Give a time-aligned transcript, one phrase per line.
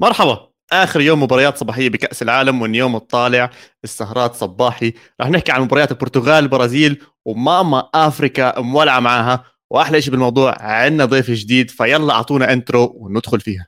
[0.00, 0.48] مرحبا.
[0.72, 3.50] آخر يوم مباريات صباحية بكأس العالم واليوم الطالع
[3.84, 4.92] السهرات صباحي.
[5.20, 9.44] رح نحكي عن مباريات البرتغال البرازيل وماما آفريكا مولعة معاها.
[9.70, 13.66] وأحلى شيء بالموضوع عندنا ضيف جديد فيلا أعطونا انترو وندخل فيها.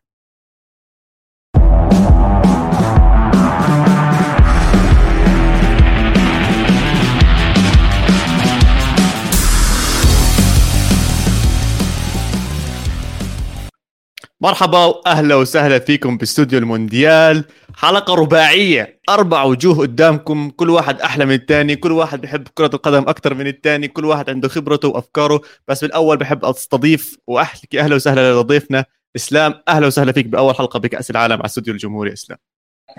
[14.42, 17.44] مرحبا وأهلا وسهلا فيكم باستوديو المونديال.
[17.76, 19.00] حلقة رباعية.
[19.08, 20.50] أربع وجوه قدامكم.
[20.50, 24.30] كل واحد أحلى من الثاني كل واحد بحب كرة القدم أكثر من الثاني كل واحد
[24.30, 25.40] عنده خبرته وأفكاره.
[25.68, 28.84] بس بالأول بحب أستضيف وأحكي أهلا وسهلا لضيفنا
[29.16, 29.54] إسلام.
[29.68, 32.38] أهلا وسهلا فيك بأول حلقة بكأس العالم على استوديو الجمهوري إسلام.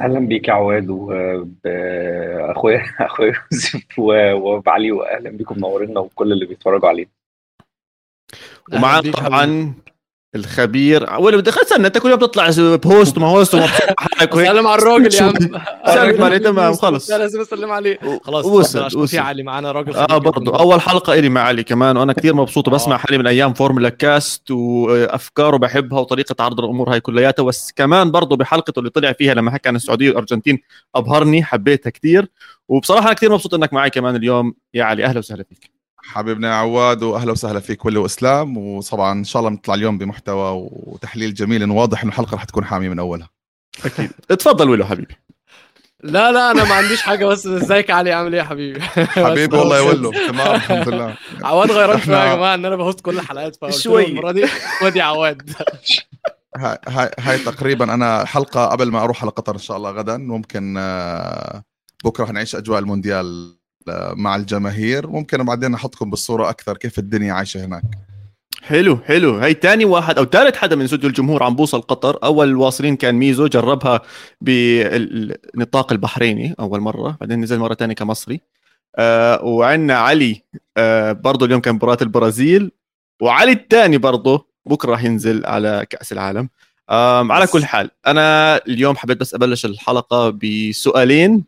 [0.01, 7.09] أهلا بيك يا عواد واخويا اخويا يوسف وعلي وأهلا بيكم منورينا وكل اللي بيتفرجوا علينا
[8.73, 9.73] ومعاك طبعا
[10.35, 11.07] الخبير.
[11.19, 15.33] ولا بدي استنى انت كل يوم بتطلع بوست وما هوست سلم على الراجل يا عم.
[15.93, 17.11] سلم عليه تمام خلص.
[17.11, 17.99] لازم أسلم عليه.
[18.23, 19.07] خلاص وصل وصل.
[19.07, 22.69] في علي معنا راجل آه برضه أول حلقة إلي مع علي كمان وأنا كثير مبسوط
[22.69, 27.43] بسمع حالي من أيام فورمولا كاست وأفكاره بحبها وطريقة عرض الأمور هاي كلياتها.
[27.43, 30.59] بس كمان برضه بحلقته اللي طلع فيها لما حكى عن السعودية والأرجنتين
[30.95, 32.27] أبهرني حبيتها كثير
[32.67, 34.53] وبصراحة أنا كثير مبسوط إنك معي كمان اليوم.
[34.73, 35.70] يا علي أهلا وسهلا فيك.
[36.03, 38.57] حبيبنا عواد وأهلا وسهلا فيك ولي وإسلام.
[38.57, 42.89] وطبعا إن شاء الله نطلع اليوم بمحتوى وتحليل جميل واضح انه الحلقة رح تكون حامية
[42.89, 43.29] من أولها.
[43.85, 44.11] أكيد.
[44.31, 45.15] اتفضل ولو حبيبي.
[46.03, 48.81] لا لا أنا ما عنديش حاجة بس إزيك علي؟ عامل إيه يا حبيبي؟
[49.27, 51.15] حبيبي والله يا ولو تمام الحمد لله.
[51.43, 54.05] عواد غيران شوية يا جماعة إن أنا بهوست كل الحلقات شوي.
[54.05, 54.45] المرة دي
[54.83, 55.51] ودي عواد.
[56.57, 60.17] هاي هاي هاي تقريبا أنا حلقة قبل ما أروح على قطر إن شاء الله غدا.
[60.17, 60.73] ممكن
[62.05, 63.60] بكرة حنعيش أجواء المونديال.
[64.15, 65.07] مع الجماهير.
[65.07, 67.83] ممكن بعدين أحطكم بالصورة أكثر كيف الدنيا عايشة هناك.
[68.61, 69.37] حلو حلو.
[69.37, 72.19] هي تاني واحد أو ثالث حدا من استوديو الجمهور عم بوصل قطر.
[72.23, 74.01] أول الواصلين كان ميزو جربها
[74.41, 78.41] بالنطاق البحريني أول مرة بعدين نزل مرة ثانية كمصري.
[78.95, 80.43] آه وعندنا علي
[80.77, 82.71] آه برضه اليوم كان مباراة البرازيل.
[83.21, 86.49] وعلي الثاني برضه بكرة راح ينزل على كأس العالم.
[86.89, 91.43] آه على كل حال أنا اليوم حبيت بس أبلش الحلقة بسؤالين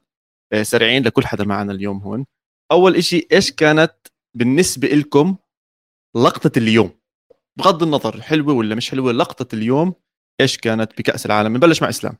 [0.53, 2.25] آه، سريعين لكل حدا معنا اليوم هون.
[2.73, 3.93] أول إشي إيش كانت
[4.33, 5.35] بالنسبة لكم
[6.15, 6.91] لقطة اليوم؟
[7.57, 9.93] بغض النظر حلوة ولا مش حلوة لقطة اليوم
[10.41, 12.17] إيش كانت بكأس العالم؟ نبلش مع إسلام.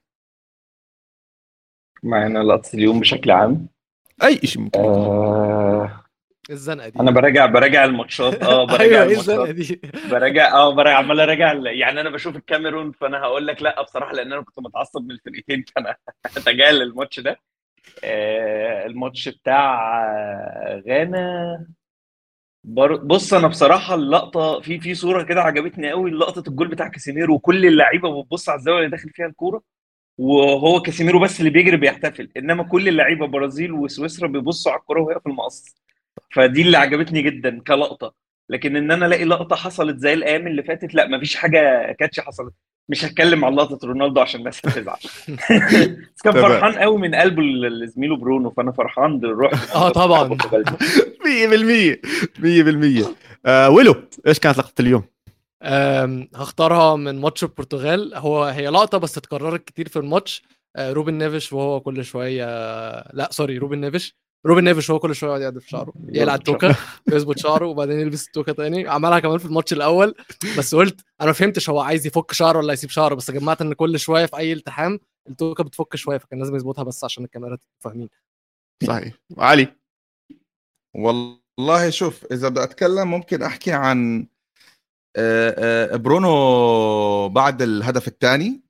[2.04, 3.68] معنا لقطة اليوم بشكل عام.
[4.24, 4.80] أي شيء ممكن.
[4.80, 6.04] آه
[6.50, 7.00] الزنقة دي.
[7.00, 8.44] أنا براجع براجع الماتشات.
[8.44, 9.20] آه براجع الماتشات.
[9.20, 9.82] الزنقة دي؟
[10.12, 14.34] براجع آه براجع عمال أراجع يعني أنا بشوف الكاميرون فأنا هقول لك لا بصراحة لأن
[14.34, 15.96] أنا كنت متعصب من الفرقتين فأنا
[16.38, 17.40] هتجاهل الماتش ده.
[18.86, 21.68] الماتش بتاع آه، غانا.
[23.04, 27.66] بص أنا بصراحة اللقطة في في صورة كده عجبتني قوي لقطة الجول بتاع كاسيميرو وكل
[27.66, 29.62] اللعيبة بتبص على الزاوية اللي داخل فيها الكورة
[30.18, 35.20] وهو كاسيميرو بس اللي بيجري بيحتفل إنما كل اللعيبة برازيل وسويسرا بيبصوا على الكورة وهي
[35.20, 35.76] في المقص.
[36.36, 38.23] فدي اللي عجبتني جدا كلقطة.
[38.54, 42.54] لكن إن أنا ألاقي لقطة حصلت زي الأيام اللي فاتت لأ مفيش حاجة catch حصلت.
[42.90, 44.98] مش هتكلم عن لقطة رونالدو عشان الناس هتزعل.
[46.16, 46.34] بس كان.
[46.34, 50.38] فرحان قوي من قلبه لزميله برونو فأنا فرحان بالروح آه طبعا.
[53.04, 53.08] 100% 100%
[53.46, 53.96] آه ولو
[54.28, 55.04] إيش كانت لقطة اليوم؟
[56.36, 58.16] هختارها من ماتش البرتغال.
[58.16, 60.44] هو هي لقطة بس اتكررت كتير في الماتش.
[60.76, 62.46] أه، روبن نيفيش وهو كل شوية
[63.14, 64.16] لأ sorry روبن نيفيش.
[64.46, 66.76] روبن نيفيش هو كل شوية يقعد يعدل في شعره يقلع التوكه
[67.12, 68.88] يظبط شعره وبعدين يلبس التوكة تاني.
[68.88, 70.16] عملها كمان في الماتش الأول
[70.58, 73.74] بس قلت أنا ما فهمتش هو عايز يفك شعره ولا يسيب شعره بس جمعت إن
[73.74, 75.00] كل شوية في أي التحام
[75.30, 78.10] التوكة بتفك شوية فكان لازم يظبطها بس عشان الكاميرات فاهمين.
[78.88, 79.14] صحيح.
[79.38, 79.68] علي؟
[80.96, 84.28] والله شوف إذا بدي أتكلم ممكن أحكي عن
[85.16, 88.62] آه، آه، برونو بعد الهدف الثاني.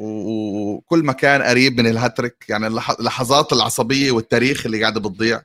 [0.00, 5.42] وكل ما كان قريب من الهاتريك يعني اللح- اللحظات العصبية والتاريخ اللي قاعدة بتضيع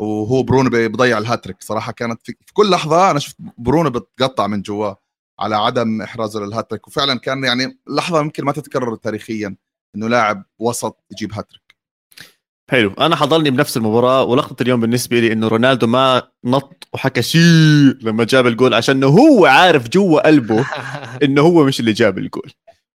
[0.00, 1.56] وهو برونو بي- بيضيع الهاتريك.
[1.60, 5.00] صراحة كانت في في كل لحظة أنا شفت برونو بتقطع من جواه
[5.40, 9.56] على عدم احرازه للهاتريك وفعلا كان يعني لحظة يمكن ما تتكرر تاريخيا
[9.96, 11.62] إنه لاعب وسط يجيب هاتريك.
[12.70, 12.92] حلو.
[12.92, 17.40] أنا حضرني بنفس المباراة ولقطة اليوم بالنسبة لي إنه رونالدو ما نط وحكى شيء
[18.02, 20.66] لما جاب الجول عشان هو عارف جوا قلبه
[21.24, 22.52] إنه هو مش اللي جاب الجول.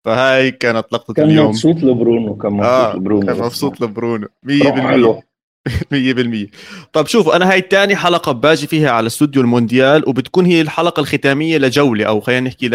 [0.06, 1.48] فهاي كانت لقطة كان اليوم.
[1.48, 3.42] مبسوط لبرونو كان مبسوط آه لبرونو كان بس.
[3.42, 4.28] مبسوط لبرونو.
[4.46, 5.22] 100% روح حلو.
[5.94, 6.50] 100%
[6.94, 11.58] طب شوفوا أنا هاي تاني حلقة باجي فيها على استوديو المونديال وبتكون هي الحلقة الختامية
[11.58, 12.70] لجولة أو خلينا نحكي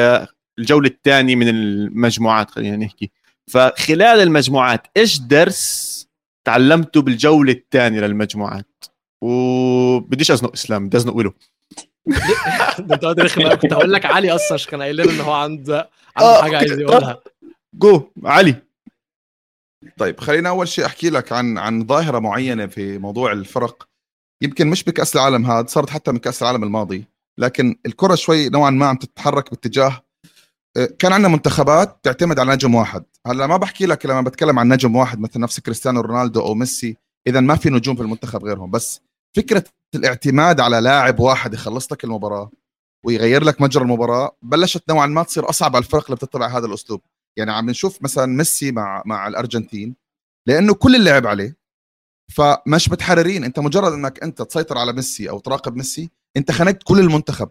[0.58, 3.10] للجوله الثانية من المجموعات خلينا نحكي.
[3.50, 5.94] فخلال المجموعات إيش درس
[6.46, 8.84] تعلمته بالجولة الثانية للمجموعات؟
[9.22, 11.32] وبديش أزنق إسلام بدي أزنق ولو
[12.78, 13.54] ده انت رخم.
[13.54, 16.56] كنت هقول لك علي أصلا عشان كان قايل لنا إن هو عنده آه، عنده حاجة
[16.56, 17.20] عايز يقولها.
[17.74, 18.54] جو علي.
[19.98, 23.88] طيب خلينا أول شيء أحكي لك عن عن ظاهرة معينة في موضوع الفرق.
[24.42, 27.04] يمكن مش بكأس العالم هذا صارت حتى من كأس العالم الماضي
[27.38, 30.02] لكن الكرة شوي نوعا ما عم تتحرك باتجاه
[30.76, 33.04] آه، كان عندنا منتخبات تعتمد على نجم واحد.
[33.26, 36.96] هلأ ما بحكي لك لما بتكلم عن نجم واحد مثل نفس كريستيانو رونالدو أو ميسي
[37.26, 39.00] اذا ما في نجوم في المنتخب غيرهم بس
[39.36, 39.64] فكرة
[39.94, 42.50] الاعتماد على لاعب واحد يخلص لك المباراة
[43.04, 47.00] ويغير لك مجرى المباراة بلشت نوعا ما تصير أصعب على الفرق اللي بتتبع هذا الأسلوب.
[47.36, 49.96] يعني عم نشوف مثلا ميسي مع مع الأرجنتين
[50.46, 51.56] لأنه كل اللعب عليه
[52.32, 53.44] فمش متحررين.
[53.44, 57.48] أنت مجرد أنك أنت تسيطر على ميسي أو تراقب ميسي أنت خنقت كل المنتخب.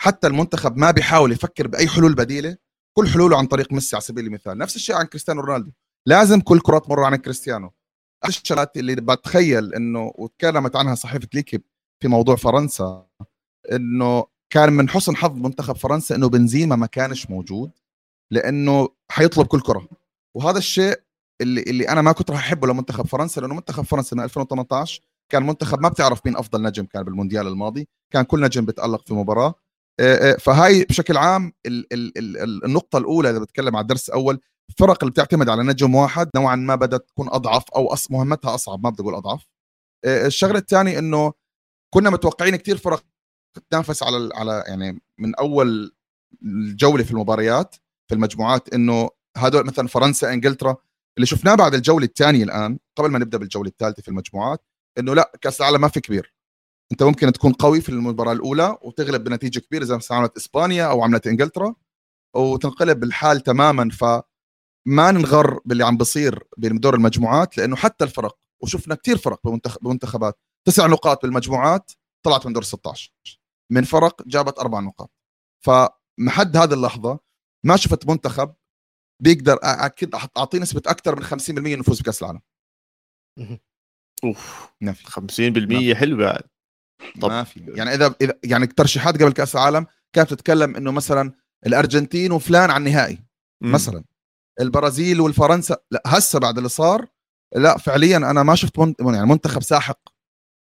[0.00, 2.56] حتى المنتخب ما بيحاول يفكر بأي حلول بديلة
[2.96, 4.58] كل حلوله عن طريق ميسي على سبيل المثال.
[4.58, 5.70] نفس الشيء عن كريستيانو رونالدو.
[6.06, 7.72] لازم كل كرة تمر عن كريستيانو.
[8.28, 11.62] الشغلات اللي بتخيل إنه وتكلمت عنها صحيفة ليكيب
[12.02, 13.06] في موضوع فرنسا
[13.72, 17.70] إنه كان من حسن حظ منتخب فرنسا إنه بنزيما ما كانش موجود
[18.32, 19.88] لإنه حيطلب كل كرة.
[20.36, 21.00] وهذا الشيء
[21.40, 25.00] اللي اللي أنا ما كنت راح أحبه لمنتخب فرنسا لإنه منتخب فرنسا من 2018
[25.32, 29.14] كان منتخب ما بتعرف مين أفضل نجم كان بالمونديال الماضي كان كل نجم بتالق في
[29.14, 29.54] مباراة.
[30.38, 35.94] فهاي بشكل عام النقطة الأولى إذا بتكلم على الدرس الأول الفرق اللي بتعتمد على نجم
[35.94, 39.48] واحد نوعا ما بدأت تكون أضعف أو مهمتها أصعب ما بدي أقول أضعف.
[40.06, 41.32] الشغلة الثانية إنه
[41.94, 43.04] كنا متوقعين كثير فرق
[43.70, 45.94] تنافس على على يعني من أول
[46.42, 47.76] الجولة في المباريات
[48.08, 50.76] في المجموعات إنه هذول مثلا فرنسا إنجلترا
[51.16, 54.64] اللي شفناه بعد الجولة الثانية الآن قبل ما نبدأ بالجولة الثالثة في المجموعات
[54.98, 56.34] إنه لا كأس العالم ما في كبير.
[56.92, 61.02] أنت ممكن تكون قوي في المباراة الأولى وتغلب بنتيجة كبيرة زي ما عملت إسبانيا أو
[61.02, 61.74] عملت إنجلترا
[62.36, 63.88] وتنقلب الحال تماما
[64.86, 69.40] فما ننغر باللي عم بصير بدور المجموعات لأنه حتى الفرق وشفنا كثير فرق
[69.82, 70.38] بمنتخبات.
[70.68, 71.92] تسع نقاط بالمجموعات
[72.22, 73.12] طلعت من دور 16
[73.72, 75.10] من فرق جابت أربع نقاط.
[75.64, 77.18] فمحد هذه اللحظة
[77.64, 78.54] ما شفت منتخب
[79.22, 82.40] بيقدر أكيد أعطيه نسبة أكثر من 50% نفوز بكأس العالم.
[84.24, 84.72] أوف.
[84.84, 86.42] 50% حلو بعد.
[87.20, 87.28] طب.
[87.28, 87.72] ما في.
[87.74, 91.32] يعني إذا إذا يعني الترشيحات قبل كأس العالم كانت تتكلم إنه مثلا
[91.66, 93.18] الأرجنتين وفلان على النهائي.
[93.60, 94.04] مثلا.
[94.60, 97.06] البرازيل والفرنسا لا هسه بعد اللي صار
[97.56, 99.98] لا فعليا أنا ما شفت من يعني منتخب ساحق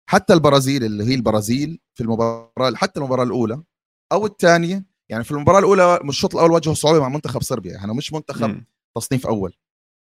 [0.09, 3.63] حتى البرازيل اللي هي البرازيل في المباراة حتى المباراة الأولى
[4.11, 8.13] أو الثانية يعني في المباراة الأولى الشوط الأول واجهوا صعوبه مع منتخب صربيا يعني مش
[8.13, 8.65] منتخب م.
[8.95, 9.55] تصنيف أول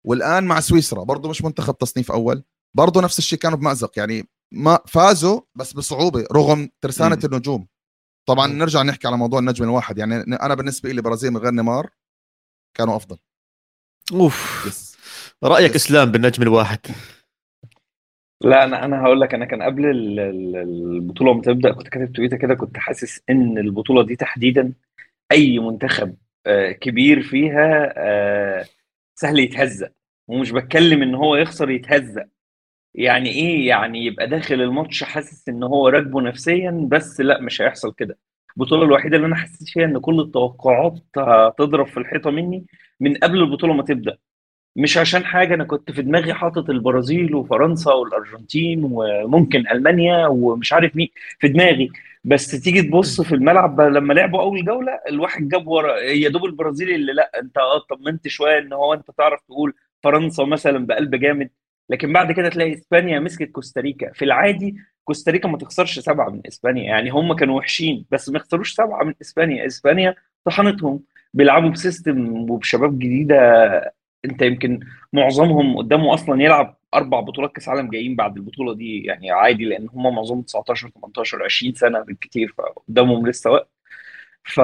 [0.07, 2.45] والآن مع سويسرا برضه مش منتخب تصنيف أول
[2.75, 7.27] برضه نفس الشيء كانوا بمأزق يعني ما فازوا بس بصعوبة رغم ترسانة م.
[7.27, 7.67] النجوم
[8.29, 8.59] طبعا م.
[8.59, 11.91] نرجع نحكي على موضوع النجم الواحد يعني أنا بالنسبة لي برازيل من غير نيمار
[12.77, 13.19] كانوا أفضل
[14.13, 14.65] أوف.
[14.67, 14.97] يس.
[15.45, 15.77] رأيك يس.
[15.77, 16.79] إسلام بالنجم الواحد؟
[18.45, 19.87] لا أنا أنا هقول لك أنا كان قبل
[20.57, 24.73] البطولة ما تبدأ كنت كاتب تويته كده كنت حاسس إن البطولة دي تحديدا
[25.33, 26.17] أي منتخب
[26.47, 28.65] آه، كبير فيها آه،
[29.15, 29.93] سهل يتهزق
[30.29, 32.27] ومش بتكلم إن هو يخسر يتهزق
[32.95, 37.95] يعني إيه؟ يعني يبقى داخل الماتش حاسس إن هو راكبه نفسيا بس لا مش هيحصل
[37.95, 38.19] كده.
[38.59, 42.67] البطولة الوحيدة اللي أنا حسيت فيها إن كل التوقعات هتضرب في الحيطة مني
[43.01, 44.19] من قبل البطولة ما تبدأ.
[44.77, 50.97] مش عشان حاجة أنا كنت في دماغي حاطط البرازيل وفرنسا والأرجنتين وممكن ألمانيا ومش عارف
[50.97, 51.09] مين
[51.39, 51.91] في دماغي.
[52.25, 56.91] بس تيجي تبص في الملعب لما لعبوا أول جولة الواحد جاب ورا يا دوب البرازيل
[56.95, 61.51] اللي لأ أنت آه طمنت شوية إن هو أنت تعرف تقول فرنسا مثلا بقلب جامد.
[61.89, 64.13] لكن بعد كده تلاقي إسبانيا مسكت كوستاريكا.
[64.13, 66.85] في العادي كوستاريكا ما تخسرش سبعة من إسبانيا.
[66.85, 69.67] يعني هم كانوا وحشين بس ما يخسروش سبعة من إسبانيا.
[69.67, 70.15] إسبانيا
[70.45, 71.01] طحنتهم
[71.35, 73.37] بيلعبوا بسيستم وبشباب جديدة.
[74.25, 74.81] أنت يمكن
[75.13, 79.03] معظمهم قدامه أصلا يلعب أربع بطولات كأس عالم جايين بعد البطولة دي.
[79.05, 83.71] يعني عادي لأن هم معظمهم 19 18 20 سنة بالكثير فقدامهم لسه وقت.
[84.45, 84.61] ف...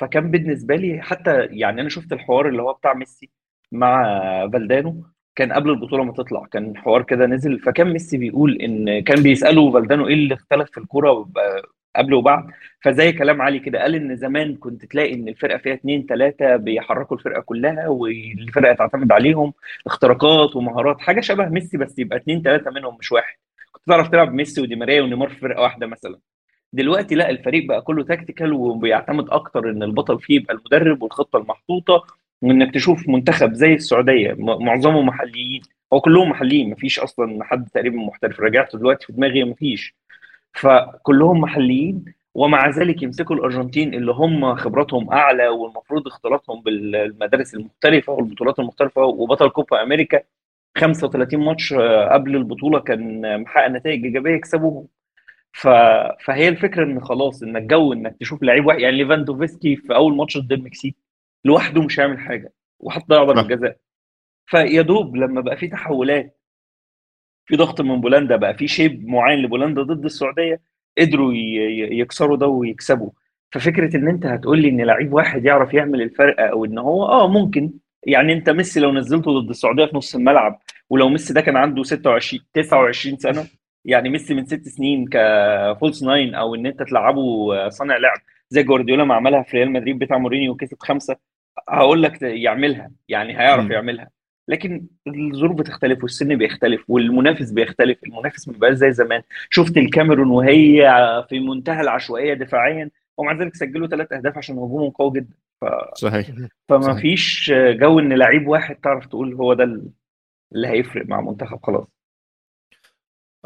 [0.00, 3.30] فكان بالنسبة لي حتى يعني أنا شفت الحوار اللي هو بتاع ميسي
[3.72, 4.04] مع
[4.52, 5.04] فالدانو.
[5.36, 9.72] كان قبل البطولة ما تطلع كان حوار كده نزل فكان ميسي بيقول إن كان بيساله
[9.72, 11.28] فالدانو إيه اللي اختلف في الكورة
[11.96, 12.44] قبل وبعد
[12.82, 17.16] فزي كلام علي كده قال إن زمان كنت تلاقي إن الفرقة فيها اثنين ثلاثة بيحركوا
[17.16, 19.52] الفرقة كلها والفرقة تعتمد عليهم
[19.86, 23.36] اختراقات ومهارات حاجة شبه ميسي بس يبقى اثنين ثلاثة منهم مش واحد.
[23.72, 26.18] كنت تعرف تلعب ميسي ودي ماريا ونيمار في فرقة واحدة مثلا.
[26.72, 32.04] دلوقتي لا الفريق بقى كله تكتيكال وبيعتمد أكتر إن البطل فيه يبقى المدرب والخطة المحطوطة
[32.42, 35.62] وإنك تشوف منتخب زي السعودية معظمه محليين
[35.92, 38.40] هو كلهم محليين مفيش أصلا حد تقريبا محترف.
[38.40, 39.96] رجعت دلوقتي في دماغي مفيش.
[40.52, 48.58] فكلهم محليين ومع ذلك يمسكوا الأرجنتين اللي هم خبراتهم أعلى والمفروض اختلاطهم بالمدارس المختلفه والبطولات
[48.58, 50.20] المختلفه وبطل كوبا أمريكا.
[50.78, 54.86] 35 ماتش آه، قبل البطولة كان محقق نتائج إيجابية يكسبوهم.
[55.52, 55.68] ف...
[56.24, 60.38] فهي الفكرة إن خلاص إن الجو إنك تشوف لعيب واحد يعني ليفاندوفسكي في أول ماتش
[60.38, 60.96] ضد المكسيك
[61.46, 63.42] لوحده مش هيعمل حاجة وحط ضيع ضربه.
[63.42, 63.76] جزاء.
[64.46, 66.40] فيا دوب لما بقى في تحولات
[67.46, 70.60] في ضغط من بولندا بقى في shape معين لبولندا ضد السعودية
[70.98, 73.10] قدروا يكسروا ده ويكسبوا.
[73.52, 77.28] ففكرة إن أنت هتقول لي إن لعيب واحد يعرف يعمل الفرق أو إن هو آه
[77.28, 77.72] ممكن.
[78.06, 80.60] يعني أنت ميسي لو نزلته ضد السعودية في نص الملعب
[80.90, 83.46] ولو ميسي ده كان عنده 26 29 سنة
[83.84, 87.22] يعني ميسي من ست سنين ك false nine أو إن أنت تلعبه
[87.68, 88.18] صانع لعب
[88.50, 91.16] زي جوارديولا ما عملها في ريال مدريد بتاع مورينيو وكسب خمسة
[91.68, 93.72] هقول لك يعملها يعني هيعرف مم.
[93.72, 94.10] يعملها.
[94.48, 99.22] لكن الظروف بتختلف والسن بيختلف والمنافس بيختلف المنافس ما بيبقاش زي زمان.
[99.50, 100.82] شفت الكاميرون وهي
[101.28, 105.34] في منتهى العشوائية دفاعيا ومع ذلك سجلوا ثلاث أهداف عشان هجومهم قوي جدا.
[105.94, 106.30] صحيح.
[106.68, 107.00] فما صحيح.
[107.00, 109.64] فيش جو إن لعيب واحد تعرف تقول هو ده
[110.52, 111.86] اللي هيفرق مع منتخب خلاص.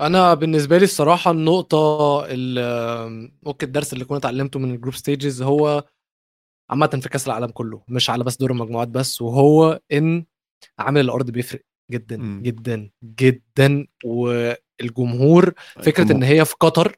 [0.01, 1.79] أنا بالنسبة لي الصراحة النقطة
[3.43, 5.85] ممكن الدرس اللي كنت اتعلمته من ال group stages هو
[6.71, 10.25] عامة في كأس العالم كله مش على بس دور المجموعات بس وهو إن
[10.79, 11.61] عامل الأرض بيفرق
[11.91, 12.43] جدا مم.
[12.43, 13.87] جدا جدا.
[14.05, 16.97] والجمهور فكرة إن هي في قطر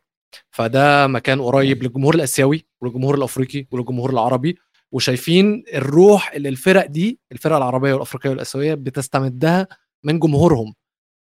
[0.50, 4.58] فده مكان قريب للجمهور الآسيوي وللجمهور الأفريقي وللجمهور العربي.
[4.92, 9.68] وشايفين الروح اللي الفرق دي الفرق العربية والأفريقية والآسيوية بتستمدها
[10.04, 10.74] من جمهورهم.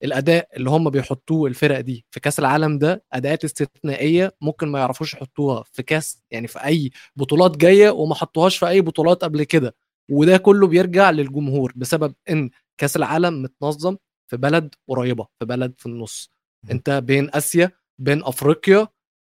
[0.04, 5.14] الأداء اللي هم بيحطوه الفرق دي في كأس العالم ده أداءات استثنائية ممكن ما يعرفوش
[5.14, 9.74] يحطوها في كأس يعني في أي بطولات جاية وما حطوهاش في أي بطولات قبل كده.
[10.10, 12.50] وده كله بيرجع للجمهور بسبب إن
[12.80, 13.96] كأس العالم متنظم
[14.30, 16.30] في بلد قريبة في بلد في النص.
[16.70, 18.88] أنت بين آسيا بين أفريقيا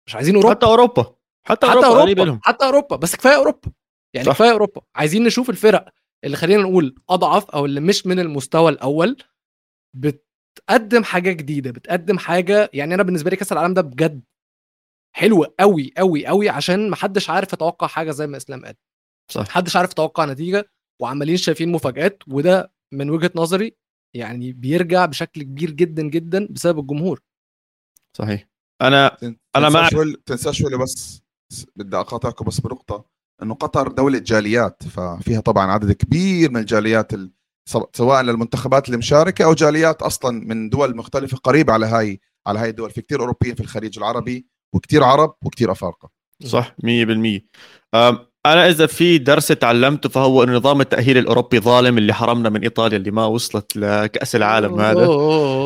[0.07, 0.55] مش عايزين أوروبا.
[0.55, 1.03] حتى أوروبا
[1.47, 3.73] حتى, حتى أوروبا قريب أوروبا لهم حتى أوروبا بس كفاية أوروبا.
[4.15, 4.33] يعني صح.
[4.33, 4.81] كفاية أوروبا.
[4.95, 5.89] عايزين نشوف الفرق
[6.25, 9.17] اللي خلينا نقول أضعف أو اللي مش من المستوى الأول
[10.57, 14.23] بتقدم حاجة جديدة بتقدم حاجة يعني أنا بالنسبة لي كأس العالم ده بجد
[15.17, 18.75] حلو قوي قوي قوي عشان محدش عارف يتوقع حاجة زي ما إسلام قال.
[19.31, 19.41] صح.
[19.43, 23.77] محدش عارف يتوقع نتيجة وعمالين شايفين مفاجآت وده من وجهة نظري
[24.17, 27.21] يعني بيرجع بشكل كبير جدا جدا بسبب الجمهور.
[28.17, 28.49] صحيح.
[28.83, 29.17] أنا
[29.57, 29.93] معك.
[29.93, 31.23] ولا تنساش ولا بس
[31.77, 33.05] بدي اقاطعكم بس بنقطة
[33.43, 37.33] إنه قطر دولة جاليات ففيها طبعا عدد كبير من الجاليات ال-
[37.93, 42.69] سواء للمنتخبات اللي مشاركه أو جاليات أصلا من دول مختلفة قريبة على هاي على هاي
[42.71, 42.91] الدول.
[42.91, 46.11] في كتير أوروبيين في الخليج العربي وكتير عرب وكتير أفارقة.
[46.47, 47.41] صح 100%
[47.95, 52.63] أم، أنا إذا في درس تعلمته فهو انه نظام التأهيل الأوروبي ظالم اللي حرمنا من
[52.63, 55.07] إيطاليا اللي ما وصلت لكأس العالم هذا.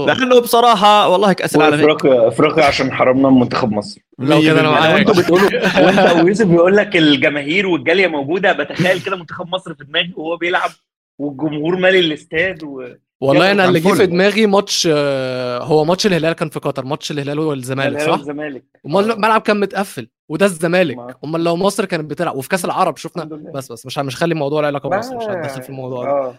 [0.07, 4.01] لأنه بصراحة والله كأس العالم افريقيا إفريقيا عشان حرمنا من منتخب مصر.
[4.19, 4.95] لو كده أنا 100% معاك.
[4.95, 5.51] وأنتوا بتقولوا
[5.85, 10.71] وأنت ويوسف بيقول لك الجماهير والجالية موجودة بتخيل كده منتخب مصر في دماغي وهو بيلعب
[11.19, 12.85] والجمهور مالي الاستاد و...
[13.21, 13.89] والله أنا اللي جه.
[13.95, 18.65] في دماغي ماتش آه، هو ماتش الهلال كان في قطر ماتش الهلال والزمالك صح؟ الزمالك
[18.87, 20.97] أمال الملعب كان متقفل وده الزمالك.
[20.97, 23.25] ما- أمال لو مصر كانت بتلعب وفي كأس العرب شفنا.
[23.55, 26.11] بس بس مش مش هخلي الموضوع له علاقه بمصر مش هتدخل في الموضوع ده.
[26.11, 26.35] آه.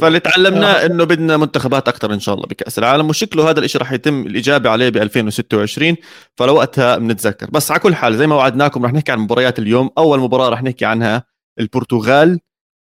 [0.00, 3.92] فاللي تعلمناه إنه بدنا منتخبات أكثر إن شاء الله بكأس العالم وشكله هذا الشيء راح
[3.92, 5.96] يتم الإجابة عليه ب 2026
[6.36, 9.90] فلوقتها بنتذكر بس على كل حال زي ما وعدناكم رح نحكي عن مباريات اليوم.
[9.98, 11.24] أول مباراة رح نحكي عنها
[11.60, 12.40] البرتغال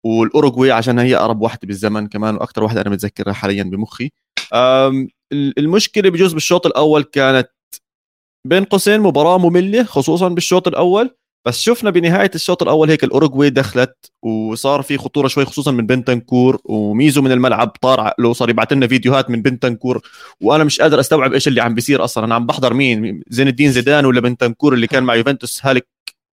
[0.03, 4.11] والأوروغواي عشان هي أقرب واحدة بالزمن كمان وأكثر واحدة أنا متذكرها حاليا بمخي.
[5.33, 7.49] المشكلة بجوز بالشوط الأول كانت
[8.47, 11.15] بين قوسين مباراة مملة خصوصا بالشوط الأول
[11.47, 16.61] بس شفنا بنهاية الشوط الأول هيك الأوروغواي دخلت وصار في خطورة شوي خصوصا من بنتنكور
[16.65, 20.01] وميزو من الملعب طار عقله صار يبعث لنا فيديوهات من بنتنكور
[20.41, 22.25] وأنا مش قادر أستوعب إيش اللي عم بيصير أصلا.
[22.25, 25.87] أنا عم بحضر مين؟ زين الدين زيدان ولا بنتنكور اللي كان مع يوفنتوس هالك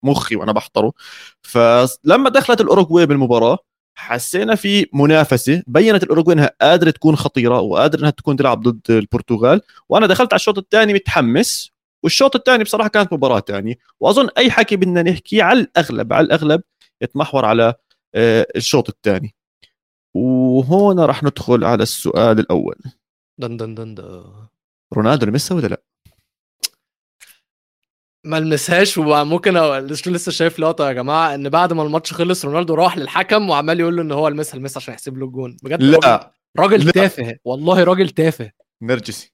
[0.05, 0.93] مخي وأنا بحضره.
[1.41, 3.57] فلما دخلت الأوروغواي بالمباراة
[3.95, 9.62] حسينا في منافسة بينت الأوروغواي إنها قادرة تكون خطيرة وقادرة إنها تكون تلعب ضد البرتغال.
[9.89, 11.72] وأنا دخلت على الشوط الثاني متحمس
[12.03, 16.62] والشوط الثاني بصراحة كانت مباراة ثانية وأظن أي حكي بدنا نحكيه على الأغلب على الأغلب
[17.01, 17.74] يتمحور على
[18.15, 19.36] آه، الشوط الثاني.
[20.13, 22.75] وهون راح ندخل على السؤال الأول.
[23.38, 24.24] دن دن دن دن.
[24.93, 25.81] رونالدو لمسها ولا لا؟
[28.25, 32.74] ما لمسهاش وممكن لسه لسه شايف لقطة يا جماعة إن بعد ما الماتش خلص رونالدو
[32.74, 35.58] راح للحكم وعمال يقول له إن هو لمسها لمسها عشان يحسب له الجون.
[35.63, 36.34] بجد راجل, لا.
[36.60, 36.92] راجل لا.
[36.92, 38.51] تافه والله راجل تافه.
[38.82, 39.34] نرجسي.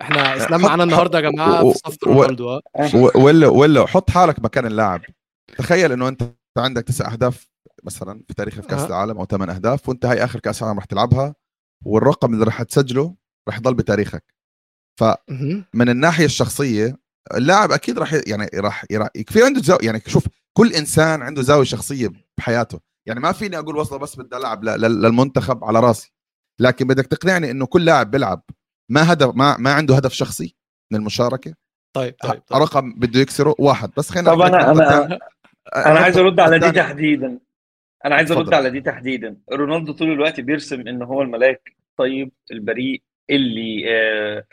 [0.00, 2.60] إحنا إسلام حط- معانا النهارده يا جماعة و- في صف رونالدو ها
[2.94, 5.00] و- ولا ولا حط حالك مكان اللاعب.
[5.58, 6.22] تخيل إنه أنت
[6.58, 7.46] عندك تسع أهداف
[7.84, 8.86] مثلا في تاريخ في كأس أها.
[8.86, 11.34] العالم أو ثمان أهداف وأنت هاي آخر كأس عالم رح تلعبها
[11.84, 13.14] والرقم اللي رح تسجله
[13.48, 14.24] رح يضل بتاريخك.
[15.30, 15.64] مهم.
[15.74, 16.96] من الناحية الشخصية
[17.34, 18.84] اللاعب أكيد راح يعني راح
[19.16, 22.08] يكفي عنده زاويه يعني شوف كل إنسان عنده زاوية شخصية
[22.38, 22.80] بحياته.
[23.06, 26.12] يعني ما فيني أقول والله بس بدي ألعب ل- ل- للمنتخب على راسي.
[26.60, 28.42] لكن بدك تقنعني إنه كل لاعب بيلعب
[28.90, 30.56] ما هدف ما ما عنده هدف شخصي
[30.92, 31.54] من المشاركة.
[31.96, 32.62] طيب طيب, طيب.
[32.62, 33.90] رقم بده يكسره واحد.
[33.96, 35.18] بس خلينا طب أنا أنا.
[35.76, 37.38] أنا عايز أرد على دي تحديدا.
[38.04, 38.54] أنا عايز أرد.
[38.54, 39.36] على دي تحديدا.
[39.52, 44.44] رونالدو طول الوقت بيرسم ان هو الملاك الطيب البريء اللي آه،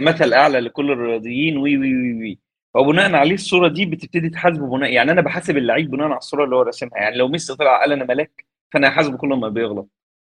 [0.00, 2.38] مثل أعلى لكل الرياضيين وي وي وي وي.
[2.74, 6.56] وبناء عليه الصورة دي بتبتدي تحاسبه بناء يعني أنا بحاسب اللعيب بناء على الصورة اللي
[6.56, 6.98] هو راسمها.
[6.98, 9.88] يعني لو ميسي طلع قال أنا ملاك فأنا هحاسبه كل ما بيغلط.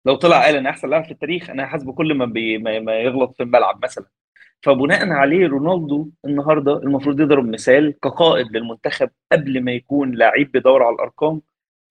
[0.05, 3.35] لو طلع قال أنا أحسن لاعب في التاريخ أنا هحاسبه كل ما, بي ما يغلط
[3.37, 4.05] في الملعب مثلا.
[4.63, 10.95] فبناء عليه رونالدو النهارده المفروض يضرب مثال كقائد للمنتخب قبل ما يكون لعيب بيدور على
[10.95, 11.41] الأرقام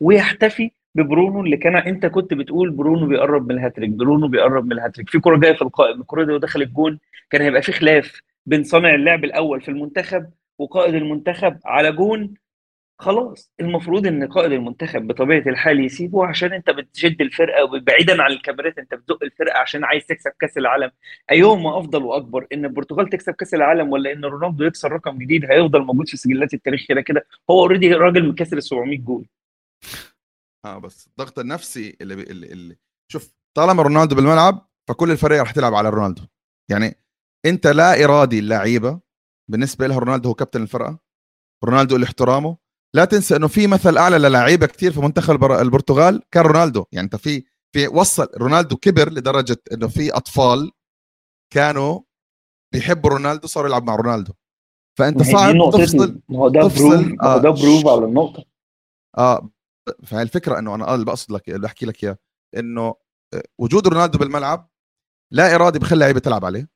[0.01, 5.11] ويحتفي ببرونو اللي كان انت كنت بتقول برونو بيقرب من الهاتريك برونو بيقرب من الهاتريك.
[5.11, 6.99] في كره جاية في القائم الكره دي لو دخل الجون
[7.31, 10.27] كان هيبقى في خلاف بين صانع اللعب الأول في المنتخب
[10.59, 12.35] وقائد المنتخب على جون.
[12.99, 18.79] خلاص المفروض إن قائد المنتخب بطبيعة الحال يسيبه عشان أنت بتشد الفرقة بعيدا عن الكاميرات
[18.79, 20.91] أنت بتزق الفرقة عشان عايز تكسب كأس العالم.
[21.31, 25.81] ايهما أفضل وأكبر إن البرتغال تكسب كأس العالم ولا إن رونالدو يكسر رقم جديد هيفضل
[25.83, 27.27] موجود في سجلات التاريخ كده كده.
[27.51, 29.27] هو already راجل مكسر ال 700 جول.
[30.65, 32.23] آه بس الضغط النفسي اللي, بي...
[32.23, 32.77] اللي, اللي
[33.13, 36.23] شوف طالما رونالدو بالملعب فكل الفريق رح تلعب على رونالدو.
[36.71, 36.97] يعني
[37.47, 39.01] انت لا إرادي اللعيبه
[39.51, 40.99] بالنسبة لها رونالدو هو كابتن الفرقة
[41.65, 42.57] رونالدو اللي احترامه.
[42.95, 46.85] لا تنسى إنه في مثل أعلى للاعيبة كثير في منتخب البر- البرتغال كان رونالدو.
[46.93, 50.73] يعني أنت في في وصل رونالدو كبر لدرجة إنه في أطفال
[51.55, 52.01] كانوا
[52.75, 54.33] بيحبوا رونالدو صاروا يلعب مع رونالدو.
[54.99, 57.39] فأنت صعب تفصل ما هو ده proof ما هو آه.
[57.39, 58.45] ده proof على النقطة.
[59.19, 59.51] آه
[60.07, 62.19] فهي الفكرة إنه أنا اللي بقصد لك اللي أحكي لك إياه
[62.57, 62.95] إنه
[63.35, 64.71] آه، وجود رونالدو بالملعب
[65.33, 66.69] لا ارادي بخلي اللعيبه تلعب عليه.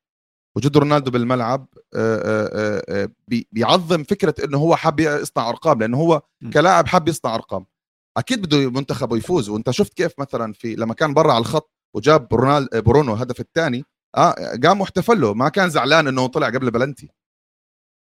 [0.57, 5.97] وجود رونالدو بالملعب آه، آه، آه، بي- بيعظم فكرة إنه هو حاب يصنع أرقام لأنه
[5.99, 6.23] هو.
[6.53, 7.67] كلاعب حاب يصنع أرقام.
[8.17, 9.49] أكيد بده منتخبه يفوز.
[9.49, 13.85] وأنت شفت كيف مثلا في لما كان برا على الخط وجاب رونالدو برونو الهدف الثاني
[14.17, 15.35] آه قام واحتفل له.
[15.35, 17.11] ما كان زعلان إنه طلع قبل بلنتي.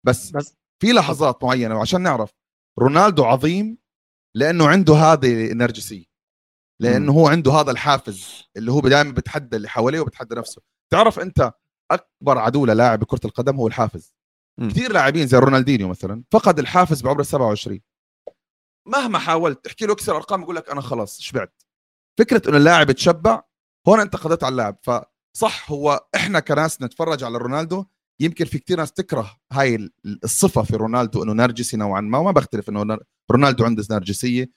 [0.06, 2.30] بس بس في لحظات معينة وعشان نعرف
[2.78, 3.78] رونالدو عظيم
[4.36, 6.04] لأنه عنده هذه النرجسيه
[6.80, 10.62] لأنه هو عنده هذا الحافز اللي هو دائما بتحدى اللي حواليه وبتحدى نفسه.
[10.92, 11.52] تعرف أنت
[11.90, 14.14] أكبر عدو للاعب بكره القدم هو الحافز.
[14.58, 14.70] مم.
[14.70, 17.80] كثير لاعبين زي رونالدينيو مثلا فقد الحافز بعمر 27
[18.86, 21.62] مهما حاولت تحكي له اكسر أرقام يقول لك أنا خلاص شبعت.
[22.18, 23.42] فكرة إنه اللاعب يتشبع
[23.88, 24.76] هون أنت قضيت على اللاعب.
[24.82, 27.84] فصح هو إحنا كناس نتفرج على رونالدو
[28.20, 29.92] يمكن في كثير ناس تكره هاي ال-
[30.24, 34.50] الصفة في رونالدو إنه نرجسي نوعا ما وما بختلف إنه نر- رونالدو عنده نرجسية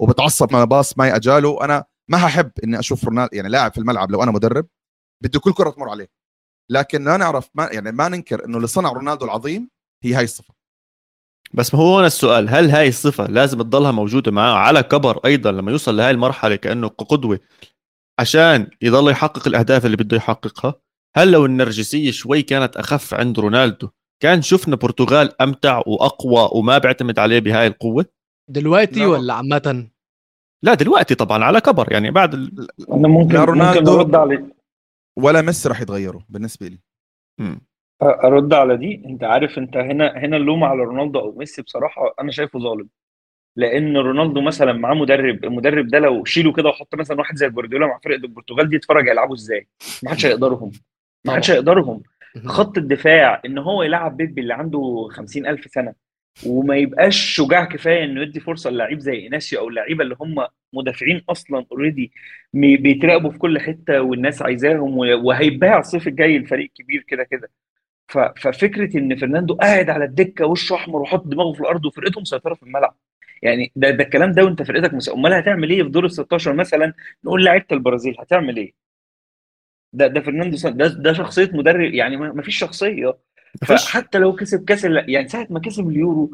[0.00, 1.64] وبتعصب ما باص ما أجاله.
[1.64, 4.66] أنا ما هحب إني أشوف رونالدو يعني لاعب في الملعب لو أنا مدرب
[5.22, 6.10] بده كل كرة تمر عليه.
[6.70, 9.70] لكن لا نعرف ما يعني ما ننكر إنه اللي صنع رونالدو العظيم
[10.04, 10.54] هي هاي الصفة.
[11.54, 15.52] بس ما هو هون السؤال هل هاي الصفة لازم تضلها موجودة معاه على كبر أيضا
[15.52, 17.40] لما يوصل لهاي المرحلة كأنه قدوة
[18.18, 20.74] عشان يضل يحقق الأهداف اللي بده يحققها؟
[21.16, 23.88] هل لو النرجسية شوي كانت أخف عند رونالدو
[24.22, 28.06] كان شفنا برتغال أمتع وأقوى وما بيعتمد عليه بهاي القوة؟
[28.50, 29.06] دلوقتي لا.
[29.06, 29.88] ولا عامة؟
[30.62, 32.66] لا دلوقتي طبعا على كبر يعني بعد ال...
[32.92, 34.44] أنا ممكن لا، ممكن رونالدو- أرد على
[35.18, 36.78] ولا ميسي راح يتغيروا بالنسبة لي.
[38.02, 39.02] أرد على دي.
[39.06, 42.88] أنت عارف أنت هنا هنا اللوم على رونالدو أو ميسي بصراحة أنا شايفه ظالم.
[43.56, 47.86] لأن رونالدو مثلا معاه مدرب المدرب ده لو شيله كده وحط مثلا واحد زي جوارديولا
[47.86, 49.68] مع فرقه البرتغال دي يتفرج هيلعبوا إزاي؟
[50.02, 50.70] ما حدش هيقدرهم.
[51.26, 51.50] ما حدش.
[51.50, 52.02] هيقدرهم.
[52.46, 55.94] خط الدفاع إن هو يلعب بيبي اللي عنده 50000 سنة
[56.46, 61.22] وما يبقاش شجاع كفاية إنه يدي فرصة للعيب زي ايناسيو أو اللعيبة اللي هم مدافعين
[61.28, 62.12] أصلا already
[62.52, 67.50] بيتراقبوا في كل حتة والناس عايزاهم وهيتباع الصيف الجاي الفريق كبير كده كده
[68.36, 72.62] ففكرة إن فرناندو قاعد على الدكة وشه أحمر وحط دماغه في الأرض وفرقته مسيطرة في
[72.62, 72.96] الملعب
[73.42, 75.10] يعني ده ده الكلام ده وأنت فرقتك.
[75.12, 76.92] أمال هتعمل إيه في دور ال 16 مثلا
[77.24, 78.89] نقول لعيبة البرازيل هتعمل إيه؟
[79.92, 83.18] ده ده فرناندو سان- ده ده شخصية مدرب يعني ما فيش شخصية
[83.62, 83.84] مفيش.
[83.84, 86.30] فحتى لو كسب كاس يعني ساعة ما كسب اليورو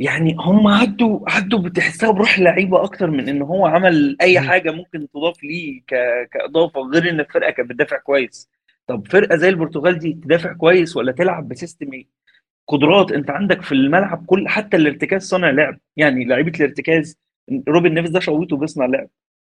[0.00, 4.40] يعني هم عدوا عدوا بتحسها بروح اللعيبه أكتر من إن هو عمل أي.
[4.40, 5.94] حاجة ممكن تضاف ليه ك...
[6.32, 8.48] كإضافة غير إن الفرقة كانت بتدافع كويس
[8.86, 12.06] طب فرقة زي البرتغال دي تدافع كويس ولا تلعب بسيستم إيه؟
[12.68, 17.18] قدرات أنت عندك في الملعب كل حتى الارتكاز صانع لعب يعني لعيبة الارتكاز
[17.68, 19.08] روبن نيفيز ده شويته بيصنع لعب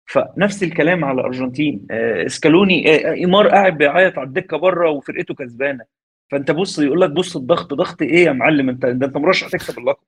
[0.06, 5.84] فنفس الكلام على الارجنتين آه، إسكالوني آه، إيمار قاعد بيعيط على الدكة بره وفرقته كسبانة.
[6.30, 9.78] فأنت بص يقول لك بص الضغط ضغط إيه يا معلم؟ أنت ده أنت مرشح تكسب
[9.78, 10.04] اللقب.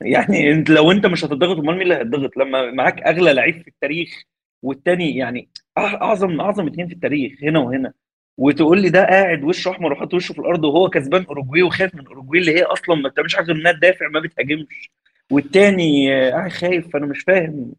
[0.00, 3.68] يعني أنت لو أنت مش هتضغط أمال مين اللي هيتضغط؟ لما معاك أغلى لعيب في
[3.68, 4.24] التاريخ
[4.62, 7.92] والتاني يعني أعظم أعظم اتنين في التاريخ هنا وهنا.
[8.38, 12.06] وتقول لي ده قاعد وشه أحمر وحاطط وشه في الأرض وهو كسبان أوروجواي وخايف من
[12.06, 14.90] أوروجواي اللي هي أصلا ما بتعملش حاجة غير إنها تدافع ما بتهاجمش.
[15.32, 17.72] والتاني آه، قاعد خايف فأنا مش فاهم.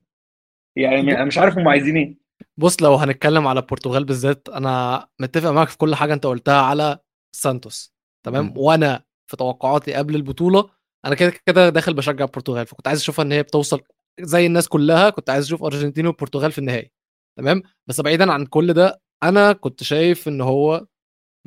[0.75, 2.17] يعني أنا مش عارف هم عايزين إيه.
[2.57, 6.99] بص لو هنتكلم على البرتغال بالذات أنا متفق معاك في كل حاجة أنت قلتها على
[7.36, 7.93] سانتوس
[8.25, 8.53] تمام؟ مم.
[8.57, 10.69] وأنا في توقعاتي قبل البطولة
[11.05, 13.81] أنا كده كده داخل بشجع البرتغال فكنت عايز أشوفها إن هي بتوصل
[14.21, 16.91] زي الناس كلها كنت عايز أشوف أرجنتين والبرتغال في النهائي
[17.38, 20.88] تمام؟ بس بعيدا عن كل ده أنا كنت شايف إن هو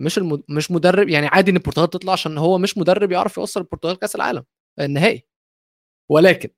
[0.00, 0.42] مش المد...
[0.48, 4.16] مش مدرب يعني عادي إن البرتغال تطلع عشان هو مش مدرب يعرف يوصل البرتغال كأس
[4.16, 4.44] العالم
[4.80, 5.26] النهائي
[6.10, 6.48] ولكن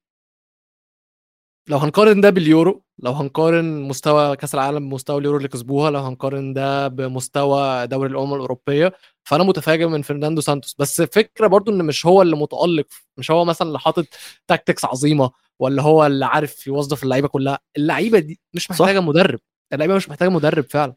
[1.69, 6.53] لو هنقارن ده باليورو لو هنقارن مستوى كأس العالم بمستوى اليورو اللي كسبوها لو هنقارن
[6.53, 8.93] ده بمستوى دوري الأمم الأوروبية
[9.25, 10.77] فأنا متفاجئ من فرناندو سانتوس.
[10.79, 14.07] بس الفكرة برضو إن مش هو اللي متألق مش هو مثلا اللي حاطط
[14.49, 17.59] tactics عظيمة ولا هو اللي عارف يوظف اللعيبة كلها.
[17.77, 19.39] اللعيبة دي مش محتاجة مدرب.
[19.73, 20.95] اللعيبة مش محتاجة مدرب فعلا.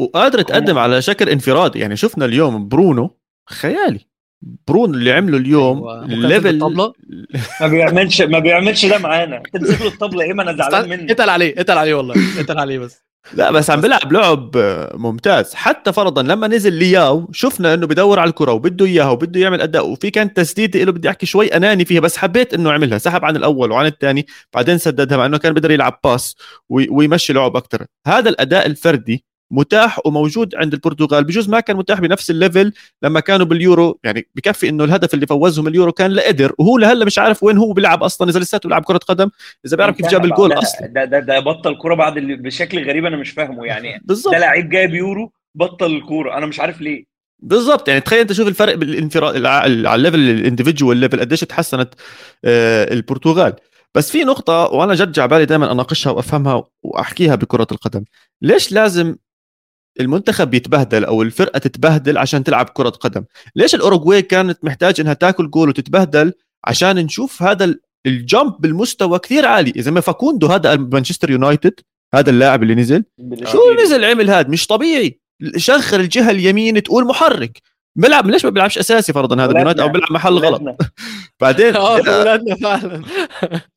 [0.00, 3.18] وقادر تقدم على شكل انفرادي يعني شفنا اليوم برونو
[3.50, 4.00] خيالي.
[4.68, 6.92] برونو اللي عمله اليوم أيوة، ممكن level الطبلة.
[7.60, 9.42] ما بيعملش ما بيعملش ده معانا.
[9.52, 11.12] تمسك له الطبلة إيه ما أنا زعلان منه.
[11.12, 13.06] اتقل عليه اتقل عليه والله اتقل عليه بس.
[13.34, 14.50] لا بس عم بيلعب لعب
[14.94, 15.54] ممتاز.
[15.54, 19.88] حتى فرضا لما نزل لياو شفنا إنه بدور على الكرة وبده إياها وبده يعمل أداء
[19.88, 23.36] وفي كانت تسديده له بدي أحكي شوي أناني فيها بس حبيت إنه عملها سحب عن
[23.36, 26.36] الأول وعن الثاني بعدين سددها مع إنه كان بيقدر يلعب باس
[26.68, 31.24] وي- ويمشي لعب أكثر هذا الأداء الفردي متاح وموجود عند البرتغال.
[31.24, 33.98] بجوز ما كان متاح بنفس ال level لما كانوا باليورو.
[34.04, 37.72] يعني بكفي إنه الهدف اللي فوزهم اليورو كان لقدر وهو لهلا مش عارف وين هو
[37.72, 39.30] بيلعب أصلا إذا لساته بيلعب كرة قدم
[39.66, 40.52] إذا بيعرف كيف جاب الجول.
[40.52, 40.86] أصلا.
[40.86, 43.64] ده ده ده بطل كورة بعد اللي بشكل غريب أنا مش فاهمه.
[43.66, 44.34] يعني بالضبط.
[44.34, 46.38] ده لعيب جايب يورو بطل الكورة.
[46.38, 47.04] أنا مش عارف ليه.
[47.38, 47.88] بالضبط.
[47.88, 51.94] يعني تخيل أنت شوف الفرق بالانفراد على ال level ال individual level قديش تحسنت
[52.44, 53.52] آه، البرتغال.
[53.94, 58.04] بس في نقطة وأنا جد جعبالي دائما أناقشها وأفهمها وأحكيها بكرة القدم.
[58.42, 59.16] ليش لازم
[60.00, 63.24] المنتخب يتبهدل أو الفرقة تتبهدل عشان تلعب كرة قدم.
[63.56, 66.32] ليش الأوروغواي كانت محتاج إنها تاكل جول وتتبهدل؟
[66.64, 69.72] عشان نشوف هذا ال- ال jump بالمستوى كثير عالي.
[69.76, 71.80] إذا ما فاكوندو هذا مانشستر يونايتد
[72.14, 73.04] هذا اللاعب اللي نزل.
[73.44, 75.20] شو نزل عمل هذا؟ مش طبيعي.
[75.56, 77.62] شغل الجهة اليمين تقول محرك.
[77.96, 80.62] بيلعب ليش ما بيلعبش أساسي فرضا هذا بيونايتد أو بيلعب محل غلط.
[81.40, 83.02] بعدين؟ آه ولادنا فعلا.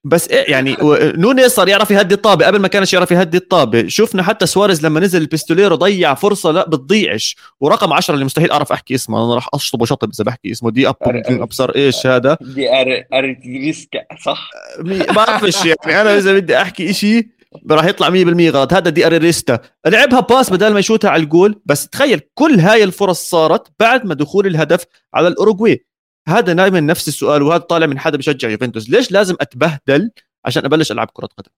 [0.03, 0.77] بس إيه يعني
[1.17, 2.45] نونيز صار يعرف يهدي الطابة.
[2.45, 6.69] قبل ما كانش يعرف يهدي الطابة شفنا حتى سواريز لما نزل البيستوليرو ضيع فرصة لا
[6.69, 7.35] بتضيعش.
[7.59, 10.71] ورقم 10 اللي مستحيل أعرف أحكي اسمه أنا راح اشطب وشطب إذا بحكي اسمه.
[10.71, 10.95] دي اب
[11.27, 16.01] أبصر إيش هذا؟ دي أر- ارتيريسكا صح؟ ما بعرفش يعني.
[16.01, 17.38] أنا إذا بدي أحكي إشي
[17.71, 18.73] راح يطلع 100% غلط.
[18.73, 19.59] هذا دي أريريستا.
[19.87, 24.13] لعبها باس بدل ما يشوتها على الجول بس تخيل كل هاي الفرص صارت بعد ما
[24.13, 25.85] دخول الهدف على الأوروغواي.
[26.27, 28.89] هذا دائما نفس السؤال وهذا طالع من حدا بشجع يوفنتوس.
[28.89, 30.11] ليش لازم أتبهدل
[30.45, 31.51] عشان أبلش ألعب كرة قدم؟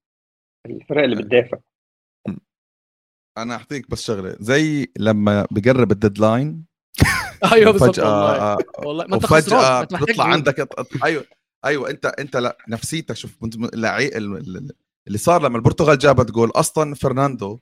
[0.66, 1.58] الفرق اللي بتدافع.
[3.38, 4.36] أنا أعطيك بس شغلة.
[4.40, 6.66] زي لما بقرب ال deadline
[7.54, 8.58] أيوه بالظبط والله.
[8.86, 10.22] والله ما انت خسران جول.
[10.22, 10.68] عندك
[11.04, 11.26] أيوه
[11.66, 14.08] أيوه أنت أنت لا نفسيتك شوف كنت لعي...
[14.08, 14.72] ال- ال-
[15.08, 17.60] اللي صار لما البرتغال جابت جول أصلا فرناندو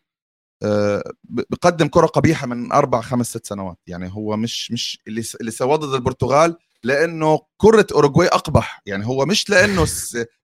[0.63, 3.78] آه، بقدم كرة قبيحة من أربع خمس ست سنوات.
[3.88, 8.82] يعني هو مش مش اللي اللي سواه ضد البرتغال لأنه كرة أوروغواي أقبح.
[8.86, 9.86] يعني هو مش لأنه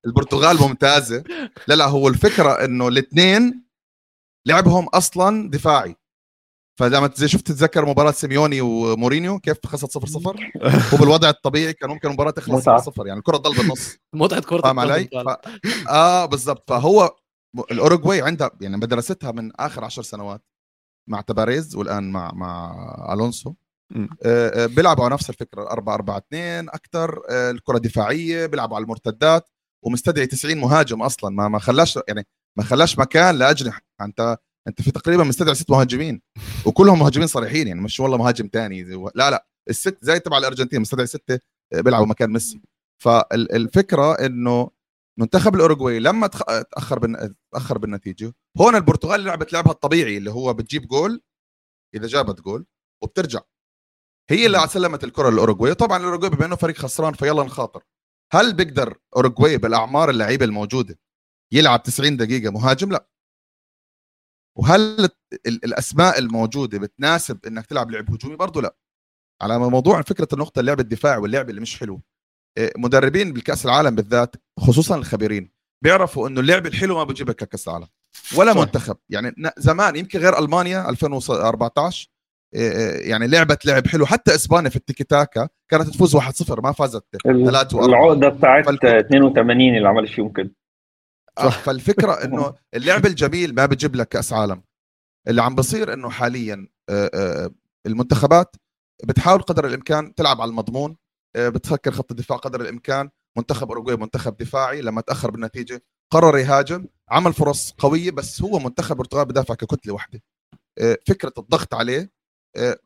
[0.05, 1.23] البرتغال ممتازة.
[1.67, 3.65] لا لا هو الفكرة إنه الاثنين
[4.47, 5.95] لعبهم أصلا دفاعي.
[6.79, 10.51] فلما زي شفت تتذكر مباراة سيميوني ومورينيو؟ كيف خسرت 0 0
[10.93, 12.81] هو بالوضع الطبيعي كان ممكن المباراة تخلص 0 متعة.
[12.81, 15.47] 0 يعني الكرة تضل بالنص متعة كرة فاهم علي؟ ف...
[15.89, 16.69] آه بالضبط.
[16.69, 17.15] فهو
[17.71, 20.41] الأوروغواي عندها يعني مدرستها من آخر عشر سنوات
[21.09, 22.75] مع تباريز والآن مع مع
[23.13, 23.53] ألونسو.
[23.95, 29.49] آه، آه، بيلعبوا على نفس الفكرة 4 4 2 أكثر الكرة دفاعية بيلعبوا على المرتدات
[29.83, 31.29] ومستدعي 90 مهاجم أصلا.
[31.35, 33.81] ما ما خلاش يعني ما خلاش مكان لأجنحة.
[34.01, 36.21] أنت انت في تقريبا مستدعي ست مهاجمين
[36.65, 38.83] وكلهم مهاجمين صريحين يعني مش والله مهاجم تاني
[39.15, 41.39] لا لا الست زي تبع الأرجنتين مستدعي سته
[41.73, 42.61] بيلعبوا مكان ميسي.
[43.03, 44.69] فالفكرة إنه
[45.19, 46.27] منتخب الأوروغواي لما
[46.71, 47.35] تأخر بالن...
[47.53, 51.21] تأخر بالنتيجة هون البرتغال لعبت لعبها الطبيعي اللي هو بتجيب جول
[51.95, 52.65] إذا جابت جول
[53.03, 53.39] وبترجع.
[54.29, 57.83] هي اللي سلمت الكرة للأوروغواي طبعا الأوروغواي بما إنه فريق خسران فيلا نخاطر.
[58.33, 60.99] هل بيقدر أوروغواي بالأعمار اللعيبة الموجودة
[61.51, 63.07] يلعب 90 دقيقة مهاجم؟ لا.
[64.57, 64.81] وهل
[65.47, 68.75] ال- الأسماء الموجودة بتناسب إنك تلعب لعب هجومي؟ برضه لا.
[69.41, 72.01] على موضوع فكرة النقطة اللعب الدفاعي واللعب اللي مش حلو
[72.57, 75.51] إيه، مدربين بالكأس العالم بالذات خصوصا الخبيرين
[75.83, 77.87] بيعرفوا إنه اللعب الحلو ما بيجيبك كأس العالم
[78.37, 78.59] ولا صح.
[78.59, 78.97] منتخب.
[79.09, 82.09] يعني زمان يمكن غير ألمانيا 2014
[82.55, 84.05] إيه، إيه، يعني لعبت لعب حلو.
[84.05, 87.85] حتى إسبانيا في التيكي تاكا كانت تفوز 1-0 ما فازت ثلاثة وأربعة.
[88.05, 90.51] العقدة بتاعت فالك- 82 اللي عملت فيهم كده.
[91.37, 94.63] آه، فالفكرة إنه اللعب الجميل ما بجيب لك كأس عالم.
[95.27, 97.51] اللي عم بصير إنه حاليا آه، آه،
[97.85, 98.55] المنتخبات
[99.03, 100.97] بتحاول قدر الإمكان تلعب على المضمون
[101.37, 107.33] بتفكر خط الدفاع قدر الإمكان منتخب أوروغواي منتخب دفاعي لما تأخر بالنتيجة قرر يهاجم عمل
[107.33, 110.21] فرص قوية بس هو منتخب البرتغال بدافع ككتلة واحدة.
[111.07, 112.11] فكرة الضغط عليه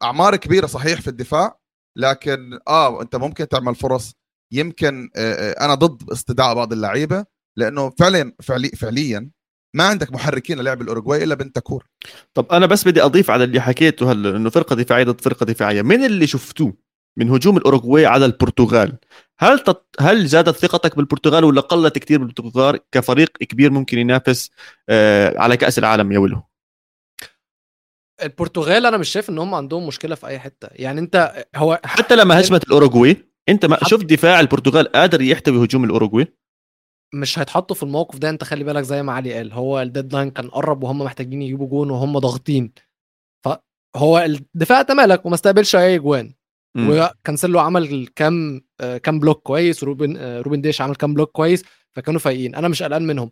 [0.04, 1.60] أعمار كبيرة صحيح في الدفاع
[1.98, 4.14] لكن آه أنت ممكن تعمل فرص
[4.54, 5.10] يمكن
[5.62, 7.26] أنا ضد استدعاء بعض اللعيبة
[7.58, 9.30] لأنه فعليا فعلي فعليا
[9.76, 11.86] ما عندك محركين للعب الأوروغواي إلا بنتاكور
[12.34, 15.82] طب أنا بس بدي أضيف على اللي حكيته هلا إنه فرقة دفاعية ضد فرقة دفاعية.
[15.82, 16.74] من اللي شفتوه
[17.18, 18.98] من هجوم الأوروغواي على البرتغال؟
[19.40, 19.96] هل تط...
[20.00, 24.52] هل زادت ثقتك بالبرتغال ولا قلت كثير بالبرتغال كفريق كبير ممكن ينافس
[24.90, 26.44] آه على كأس العالم يا ولو
[28.24, 30.68] البرتغال أنا مش شايف إن هم عندهم مشكلة في أي حتة.
[30.72, 35.84] يعني أنت هو حتى لما هجمت الأوروغواي أنت ما شفت دفاع البرتغال قادر يحتوي هجوم
[35.84, 36.28] الأوروغواي؟
[37.14, 40.32] مش هيتحطوا في الموقف ده انت خلي بالك زي ما علي قال هو ال deadline
[40.32, 42.74] كان قرب وهم محتاجين يجيبوا جون وهم ضاغطين.
[43.46, 46.34] فهو الدفاع تمالك وما استقبلش أي جوان.
[46.78, 48.62] وكانسيلو عمل كام
[49.04, 52.56] كام block كويس روبن روبن ديش عمل كام block كويس فكانوا فايقين.
[52.56, 53.32] أنا مش قلقان منهم.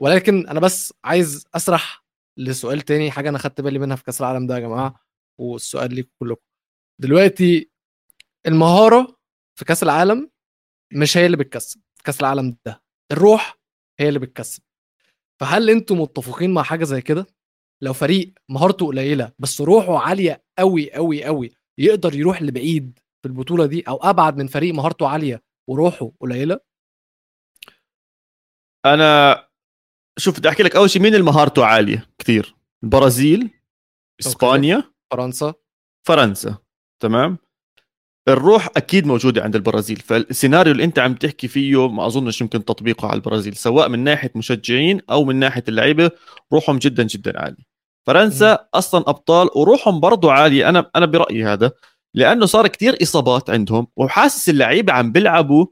[0.00, 2.04] ولكن أنا بس عايز أطرح
[2.38, 5.00] لسؤال تاني حاجة أنا خدت بالي منها في كأس العالم ده يا جماعة
[5.40, 6.42] والسؤال ليكم كلكم.
[7.00, 7.70] دلوقتي
[8.46, 9.16] المهارة
[9.58, 10.30] في كأس العالم
[10.92, 12.85] مش هي اللي بتكسب كأس العالم ده.
[13.12, 13.58] الروح
[14.00, 14.62] هي اللي بتكسب.
[15.40, 17.26] فهل أنتم متفقين مع حاجة زي كده؟
[17.82, 23.66] لو فريق مهارته قليلة بس روحه عالية قوي قوي قوي يقدر يروح لبعيد في البطولة
[23.66, 26.60] دي أو أبعد من فريق مهارته عالية وروحه قليلة؟
[28.86, 29.42] أنا
[30.18, 33.50] شوف بدي أحكي لك أول شيء مين اللي مهارته عالية؟ كثير البرازيل
[34.20, 34.92] إسبانيا.
[35.12, 35.54] فرنسا.
[36.06, 36.58] فرنسا.
[37.02, 37.38] تمام؟
[38.28, 43.08] الروح أكيد موجودة عند البرازيل فالسيناريو اللي أنت عم تحكي فيه ما أظنش يمكن تطبيقه
[43.08, 46.10] على البرازيل سواء من ناحية مشجعين أو من ناحية اللعيبة
[46.52, 47.66] روحهم جدا جدا عالي
[48.06, 48.58] فرنسا م.
[48.74, 51.72] أصلا أبطال وروحهم برضه عالية أنا أنا برأيي هذا
[52.14, 55.66] لأنه صار كتير إصابات عندهم وحاسس اللعيبة عم بيلعبوا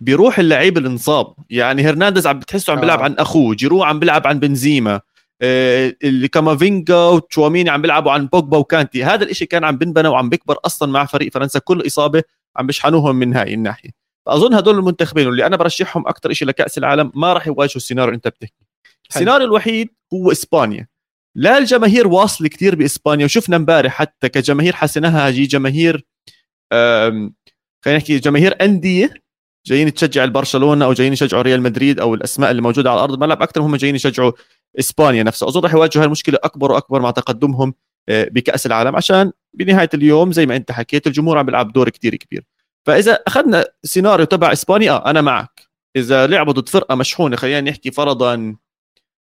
[0.00, 3.04] بيروح اللعيب اللي انصاب يعني هرنانديز عم بتحسه عم بيلعب آه.
[3.04, 5.02] عن أخوه جيرو عم بيلعب عن بنزيما آه،
[5.42, 9.04] اللي كامافينجا وتشواميني عم بيلعبوا عن بوجبا وكانتي.
[9.04, 11.58] هذا الإشي كان عم بنبنى وعم بيكبر أصلا مع فريق فرنسا.
[11.58, 12.22] كل إصابة
[12.56, 13.90] عم بيشحنوهم من هاي الناحية.
[14.26, 18.16] فأظن هدول المنتخبين واللي أنا برشحهم أكثر شيء لكأس العالم ما راح يواجهوا السيناريو اللي
[18.16, 18.66] أنت بتحكي.
[19.10, 20.88] السيناريو الوحيد هو إسبانيا.
[21.36, 26.06] لا الجماهير واصله كثير بإسبانيا وشفنا امبارح حتى كجماهير حسناها هاجي جماهير
[26.72, 29.14] خلينا نحكي جماهير أندية
[29.66, 33.42] جايين تشجع البرشلونة أو جايين يشجعوا ريال مدريد أو الأسماء اللي موجودة على ارض الملعب
[33.42, 34.32] أكثر هم جايين يشجعوا
[34.78, 35.48] إسبانيا نفسها.
[35.48, 37.74] أظن راح يواجهوا المشكلة أكبر وأكبر مع تقدمهم
[38.08, 42.16] آه، بكأس العالم عشان بنهاية اليوم زي ما أنت حكيت الجمهور عم بيلعب دور كتير
[42.16, 42.44] كبير.
[42.86, 45.70] فإذا أخذنا سيناريو تبع إسبانيا آه أنا معك.
[45.96, 48.56] إذا لعبوا ضد فرقة مشحونة خلينا نحكي فرضا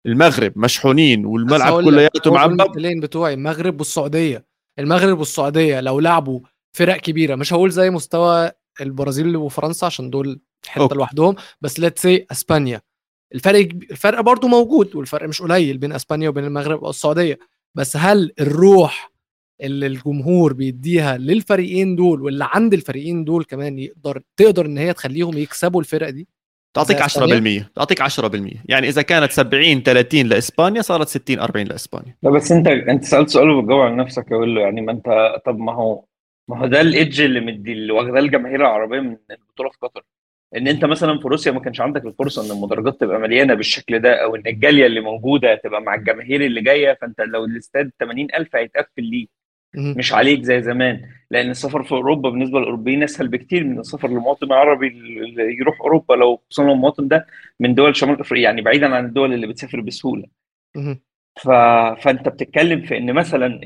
[0.05, 4.45] المغرب مشحونين والملعب كلياته معبب بتوعي المغرب والسعودية.
[4.79, 6.39] المغرب والسعودية لو لعبوا
[6.77, 12.25] فرق كبيرة مش هقول زي مستوى البرازيل وفرنسا عشان دول حتة لوحدهم بس let's see
[12.31, 12.81] إسبانيا.
[13.33, 17.39] الفرق الفرق برضه موجود والفرق مش قليل بين إسبانيا وبين المغرب والسعوديه
[17.75, 19.11] بس هل الروح
[19.61, 25.37] اللي الجمهور بيديها للفريقين دول واللي عند الفريقين دول كمان يقدر تقدر إن هي تخليهم
[25.37, 26.27] يكسبوا الفرق دي؟
[26.73, 32.17] تعطيك 10% تعطيك 10% يعني إذا كانت 70 30 لإسبانيا صارت 60 40 لإسبانيا.
[32.23, 35.57] لا بس أنت أنت سألت سؤال وبتجاوب على نفسك أقول له يعني ما أنت طب
[35.57, 36.05] ما هو
[36.49, 40.03] ما هو ده الايدج اللي مدي اللي واخداه الجماهير العربية من البطولة في قطر.
[40.55, 44.23] إن أنت مثلا في روسيا ما كانش عندك الفرصة إن المدرجات تبقى مليانة بالشكل ده
[44.23, 49.03] أو إن الجالية اللي موجودة تبقى مع الجماهير اللي جاية فأنت لو الاستاد 80000 هيتقفل
[49.03, 49.29] ليك.
[49.97, 51.01] مش عليك زي زمان.
[51.31, 56.13] لأن السفر في أوروبا بالنسبة للأوروبيين أسهل بكتير من السفر لمواطن عربي اللي يروح أوروبا
[56.13, 57.25] لو خصوصا المواطن ده
[57.59, 60.25] من دول شمال أفريقيا يعني بعيدا عن الدول اللي بتسافر بسهولة.
[61.43, 61.49] ف...
[62.03, 63.61] فانت بتتكلم في ان مثلا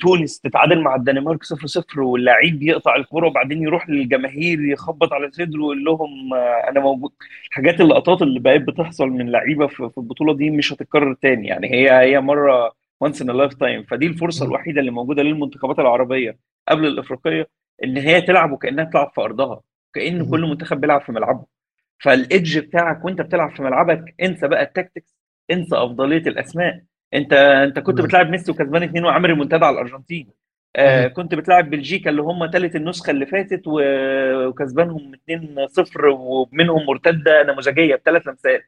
[0.00, 5.60] تونس تتعادل مع الدنمارك 0 0 واللعيب يقطع الكورة وبعدين يروح للجماهير يخبط على صدره
[5.60, 6.34] ويقول لهم
[6.68, 7.12] أنا موجود.
[7.48, 11.48] الحاجات اللقطات اللي بقت بتحصل من لعيبة في البطولة دي مش هتتكرر تاني.
[11.48, 16.86] يعني هي هي مرة once in lifetime فدي الفرصة الوحيدة اللي موجودة للمنتخبات العربية قبل
[16.86, 17.48] الإفريقية
[17.84, 19.60] إن هي تلعب وكأنها بتلعب في أرضها
[19.94, 21.44] كان كل منتخب بيلعب في ملعبه.
[21.98, 25.17] فال edge بتاعك وأنت بتلعب في ملعبك أنسى بقى ال tactics
[25.50, 26.80] انسى أفضلية الأسماء.
[27.14, 30.28] انت انت كنت بتلعب ميسي وكسبان اثنين وعامل ريمونتادا على الأرجنتين.
[30.76, 37.94] آه كنت بتلعب بلجيكا اللي هم ثالث النسخة اللي فاتت وكسبانهم 2-0 ومنهم مرتدة نموذجية
[37.94, 38.62] بثلاث لمسات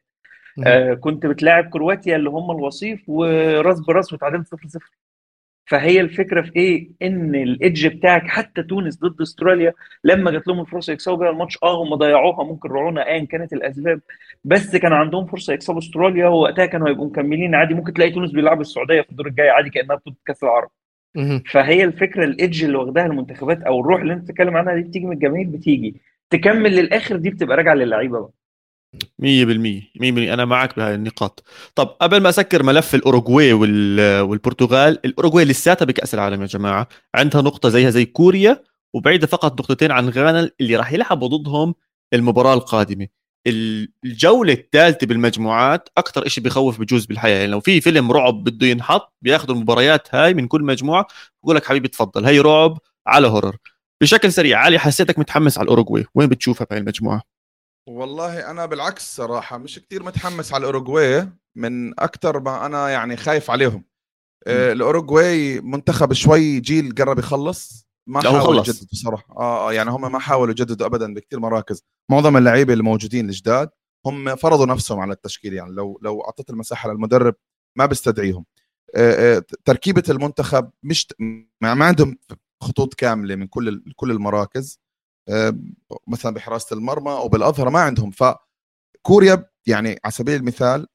[0.67, 4.57] آه كنت بتلاعب كرواتيا اللي هم الوصيف وراس براس وتعادلت 0-0
[5.71, 10.93] فهي الفكرة في إيه؟ إن الايدج بتاعك حتى تونس ضد أستراليا لما جات لهم الفرصة
[10.93, 14.01] يكسبوا بيها الماتش آه هم ضيعوها ممكن رعونه ايا كانت الأسباب
[14.43, 17.73] بس كان عندهم فرصة يكسبوا أستراليا ووقتها كانوا هيبقوا مكملين عادي.
[17.73, 20.69] ممكن تلاقي تونس بيلعبوا السعودية في الدور الجاي عادي كأنها بطولة كأس العرب.
[21.51, 25.05] فهي الفكرة ال edge اللي واخداها المنتخبات أو الروح اللي أنت بتتكلم عنها دي بتيجي
[25.05, 28.31] من الجماهير بتيجي تكمل للآخر دي بتبقى راجعة للعيبة بقى.
[29.19, 31.43] 100% 100% أنا معك بهذه النقاط.
[31.75, 36.87] طب قبل ما أسكر ملف الأوروغواي والبرتغال الأوروغواي لساتها بكأس العالم يا جماعة.
[37.15, 38.63] عندها نقطة زيها زي كوريا
[38.95, 41.75] وبعيدة فقط نقطتين عن غانا اللي راح يلعبوا ضدهم
[42.13, 43.07] المباراة القادمة.
[44.05, 47.37] الجولة الثالثة بالمجموعات أكثر شيء بخوف بجوز بالحياة.
[47.39, 51.07] يعني لو في فيلم رعب بده ينحط بياخذوا المباريات هاي من كل مجموعة
[51.43, 52.25] بقول لك حبيبي تفضل.
[52.25, 52.77] هي رعب
[53.07, 53.57] على horror.
[54.01, 57.21] بشكل سريع علي حسيتك متحمس على الأوروغواي؟ وين بتشوفها بهاي المجموعة؟
[57.87, 63.51] والله أنا بالعكس صراحة مش كتير متحمس على الاوروغواي من أكثر ما أنا يعني خايف
[63.51, 63.85] عليهم.
[64.47, 70.11] آه، الاوروغواي منتخب شوي جيل قرب يخلص ما حاولوا يجددوا صراحة آه،, آه يعني هم
[70.11, 71.83] ما حاولوا يجددوا ابدا بكثير مراكز.
[72.11, 73.69] معظم اللعيبة الموجودين الجداد
[74.05, 77.35] هم فرضوا نفسهم على التشكيل يعني لو لو أعطيت المساحة للمدرب
[77.77, 78.45] ما بيستدعيهم
[78.95, 81.07] آه، آه، تركيبة المنتخب مش
[81.61, 82.17] ما عندهم
[82.63, 84.79] خطوط كاملة من كل كل المراكز.
[86.07, 88.11] مثلا بحراسة المرمى أو بالأظهرة ما عندهم.
[88.11, 90.87] فكوريا يعني على سبيل المثال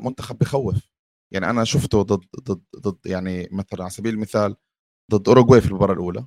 [0.00, 0.90] منتخب بخوف.
[1.32, 4.56] يعني أنا شفته ضد ضد ضد يعني مثلا على سبيل المثال
[5.10, 6.26] ضد أوروغواي في المباراة الأولى.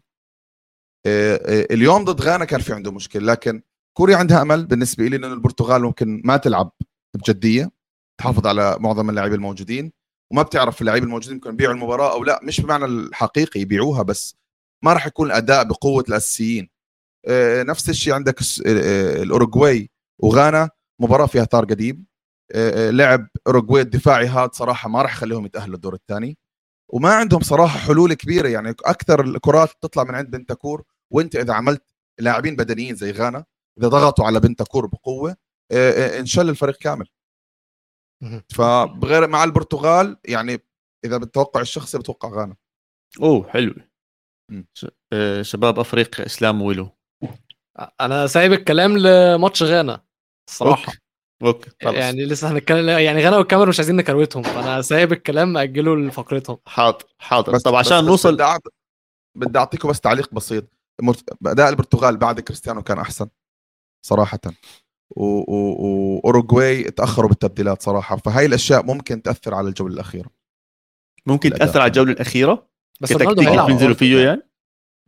[1.05, 3.61] آه، آه، اليوم ضد غانا كان في عنده مشكلة لكن
[3.97, 6.71] كوريا عندها أمل بالنسبة لي إنه البرتغال ممكن ما تلعب
[7.15, 7.71] بجدية
[8.19, 9.91] تحافظ على معظم اللاعبين الموجودين
[10.31, 12.39] وما بتعرف اللاعبين الموجودين ممكن يبيعوا المباراة أو لا.
[12.43, 14.35] مش بمعنى الحقيقي يبيعوها بس
[14.83, 16.63] ما راح يكون الأداء بقوة الأساسيين.
[16.63, 16.72] آه،
[17.67, 22.05] نفس الشيء عندك الأوروغواي وغانا مباراة فيها طار قديم.
[22.75, 26.37] لعب أوروغواي الدفاعي هذا صراحة ما راح يخليهم يتأهلوا الدور الثاني.
[26.89, 31.83] وما عندهم صراحة حلول كبيرة يعني أكثر الكرات تطلع من عند بنتاكور وأنت إذا عملت
[32.19, 33.45] لاعبين بدنيين زي غانا
[33.79, 35.35] إذا ضغطوا على بنتاكور بقوة
[36.19, 37.07] انشل الفريق كامل.
[38.55, 40.59] فبغير مع البرتغال يعني
[41.05, 42.55] إذا بتوقع الشخصي بتوقع غانا.
[43.21, 43.75] أوه حلو.
[45.41, 46.89] شباب أفريقيا إسلام ويلو.
[48.01, 50.03] أنا سايب الكلام لماتش غانا
[50.49, 50.93] الصراحه
[51.43, 51.67] Okay.
[51.67, 51.95] Okay خلص.
[51.95, 56.57] يعني لسه هنتكلم يعني غانا والكاميرون مش عايزين نكروتهم فأنا سايب الكلام أجله لفقرتهم.
[56.65, 57.59] حاضر حاضر.
[57.59, 58.59] طب عشان بس نوصل بدي
[59.37, 60.63] بدي أعطيكم بس تعليق بسيط.
[61.45, 63.27] أداء البرتغال بعد كريستيانو كان أحسن
[64.05, 64.39] صراحة.
[65.15, 70.29] وأوروغواي تأخروا بالتبديلات صراحة فهاي الأشياء ممكن تأثر على الجولة الأخيرة.
[71.25, 72.67] ممكن تأثر على الجولة الأخيرة
[73.01, 73.69] بس رونالدو هيلعب.
[73.69, 74.41] ينزلوا فيه يعني؟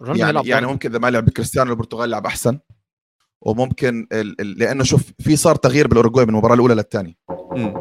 [0.01, 2.59] يعني, يعني ممكن اذا ما لعب بكريستيانو البرتغال لعب أحسن
[3.41, 4.41] وممكن ال...
[4.41, 4.59] ال...
[4.59, 7.13] لأنه شوف في صار تغيير بالأوروغواي من المباراة الأولى للثانية.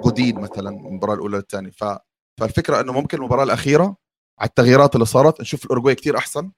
[0.06, 1.70] جديد مثلا من المباراة الأولى للثانية.
[1.70, 1.84] ف...
[2.40, 3.96] فالفكرة إنه ممكن المباراة الأخيرة
[4.40, 6.50] على التغييرات اللي صارت نشوف الأوروغواي كثير أحسن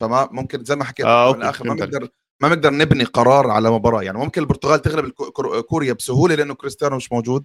[0.00, 2.08] فما ممكن زي ما حكيت آه من الآخر ما بنقدر
[2.42, 4.02] ما بنقدر نبني قرار على مباراة.
[4.02, 5.10] يعني ممكن البرتغال تغلب
[5.68, 7.44] كوريا بسهولة لأنه كريستيانو مش موجود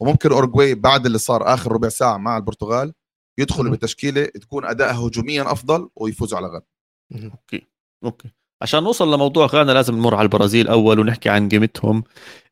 [0.00, 2.92] وممكن اورجواي بعد اللي صار آخر ربع ساعة مع البرتغال
[3.38, 6.75] يدخلوا بتشكيلة تكون ادائها هجوميا أفضل ويفوزوا على غانا
[7.14, 7.66] Okay.
[8.04, 8.28] Okay.
[8.62, 12.04] عشان نوصل لموضوع غانا لازم نمر على البرازيل أول ونحكي عن قيمتهم.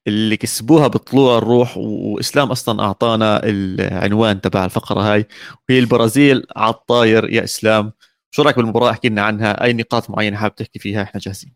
[0.07, 5.27] اللي كسبوها بطلوع الروح وإسلام أصلا أعطانا العنوان تبع الفقرة هاي
[5.69, 7.93] وهي البرازيل على الطاير يا إسلام.
[8.31, 9.65] شو رأيك بالمباراة؟ احكي لنا عنها.
[9.65, 11.55] أي نقاط معينة حابب تحكي فيها إحنا جاهزين؟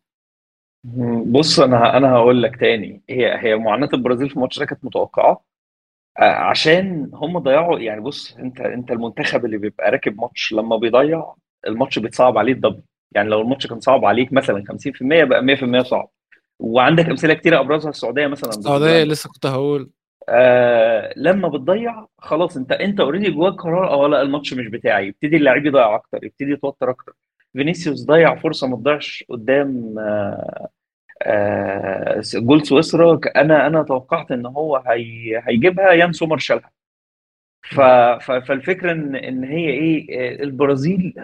[1.27, 3.03] بص أنا أنا هقول لك تاني.
[3.11, 5.45] هي هي معاناة البرازيل في الماتش ده كانت متوقعة.
[6.19, 11.35] عشان هم ضيعوا يعني بص أنت أنت المنتخب اللي بيبقى راكب ماتش لما بيضيع
[11.67, 15.83] الماتش بيتصعب عليه ال double يعني لو الماتش كان صعب عليك مثلا 50% بقى 100%
[15.83, 16.09] صعب.
[16.59, 18.51] وعندك أمثلة كتيرة أبرزها السعودية مثلا.
[18.51, 19.91] السعودية لسه كنت هقول.
[20.29, 25.07] آه لما بتضيع خلاص أنت أنت already جواك قرار آه لا الماتش مش بتاعي.
[25.09, 27.13] يبتدي اللاعب يضيع أكتر يبتدي يتوتر أكتر.
[27.53, 30.69] فينيسيوس ضيع فرصة ما تضيعش قدام آه
[31.23, 33.21] آه جول سويسرا.
[33.37, 35.93] أنا أنا توقعت إن هو هي هيجيبها.
[35.93, 36.71] يان سومر شالها.
[38.21, 40.07] فالفكرة إن إن هي إيه
[40.41, 41.15] آه، البرازيل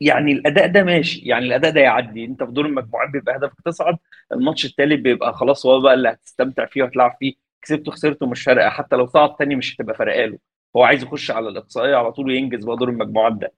[0.00, 1.20] يعني الأداء ده ماشي.
[1.20, 2.24] يعني الأداء ده يعدي.
[2.24, 3.96] أنت في دور المجموعات بيبقى هدفك تصعد.
[4.32, 7.34] الماتش التالت بيبقى خلاص هو بقى اللي هتستمتع فيه وهتلعب فيه.
[7.62, 8.68] كسبته خسرته مش فارقة.
[8.70, 10.38] حتى لو صعد تاني مش هتبقى فارقة له.
[10.76, 13.52] هو عايز يخش على الإقصائية على طول وينجز بقى دور المجموعات ده.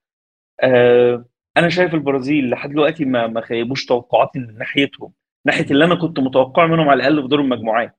[0.61, 1.25] آه
[1.57, 5.13] أنا شايف البرازيل لحد دلوقتي ما ما خيبوش توقعاتي من ناحيتهم.
[5.47, 7.99] ناحية اللي أنا كنت متوقعه منهم على الأقل في دور المجموعات.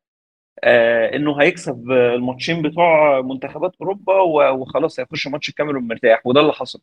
[0.63, 4.19] إنه هيكسب الماتشين بتوع منتخبات أوروبا
[4.51, 6.81] وخلاص هيخش ماتش الكاميرون مرتاح وده اللي حصل.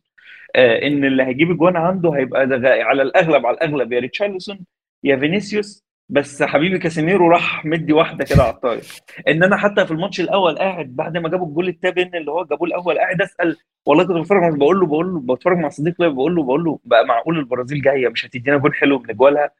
[0.55, 4.59] آه إن اللي هيجيب اجوان عنده هيبقى على الأغلب على الأغلب يا ريتشارلسون
[5.03, 8.81] يا فينيسيوس بس حبيبي كاسيميرو راح مدي واحدة كده على الطاير.
[9.27, 12.43] إن أنا حتى في الماتش الأول قاعد بعد ما جابوا الجول ال tap-in اللي هو
[12.45, 16.09] جابوه الأول قاعد أسأل والله كنت بتفرج بقول له بقول له بتفرج مع صديق ليا
[16.09, 19.51] بقول له بقول له بقى معقول البرازيل جاية مش هتدينا جول حلو من اجوالها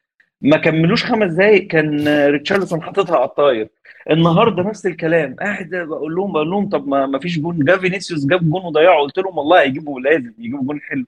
[0.42, 3.68] ما كملوش خمس دقايق كان ريتشارلسون حاططها على الطاير.
[4.10, 5.36] النهارده نفس الكلام.
[5.40, 7.64] قاعد بقول لهم بقول لهم طب ما فيش جون.
[7.64, 9.00] جاب فينيسيوس جاب جون وضيعه.
[9.00, 11.04] قلت لهم والله هيجيبوا لازم يجيبوا جون حلو.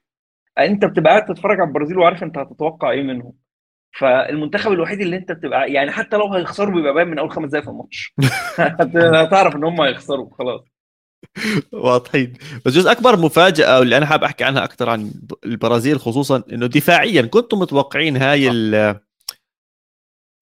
[0.59, 3.33] انت بتبقى قاعد تتفرج على البرازيل وعارف انت هتتوقع إيه منهم.
[3.99, 7.63] فالمنتخب الوحيد اللي انت بتبقى يعني حتى لو هيخسروا بيبقى باين من اول خمس دقايق
[7.63, 8.13] في الماتش.
[9.23, 10.61] هتعرف ان هم هيخسروا خلاص.
[11.71, 12.33] واضحين.
[12.65, 15.11] بس جزء أكبر مفاجأة واللي أنا حابب أحكي عنها أكثر عن
[15.45, 18.49] البرازيل خصوصا إنه دفاعيا كنتم متوقعين هاي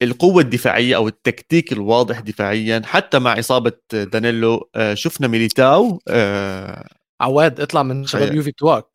[0.04, 6.88] القوة الدفاعية أو التكتيك الواضح دفاعيا حتى مع إصابة دانيلو آه، شفنا ميليتاو آه،
[7.22, 8.34] عواد اطلع من شباب.
[8.34, 8.93] يوفي تواك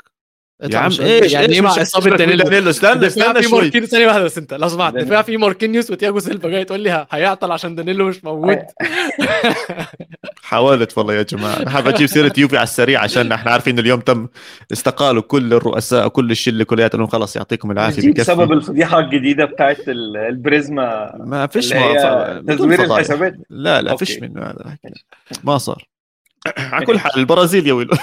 [0.62, 4.06] يا عم إيش يعني إيش مع مش اصابه دانيلو دانيلو استنى استنى في ماركينيوس ثانية
[4.06, 4.94] واحدة بس انت لو سمحت.
[4.94, 8.58] دفاع في ماركينيوس وتياجو سيلفا جاي تقول لي هيعطل عشان دانيلو مش موجود.
[10.42, 11.68] حاولت والله يا جماعة.
[11.70, 14.28] حابب أجيب سيرة يوفي على السريع عشان إحنا عارفين اليوم تم
[14.72, 18.20] استقالوا كل الرؤساء وكل الشلة كلياتهم خلاص يعطيكم العافية دي بكفي.
[18.22, 22.84] بسبب الفضيحة الجديدة بتاعت ال- البريزما ما فيش ما تزوير.
[22.84, 23.34] الحسابات.
[23.50, 23.96] لا لا.
[23.96, 24.76] فيش منه هذا.
[25.44, 25.84] ما صار.
[26.58, 27.94] على كل حال البرازيل يا ويلو.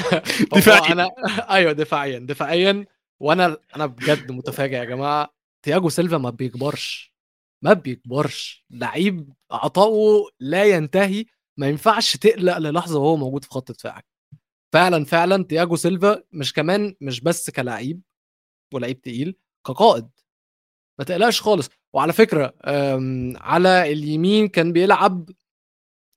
[0.56, 0.92] دفاعياً.
[0.92, 1.10] أنا
[1.56, 2.18] أيوه دفاعيا.
[2.18, 2.86] دفاعيا.
[3.20, 5.34] وأنا أنا بجد متفاجئ يا جماعة.
[5.62, 7.12] تياجو سيلفا ما بيكبرش.
[7.64, 8.64] ما بيكبرش.
[8.70, 11.24] لعيب عطاؤه لا ينتهي.
[11.56, 14.06] ما ينفعش تقلق للحظة وهو موجود في خط دفاعك.
[14.72, 18.00] فعلا فعلا تياجو سيلفا مش كمان مش بس كلاعب
[18.74, 19.36] ولعيب تقيل
[19.66, 20.08] كقائد.
[20.98, 21.68] ما تقلقش خالص.
[21.92, 22.54] وعلى فكرة
[23.36, 25.30] على اليمين كان بيلعب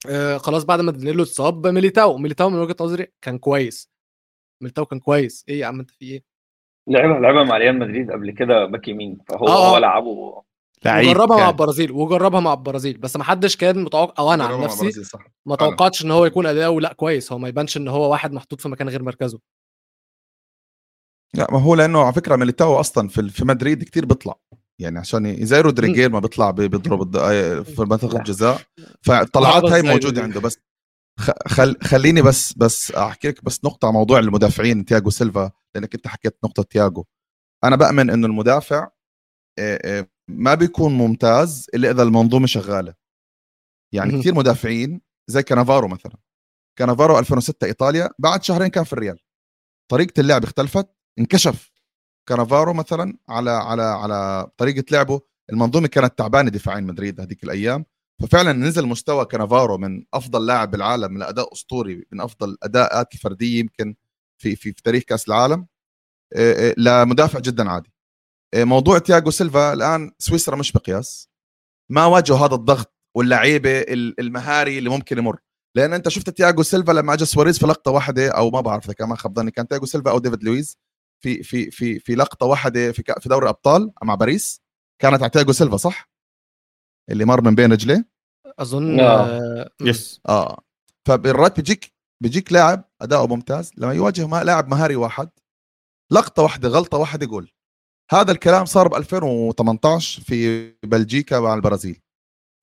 [0.10, 2.18] آه، خلاص بعد ما دانيلو اتصاب ميليتاو.
[2.18, 3.90] ميليتاو من وجهة نظري كان كويس.
[4.62, 5.46] ميليتاو كان كويس.
[5.50, 6.24] إيه يا عم انت في إيه؟
[6.88, 9.18] لعبها لعبها مع ريال مدريد قبل كده back يمين.
[9.30, 9.80] فهو آه، هو آه.
[9.80, 10.42] لعبه
[10.86, 11.50] لعيب وجربها مع.
[11.50, 12.98] البرازيل وجربها مع البرازيل.
[12.98, 15.02] بس ما حدش كان متوقع أو أنا عن نفسي
[15.46, 15.56] ما.
[15.56, 17.32] توقعتش إن هو يكون أداؤه لأ كويس.
[17.32, 19.40] هو ما يبانش إن هو واحد محطوط في مكان غير مركزه.
[21.34, 24.36] لأ ما هو لأنه على فكرة ميليتاو أصلا في في مدريد كتير بيطلع.
[24.82, 27.18] يعني عشان زي روديجير ما بيطلع بي- بيضرب
[27.76, 28.18] في منطقة.
[28.18, 28.62] الجزاء
[29.02, 30.24] فالطلعات هاي موجودة.
[30.24, 30.58] عنده بس
[31.48, 36.08] خل خليني بس بس أحكي لك بس نقطة على موضوع المدافعين تياجو سيلفا لأنك أنت
[36.08, 37.06] حكيت نقطة تياجو
[37.64, 38.90] أنا بأمن إنه المدافع
[39.60, 42.94] آه، آه، ما بيكون ممتاز إلا إذا المنظومة شغالة
[43.94, 44.20] يعني.
[44.20, 46.18] كثير مدافعين زي كانافارو مثلا
[46.80, 49.20] كانافارو 2006 إيطاليا بعد شهرين كان في الريال
[49.92, 51.72] طريقة اللعب اختلفت انكشف
[52.30, 55.22] كانافارو مثلا على على على طريقة لعبه.
[55.52, 57.86] المنظومة كانت تعبانة دفاعيا مدريد هذيك الأيام.
[58.22, 63.60] ففعلا نزل مستوى كانافارو من أفضل لاعب بالعالم من أداء أسطوري من أفضل الاداءات الفرديه
[63.60, 63.96] يمكن
[64.38, 65.68] في في, في تاريخ كأس العالم.
[66.36, 67.94] آه، آه، لمدافع جدا عادي.
[68.54, 71.30] آه، موضوع تياغو سيلفا الآن سويسرا مش مقياس
[71.92, 75.40] ما واجهوا هذا الضغط واللعيبة ال- المهاري اللي ممكن يمر.
[75.76, 78.94] لأن أنت شفت تياغو سيلفا لما اجى سواريز في لقطة واحدة أو ما بعرف إذا
[78.94, 80.78] كان ما خاب ظني كان تياغو سيلفا أو ديفيد لويز.
[81.26, 84.62] في في في في لقطة واحدة في في دوري أبطال مع باريس
[85.02, 86.10] كانت على تياغو سيلفا صح؟
[87.10, 88.10] اللي مر من بين رجليه
[88.60, 89.26] أظن آه.
[89.26, 90.62] آه، yes آه
[91.08, 95.30] فبالرات بيجيك بيجيك لاعب اداؤه ممتاز لما يواجه ما- لاعب مهاري واحد
[96.12, 97.52] لقطة واحدة غلطة واحدة جول
[98.12, 102.02] هذا الكلام صار ب 2018 في بلجيكا مع البرازيل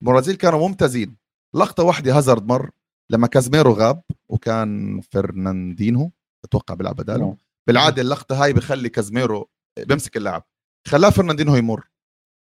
[0.01, 1.17] البرازيل كانوا ممتازين
[1.55, 2.69] لقطة واحدة هازارد مر
[3.09, 6.11] لما كازميرو غاب وكان فرناندينو
[6.45, 7.37] أتوقع بيلعب بداله نعم.
[7.67, 9.49] بالعادة اللقطة هاي بخلي كازميرو
[9.79, 10.43] بيمسك اللاعب
[10.87, 11.87] خلاه فرناندينو يمر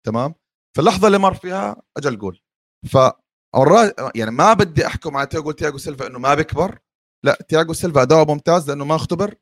[0.05, 0.35] تمام؟
[0.75, 2.39] في اللحظه اللي مر فيها اجى الجول.
[2.91, 2.97] ف
[4.15, 6.79] يعني ما بدي أحكم على تياجو تياجو سيلفا إنه ما بيكبر
[7.25, 9.35] لا تياجو سيلفا أداؤه ممتاز لأنه ما اختبر.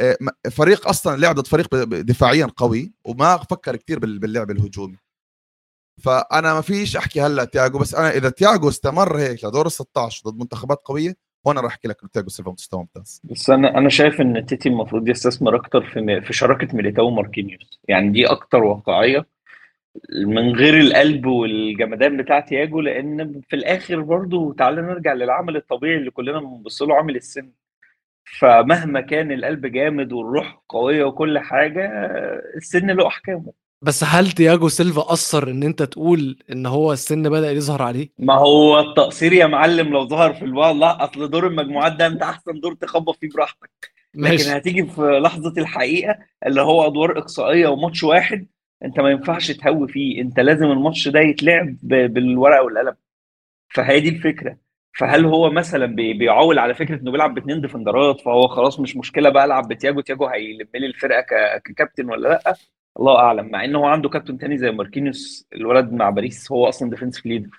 [0.00, 0.16] آه،
[0.50, 4.98] فريق أصلا لعب ضد فريق دفاعيا قوي وما فكر كثير بال- باللعب الهجومي.
[6.04, 10.30] فأنا ما فيش أحكي هلأ تياجو بس أنا إذا تياجو استمر هيك لدور ال 16
[10.30, 11.16] ضد منتخبات قوية
[11.46, 13.22] هون راح احكي لك تياجو سيلفا مستوى ممتاز.
[13.24, 17.80] بس أنا أنا شايف إن تيتي المفروض يستثمر أكتر في في شراكة ميليتاو وماركينيوس.
[17.88, 19.26] يعني دي أكتر واقعية
[20.26, 26.10] من غير القلب والجمدان بتاع تياجو لأن في الآخر برضو تعالى نرجع للعمل الطبيعي اللي
[26.10, 27.50] كلنا بنبص له عامل السن.
[28.24, 31.90] فمهما كان القلب جامد والروح قوية وكل حاجة
[32.56, 33.52] السن له أحكامه.
[33.82, 38.34] بس هل تياجو سيلفا أثر إن أنت تقول إن هو السن بدأ يظهر عليه؟ ما
[38.34, 42.60] هو التقصير يا معلم لو ظهر في الوقت لا أصل دور المجموعات ده أنت أحسن
[42.60, 43.70] دور تخبط فيه براحتك.
[44.14, 44.56] لكن ماشي.
[44.56, 48.46] هتيجي في لحظة الحقيقة اللي هو أدوار إقصائية وماتش واحد
[48.84, 50.20] أنت ما ينفعش تهوي فيه.
[50.22, 52.94] أنت لازم الماتش ده يتلعب بالورقة والقلم.
[53.74, 54.56] فهي دي الفكرة.
[54.98, 59.28] فهل هو مثلا بي- بيعول على فكرة إنه بيلعب باثنين ديفندرات فهو خلاص مش مشكلة
[59.30, 61.20] بقى ألعب بتياجو تياجو هيلم لي الفرقة
[61.64, 62.54] ككابتن ولا لأ؟
[62.98, 66.90] الله أعلم مع ان هو عنده كابتن تاني زي ماركينيوس الولد مع باريس هو أصلا
[66.90, 67.50] defensive leader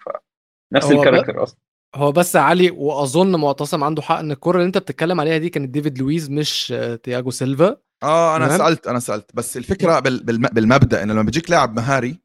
[0.71, 1.57] فنفس ال character أصلا.
[1.95, 5.69] هو بس علي وأظن معتصم عنده حق إن الكرة اللي أنت بتتكلم عليها دي كانت
[5.69, 7.77] ديفيد لويز مش آه، تياجو سيلفا.
[8.03, 8.57] آه أنا تمام.
[8.57, 9.31] سألت أنا سألت.
[9.33, 12.19] بس الفكرة بال بالم بالمبدأ إنه لما بيجيك لاعب مهاري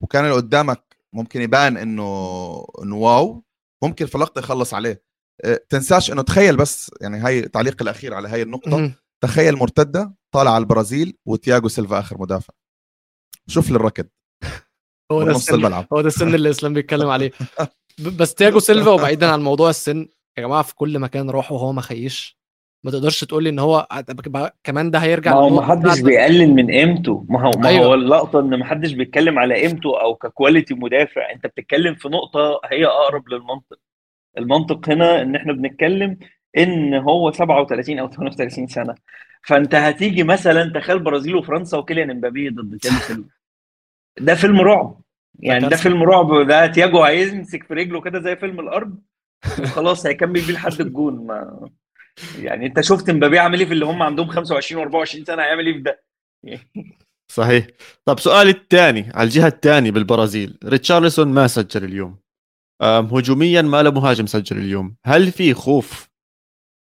[0.00, 3.42] وكان اللي قدامك ممكن يبان إنه إنه wow
[3.82, 5.02] ممكن في لقطة يخلص عليه.
[5.44, 8.70] أه، تنساش إنه تخيل بس يعني هاي تعليق الأخير على هاي النقطة.
[8.70, 8.92] مهم.
[9.22, 12.54] تخيل مرتدة طالع على البرازيل وتياجو سيلفا آخر مدافع.
[13.46, 14.06] شوف لي الركض
[15.12, 15.54] هو ده السن.
[15.54, 15.86] الملعب.
[15.92, 17.30] هو ده السن اللي إسلام بيتكلم عليه.
[18.18, 20.08] بس تياجو سيلفا وبعيدا عن موضوع السن
[20.38, 22.38] يا جماعة في كل مكان راح وهو ما خيش.
[22.84, 23.88] ما تقدرش تقول لي إن هو
[24.64, 26.00] كمان ده هيرجع ما هو ما حدش.
[26.00, 27.26] بيقلل من قيمته.
[27.28, 27.86] ما هو ما أيوة.
[27.86, 31.32] هو اللقطة إن ما حدش بيتكلم على قيمته أو ك quality مدافع.
[31.32, 33.78] أنت بتتكلم في نقطة هي أقرب للمنطق.
[34.38, 36.18] المنطق هنا إن إحنا بنتكلم
[36.58, 38.94] إن هو 37 أو 38 سنة.
[39.42, 43.24] فأنت هتيجي مثلا تخيل برازيل وفرنسا وكيليان امبابي ضد سيلفا.
[44.20, 45.00] ده فيلم رعب.
[45.40, 45.76] يعني ده.
[45.76, 46.46] فيلم رعب.
[46.46, 48.98] ده تياجو هيمسك في رجله كده زي فيلم الأرض
[49.60, 51.26] وخلاص هيكمل بيه لحد الجون.
[51.26, 51.68] ما
[52.38, 55.72] يعني أنت شفت امبابي عامل إيه في اللي هم عندهم 25 و24 سنة؟ هيعمل إيه
[55.74, 56.02] في ده؟
[57.36, 57.66] صحيح.
[58.04, 60.58] طب سؤالي الثاني على الجهة الثانية بالبرازيل.
[60.64, 62.18] ريتشارلسون ما سجل اليوم.
[62.82, 64.96] هجوميا ما له مهاجم سجل اليوم.
[65.06, 66.11] هل في خوف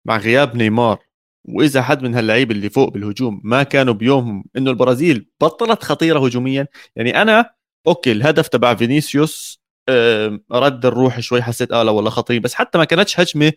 [0.05, 0.99] مع غياب نيمار
[1.45, 6.67] وإذا حد من هاللعيبه اللي فوق بالهجوم ما كانوا بيومهم إنه البرازيل بطلت خطيرة هجوميا
[6.95, 7.53] يعني أنا
[7.87, 9.61] okay الهدف تبع فينيسيوس
[10.51, 13.53] رد الروح شوي حسيت آه لا والله خطير بس حتى ما كانتش هجمة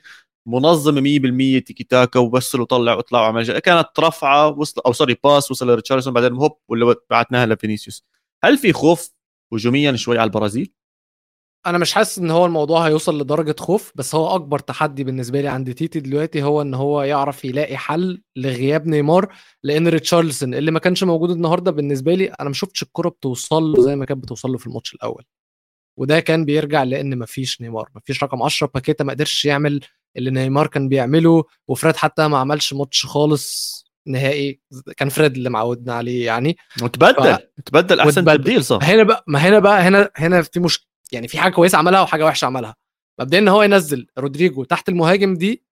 [0.46, 5.70] منظمة 100% تيكي تاكا وبس وطلع وطلع وعمل كانت رفعة وصل أو sorry pass وصل
[5.70, 8.04] لريتشارلسون بعدين هوب ولا بعتناها لفينيسيوس
[8.44, 9.10] هل في خوف
[9.52, 10.72] هجوميا شوي على البرازيل؟
[11.66, 15.48] أنا مش حاسس إن هو الموضوع هيوصل لدرجة خوف بس هو أكبر تحدي بالنسبة لي
[15.48, 20.78] عند تيتي دلوقتي هو إن هو يعرف يلاقي حل لغياب نيمار لإن ريتشارلسون اللي ما
[20.78, 24.50] كانش موجود النهارده بالنسبة لي أنا ما شفتش الكرة بتوصل له زي ما كانت بتوصل
[24.52, 25.24] له في الماتش الأول.
[25.98, 29.80] وده كان بيرجع لإن ما فيش نيمار ما فيش رقم 10 باكيتا ما قدرش يعمل
[30.16, 33.74] اللي نيمار كان بيعمله وفريد حتى ما عملش ماتش خالص
[34.06, 34.60] نهائي
[34.96, 36.56] كان فريد اللي معودنا عليه يعني.
[36.82, 38.36] وتبدل تبدل أحسن وتبدل.
[38.38, 38.78] تبديل صح.
[38.82, 42.24] هنا بقى ما هنا بقى هنا هنا في مش يعني في حاجة كويسة عملها وحاجة
[42.24, 42.76] وحشة عملها.
[43.20, 45.64] مبدئيا إن هو ينزل رودريجو تحت المهاجم دي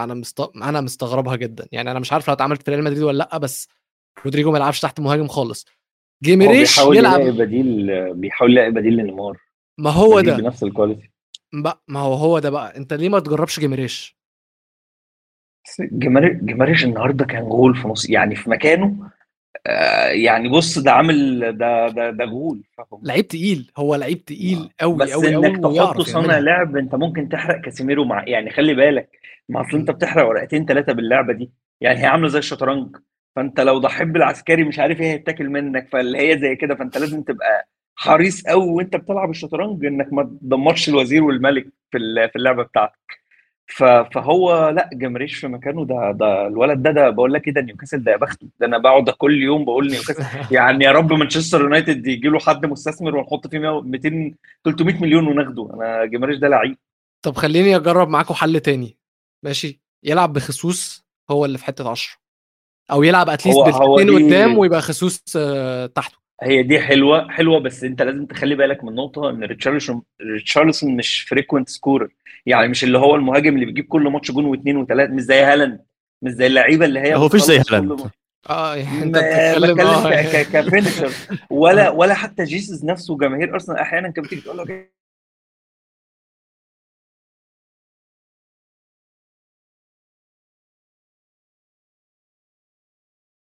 [0.00, 0.40] أنا مست...
[0.40, 1.68] أنا مستغربها جدا.
[1.72, 3.68] يعني أنا مش عارف لو اتعملت في ريال مدريد ولا لأ بس
[4.24, 5.66] رودريجو ما يلعبش تحت مهاجم خالص.
[6.22, 9.38] جيماريش بيحاول يلعب يلاقي بديل بيحاول يلاقي بديل لنيمار.
[9.78, 10.36] ما هو ده.
[10.36, 11.10] بنفس الكواليتي
[11.52, 12.76] بقى ما هو هو ده بقى.
[12.76, 14.18] أنت ليه ما تجربش جيماريش؟
[15.80, 19.10] جيماريش النهارده كان غول في نص يعني في مكانه
[20.10, 24.96] يعني بص ده عامل ده ده ده غول فاهم؟ لعيب تقيل هو لعيب تقيل قوي
[24.98, 29.10] بس قوي قوي إنك تحطه صانع لعب أنت ممكن تحرق كاسيميرو مع يعني خلي بالك
[29.48, 31.50] ما أصل أنت بتحرق ورقتين ثلاثة باللعبة دي.
[31.80, 32.96] يعني هي عاملة زي الشطرنج
[33.36, 37.22] فأنت لو ضحيت بالعسكري مش عارف إيه هيتاكل منك فاللي هي زي كده فأنت لازم
[37.22, 42.62] تبقى حريص قوي وأنت بتلعب الشطرنج إنك ما تدمرش الوزير والملك في ال- في اللعبة
[42.62, 43.17] بتاعتك.
[43.68, 45.84] فهو لأ جمريش في مكانه.
[45.84, 48.78] ده ده الولد ده ده بقول لك إيه ده نيوكاسل ده يا بخته ده أنا
[48.78, 50.24] بقعد كل يوم بقول نيوكاسل.
[50.56, 55.26] يعني يا رب مانشستر يونايتد يجي له حد مستثمر ونحط فيه 100 200 300 مليون
[55.26, 55.70] وناخده.
[55.74, 56.76] أنا جيماريش ده لعيب.
[57.22, 58.96] طب خليني أجرب معاكم حل تاني.
[59.42, 62.12] ماشي؟ يلعب بخيسوس هو اللي في حتة 10
[62.90, 66.18] أو يلعب at least بالاثنين قدام ويبقى خيسوس آه، تحته.
[66.42, 71.20] هي دي حلوة حلوة بس انت لازم تخلي بالك من نقطة إن ريتشارلسون ريتشارلسون مش
[71.22, 72.08] frequent scorer
[72.46, 75.80] يعني مش اللي هو المهاجم اللي بيجيب كل ماتش جون واثنين وثلاثه مش زي هالاند
[76.22, 78.10] مش زي اللعيبة اللي هي هو فيش زي هالاند.
[78.50, 80.22] آه يعني أنت بتتكلم بتكلم آه.
[80.22, 81.12] ك- ك- ك finisher
[81.50, 84.64] ولا ولا حتى جيسوس نفسه جماهير أرسنال أحيانا كانت بتيجي تقول له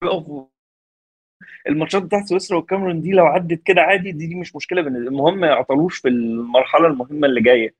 [0.02, 0.49] بيقف
[1.68, 5.38] الماتشات بتاعت سويسرا والكاميرون دي لو عدت كده عادي دي, دي مش مشكلة بالنسبة المهم
[5.38, 7.74] ما يعطلوش في المرحلة المهمة اللي جاية.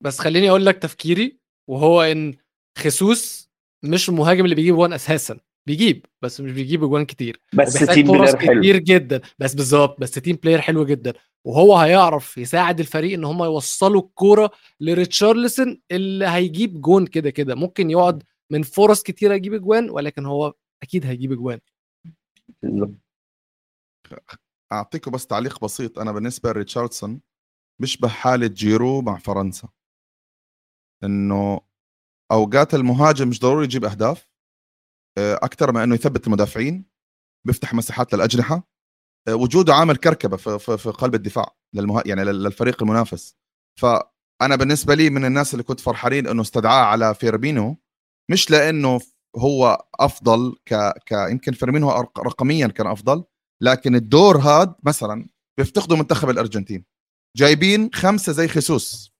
[0.00, 1.38] بس خليني أقول لك تفكيري
[1.68, 2.34] وهو إن
[2.78, 3.50] خصوص
[3.84, 5.38] مش المهاجم اللي بيجيب جوان أساسا.
[5.66, 7.40] بيجيب بس مش بيجيب جوان كتير.
[7.52, 8.60] بس team player حلو.
[8.60, 9.20] كتير جدا.
[9.38, 11.12] بس بالظبط بس team player حلو جدا.
[11.44, 14.50] وهو هيعرف يساعد الفريق إن هم يوصلوا الكورة
[14.80, 17.54] لريتشارلسون اللي هيجيب جون كده كده.
[17.54, 21.58] ممكن يقعد من فرص كتيرة يجيب جوان ولكن هو أكيد هيجيب جوان.
[24.72, 25.98] أعطيكم بس تعليق بسيط.
[25.98, 27.20] أنا بالنسبة لريتشاردسون
[27.80, 29.68] بيشبه حالة جيرو مع فرنسا.
[31.04, 31.60] إنه
[32.32, 34.28] أوقات المهاجم مش ضروري يجيب أهداف
[35.18, 36.84] أكثر ما إنه يثبت المدافعين
[37.46, 38.68] بيفتح مساحات للأجنحة
[39.28, 40.58] آه، وجوده عامل كركبة في,
[40.90, 42.02] قلب الدفاع للمها...
[42.06, 43.36] يعني لل- للفريق المنافس.
[43.80, 47.76] فأنا بالنسبة لي من الناس اللي كنت فرحانين إنه استدعاه على فيرمينو
[48.30, 49.00] مش لأنه
[49.38, 50.74] هو أفضل ك,
[51.06, 51.12] ك...
[51.30, 53.24] يمكن فيرمينو رقميا كان أفضل
[53.62, 55.28] لكن الدور هاد مثلا
[55.58, 56.84] بيفتقدوا منتخب الأرجنتين.
[57.36, 59.12] جايبين خمسة زي خيسوس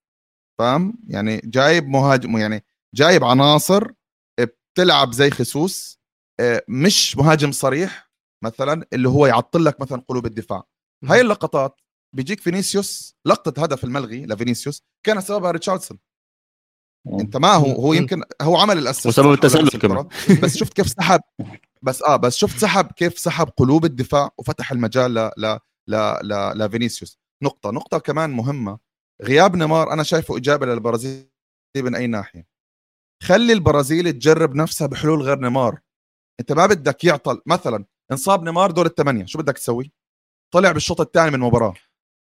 [0.58, 2.64] فاهم؟ يعني جايب مهاجم يعني
[2.94, 3.92] جايب عناصر
[4.40, 5.98] بتلعب زي خيسوس
[6.40, 8.10] آه، مش مهاجم صريح
[8.44, 10.62] مثلا اللي هو يعطل لك مثلا قلوب الدفاع.
[11.04, 11.80] هاي اللقطات
[12.16, 15.98] بيجيك فينيسيوس لقطة هدف الملغي لفينيسيوس كان سببها ريتشاردسون.
[17.20, 17.92] انت ما هو هو.
[17.92, 20.08] يمكن هو عمل ال assist وسبب التسلل كمان.
[20.42, 21.20] بس شفت كيف سحب
[21.82, 26.58] بس آه بس شفت سحب كيف سحب قلوب الدفاع وفتح المجال ل ل ل ل
[26.58, 27.18] لفينيسيوس.
[27.42, 27.70] نقطة.
[27.70, 28.78] نقطة كمان مهمة.
[29.22, 31.28] غياب نيمار أنا شايفه إيجابية للبرازيل
[31.76, 32.46] من أي ناحية.
[33.22, 35.80] خلي البرازيل تجرب نفسها بحلول غير نيمار.
[36.40, 37.42] أنت ما بدك يعطل.
[37.46, 39.92] مثلا انصاب نيمار دور الثمانيه شو بدك تسوي؟
[40.54, 41.74] طلع بالشوط الثاني من المباراه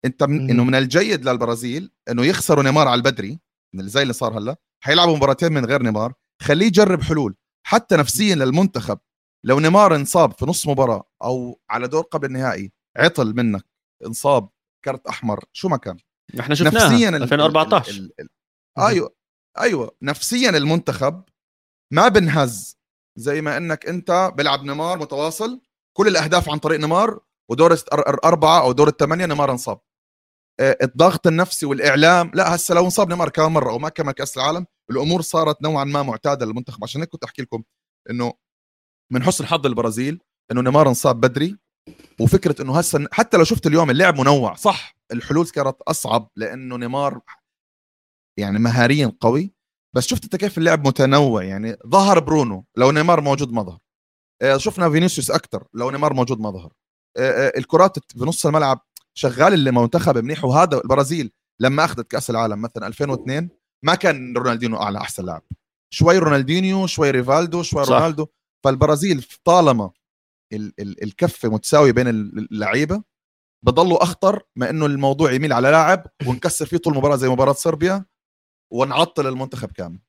[0.06, 0.50] أنت من.
[0.50, 3.40] إنه من الجيد للبرازيل إنه يخسروا نيمار على البدري.
[3.76, 9.00] زي اللي صار هلا حيلعبوا مباراتين من غير نيمار خليه يجرب حلول حتى نفسيا للمنتخب.
[9.46, 13.66] لو نيمار انصاب في نص مباراة أو على دور قبل النهائي عطل منك
[14.06, 14.50] انصاب
[14.86, 15.98] كرت أحمر شو ما كان.
[16.40, 18.30] إحنا شفناها نفسيا ال- 2014 ال- ال- ال-
[18.84, 19.16] أيوه
[19.60, 19.96] أيوه.
[20.02, 21.24] نفسيا المنتخب
[21.94, 22.78] ما بنهز.
[23.20, 25.62] زي ما إنك أنت بلعب نيمار متواصل
[25.98, 27.20] كل الأهداف عن طريق نيمار
[27.52, 29.80] ودور الس- أر- أر- أربعة أو دور الثمانية نيمار انصاب.
[30.60, 35.22] الضغط النفسي والإعلام لا هسه لو انصاب نيمار كمان مرة وما كمل كأس العالم الأمور
[35.22, 36.84] صارت نوعا ما معتادة للمنتخب.
[36.84, 37.64] عشان هيك كنت أحكي لكم
[38.10, 38.34] إنه
[39.14, 40.20] من حسن حظ البرازيل
[40.52, 41.58] إنه نيمار انصاب بدري
[42.22, 47.22] وفكرة إنه هسه حتى لو شفت اليوم اللعب منوع صح الحلول كانت أصعب لأنه نيمار
[48.40, 49.54] يعني مهاريا قوي
[49.96, 53.80] بس شفت أنت كيف اللعب متنوع يعني ظهر برونو لو نيمار موجود ما ظهر.
[54.42, 56.74] آه، شفنا فينيسيوس أكثر لو نيمار موجود ما ظهر.
[57.18, 58.80] آه، آه، الكرات في نص الملعب
[59.18, 63.50] شغال اللي منتخب منيح وهذا البرازيل لما أخذت كأس العالم مثلا 2002
[63.86, 65.42] ما كان رونالدينو أعلى أحسن لاعب.
[65.94, 67.94] شوي رونالدينيو شوي ريفالدو شوي صح.
[67.94, 68.28] رونالدو.
[68.64, 69.92] فالبرازيل طالما
[70.54, 73.04] ال- ال- الكفة متساوية بين اللعيبة
[73.66, 78.06] بضلوا أخطر ما إنه الموضوع يميل على لاعب ونكسر فيه طول المباراه زي مباراة صربيا
[78.74, 80.00] ونعطل المنتخب كامل.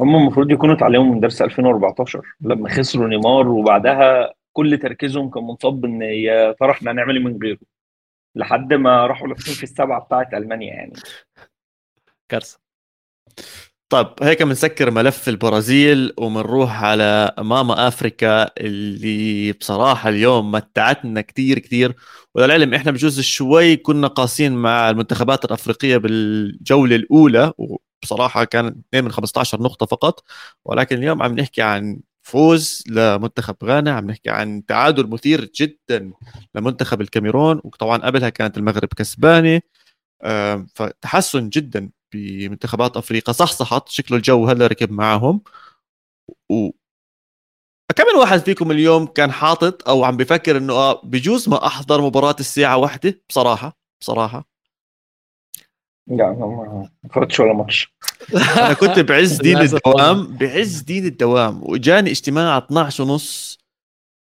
[0.00, 5.84] هم المفروض يكونوا اتعلموا من درس 2014 لما خسروا نيمار وبعدها كل تركيزهم كان منصب
[5.84, 7.58] إن يا ترى إحنا هنعمل إيه من غيره.
[8.38, 10.92] لحد ما راحوا لابسين في السبعة بتاعت ألمانيا يعني.
[12.28, 12.58] كارثة.
[13.92, 21.94] طيب هيك بنسكر ملف البرازيل وبنروح على ماما أفريكا اللي بصراحة اليوم متعتنا كتير كتير.
[22.34, 29.12] وللعلم إحنا بجوز شوي كنا قاسين مع المنتخبات الأفريقية بالجولة الأولى وبصراحة كان 2 من
[29.12, 30.24] 15 نقطة فقط.
[30.64, 33.90] ولكن اليوم عم نحكي عن فوز لمنتخب غانا.
[33.90, 36.12] عم نحكي عن تعادل مثير جدا
[36.54, 39.60] لمنتخب الكاميرون وطبعا قبلها كانت المغرب كسبانة.
[40.74, 43.32] فتحسن جدا بمنتخبات أفريقيا.
[43.32, 45.42] صحصحت شكله الجو هلأ ركب معهم
[46.50, 46.70] و
[47.96, 52.36] كم واحد فيكم اليوم كان حاطط أو عم بفكر إنه آه بجوز ما أحضر مباراة
[52.40, 54.57] الساعة واحدة؟ بصراحة بصراحة.
[56.10, 57.94] لا ما فوتش ولا ماتش.
[58.58, 61.62] أنا كنت بعز دين الدوام بعز دين الدوام.
[61.62, 63.58] واجاني اجتماع 12 ونص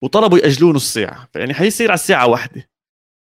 [0.04, 1.28] وطلبوا يأجلوه نص ساعة.
[1.34, 2.70] فيعني حيصير على الساعة واحدة.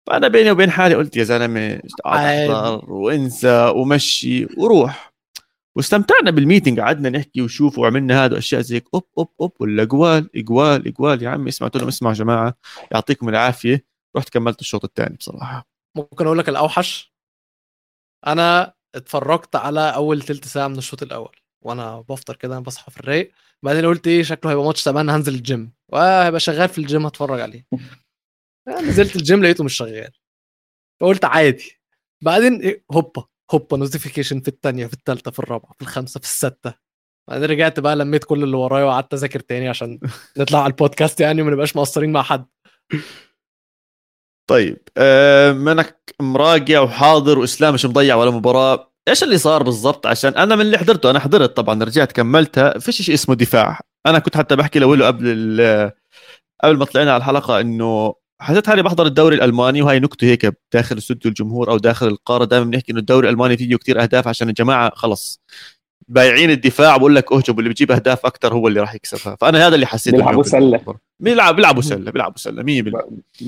[0.06, 1.80] فأنا بيني وبين حالي قلت يا زلمة.
[2.06, 5.12] أحضر وانسى ومشي وروح.
[5.76, 6.80] واستمتعنا بالميتنج.
[6.80, 8.84] قعدنا نحكي وشوف وعملنا هذا اشياء زي هيك.
[8.94, 9.52] أوب أوب أوب.
[9.60, 12.54] ولا اقوال اقوال اقوال يا عمي اسمعوا لهم اسمعوا يا جماعة.
[12.92, 13.84] يعطيكم العافية.
[14.16, 15.68] رحت كملت الشوط الثاني بصراحة.
[15.96, 17.17] ممكن أقول لك الأوحش؟
[18.26, 23.00] أنا اتفرجت على أول تلت ساعة من الشوط الأول وأنا بفطر كده أنا بصحى في
[23.00, 23.32] الرايق.
[23.62, 27.66] بعدين قلت إيه شكله هيبقى ماتش تمام هنزل الجيم وهيبقى شغال في الجيم هتفرج عليه.
[28.88, 30.12] نزلت الجيم لقيته مش شغال.
[31.00, 31.80] فقلت عادي.
[32.24, 36.74] بعدين إيه هوبا هوبا notification في الثانية في الثالثه في الرابعة في الخامسة في السادسه
[37.28, 40.00] بعدين رجعت بقى لميت كل اللي ورايا وقعدت أذاكر تاني عشان
[40.38, 42.46] نطلع على البودكاست يعني وما نبقاش مقصرين مع حد.
[44.48, 48.92] طيب آه منك مراجع وحاضر وإسلام مش مضيع ولا مباراة.
[49.08, 52.78] إيش اللي صار بالضبط؟ عشان أنا من اللي حضرته أنا حضرت طبعا رجعت كملتها.
[52.78, 53.80] فيش شيء اسمه دفاع.
[54.06, 55.60] أنا كنت حتى بحكي لولو قبل
[56.64, 60.98] قبل ما طلعنا على الحلقة إنه حسيت حالي بحضر الدوري الألماني وهي نكتة هيك داخل
[60.98, 62.44] استوديو الجمهور أو داخل القارة.
[62.44, 65.40] دائما بنحكي إنه الدوري الألماني فيه كثير أهداف عشان الجماعة خلص.
[66.08, 69.74] بايعين الدفاع بقول لك اهجم واللي بيجيب أهداف أكثر هو اللي راح يكسبها فأنا هذا
[69.74, 70.42] اللي حسيته بيلعبوا.
[70.52, 70.98] بالمباراة.
[71.20, 72.94] بيلعب بيلعبوا سلة بيلعبوا سلة 100%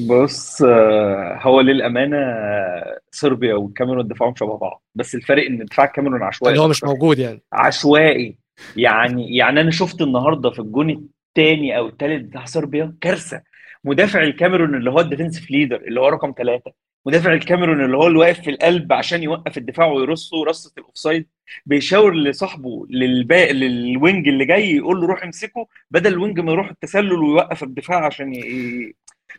[0.08, 6.22] بص آه، هو للأمانة آه، صربيا والكاميرون دفاعهم شبه بعض بس الفرق إن دفاع الكاميرون
[6.22, 6.84] عشوائي اللي هو مش.
[6.84, 8.36] موجود يعني عشوائي
[8.76, 13.42] يعني يعني أنا شفت النهارده في الجون الثاني أو الثالث بتاع صربيا كارثة
[13.84, 16.72] مدافع الكاميرون اللي هو ال defensive leader اللي هو رقم ثلاثة
[17.06, 21.26] مدافع الكاميرون اللي هو اللي واقف في القلب عشان يوقف الدفاع ويرصه رصة ال offside
[21.66, 26.40] بيشاور لصاحبه لل back لل wing اللي جاي يقول له روح امسكه بدل ال wing
[26.40, 28.42] ما يروح التسلل ويوقف الدفاع عشان ي...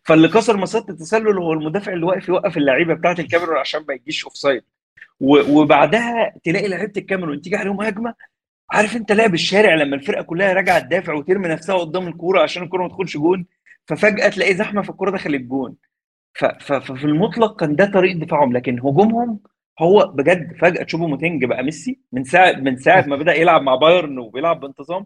[0.03, 4.24] فاللي كسر مصيدة التسلل هو المدافع اللي واقف يوقف اللعيبة بتاعة الكاميرون عشان ما يجيش
[4.24, 4.61] offside.
[5.22, 8.14] وبعدها تلاقي لعيبة الكاميرون تيجي عليهم هجمة
[8.72, 12.84] عارف أنت لعب الشارع لما الفرقة كلها راجعة تدافع وترمي نفسها قدام الكورة عشان الكورة
[12.84, 13.45] ما تدخلش جون
[13.88, 15.90] ففجأة تلاقي زحمة فالكوره دخلت ف-
[16.34, 19.39] ففي المطلق كان ده طريقة دفاعهم لكن هجومهم
[19.79, 23.75] هو بجد فجأة تشوبو موتينج بقى ميسي من ساعة من ساعة ما بدأ يلعب مع
[23.75, 25.05] بايرن وبيلعب بانتظام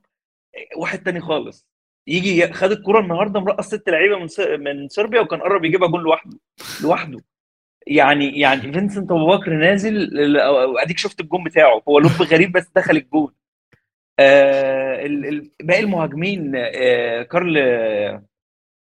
[0.77, 1.67] واحد تاني خالص.
[2.07, 4.27] يجي خد الكوره النهارده مرقص ست لعيبة من
[4.63, 6.39] من صربيا وكان قرب يجيبها جون لوحده
[6.83, 7.19] لوحده.
[7.87, 10.09] يعني يعني فينسنت أبو بكر نازل
[10.79, 13.33] أديك شفت الجون بتاعه هو lob غريب بس دخل الجون.
[14.19, 15.07] آه
[15.63, 17.57] باقي المهاجمين آه كارل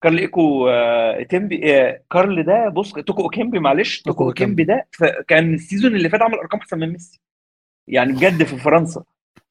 [0.03, 4.89] كارل إيكو آه تيمبي آه كارل ده بص توكو إيكامبي معلش توكو إيكامبي ده
[5.29, 7.21] كان ال season اللي فات عمل أرقام أحسن من ميسي
[7.89, 9.05] يعني بجد في فرنسا.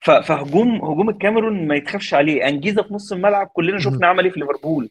[0.05, 2.47] فهجوم هجوم الكاميرون ما يتخافش عليه.
[2.47, 4.89] أنجيسا في نص الملعب كلنا شفنا عمل إيه في ليفربول.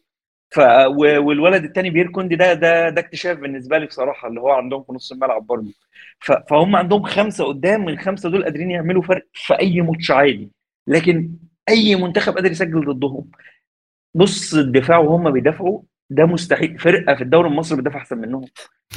[0.51, 0.59] ف
[0.99, 4.93] والولد التاني بيير كوندي ده ده ده اكتشاف بالنسبة لي بصراحة اللي هو عندهم في
[4.93, 5.73] نص الملعب برضه.
[6.19, 10.51] ف- فهم عندهم خمسة قدام من خمسه دول قادرين يعملوا فرق في أي ماتش عادي.
[10.87, 11.31] لكن
[11.69, 13.31] أي منتخب قادر يسجل ضدهم.
[14.13, 16.79] بص الدفاع وهم بيدافعوا ده مستحيل.
[16.79, 18.45] فرقة في الدوري المصري بتدافع أحسن منهم.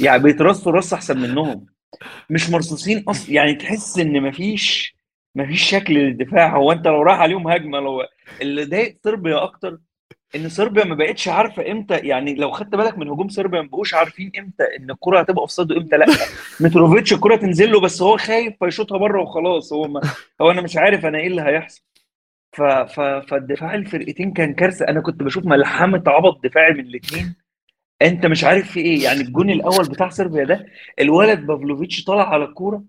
[0.01, 1.65] يعني بيترصوا رص أحسن منهم.
[2.29, 4.95] مش مرصوصين أصلا يعني تحس إن مفيش
[5.35, 6.57] مفيش شكل للدفاع.
[6.57, 8.03] هو أنت لو راح عليهم هجمة لو
[8.41, 9.77] اللي ضايق صربيا أكتر.
[10.35, 13.93] إن صربيا ما بقتش عارفة إمتى يعني لو خدت بالك من هجوم صربيا ما بقوش
[13.93, 16.05] عارفين إمتى إن الكرة هتبقى أوفسايد وإمتى لأ.
[16.59, 19.73] متروفيتش الكرة تنزل له بس هو خايف فيشوطها بره وخلاص.
[19.73, 20.01] هو ما
[20.41, 21.81] هو أنا مش عارف أنا إيه اللي هيحصل.
[22.55, 22.61] ف...
[22.61, 22.99] ف...
[22.99, 24.87] فالدفاع الفرقتين كان كارثة.
[24.87, 27.35] أنا كنت بشوف ملحمة عبط دفاعي من الاثنين
[28.01, 30.65] أنت مش عارف في إيه يعني الجون الأول بتاع صربيا ده
[30.99, 32.83] الولد بافلوفيتش طلع على الكورة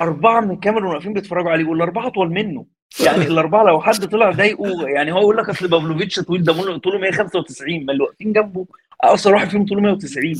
[0.00, 2.66] أربعة من الكاميرون واقفين بيتفرجوا عليه والأربعة اطول منه.
[3.04, 6.98] يعني الأربعة لو حد طلع ضايقه يعني هو يقول لك أصل بافلوفيتش طويل ده طوله
[6.98, 8.66] 195 ما اللي واقفين جنبه
[9.00, 10.34] اقصر واحد فيهم طوله 190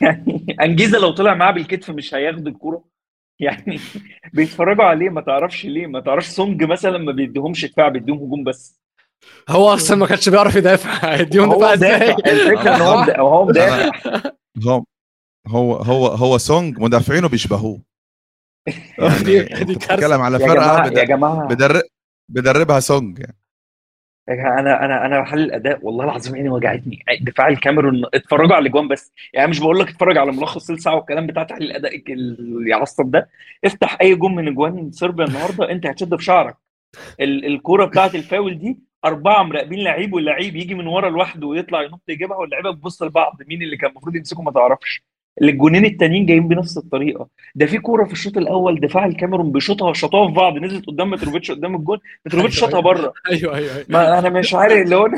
[0.00, 2.84] يعني أنجيسا لو طلع معاه بالكتف مش هياخد الكورة.
[3.44, 3.80] يعني
[4.32, 8.80] بيتفرجوا عليه ما تعرفش ليه ما تعرفش سونج مثلا ما بيديهمش دفاع بيديهم هجوم بس.
[9.48, 10.90] هو أصلا ما كانش بيعرف يدافع.
[11.16, 13.90] هيديهم دفاع إزاي؟ الفكرة إن هو مدا- هو مدافع.
[14.66, 14.84] هو
[15.46, 17.82] هو هو هو سونج مدافعينه بيشبهوه.
[19.24, 19.94] دي- يعني دي أنت كارثة.
[19.94, 21.46] بتتكلم على فرقة يا بدر- جماعة.
[21.48, 21.82] بدرب
[22.28, 23.36] بدربها سونج يعني
[24.28, 26.98] يا جماعة أنا أنا أنا بحلل الأداء والله العظيم عيني وجعتني.
[27.20, 29.12] دفاع الكاميرون اتفرجوا على الأجوان بس.
[29.34, 33.10] يعني مش بقول لك اتفرج على ملخص ثلث ساعه والكلام بتاع تحليل الأداء اللي يعصب
[33.10, 33.28] ده.
[33.64, 36.56] افتح أي جون من أجوان صربيا النهارده أنت هتشد في شعرك.
[37.20, 42.02] ال- الكورة بتاعت الفاول دي أربعة مراقبين لعيب واللعيب يجي من ورا لوحده ويطلع ينط
[42.08, 43.36] يجيبها واللعيبة بتبص لبعض.
[43.48, 45.02] مين اللي كان المفروض يمسكه ما تعرفش.
[45.42, 47.28] الجونين التانيين جايين بنفس الطريقة.
[47.54, 51.50] ده في كورة في الشوط الأول دفاع الكاميرون بيشوطها شاطوها في بعض نزلت قدام متروفيتش
[51.50, 53.12] قدام الجون متروفيتش أيوة، شاطها بره.
[53.30, 53.86] أيوه أيوه أيوه.
[53.88, 55.08] ما أنا مش عارف اللي هو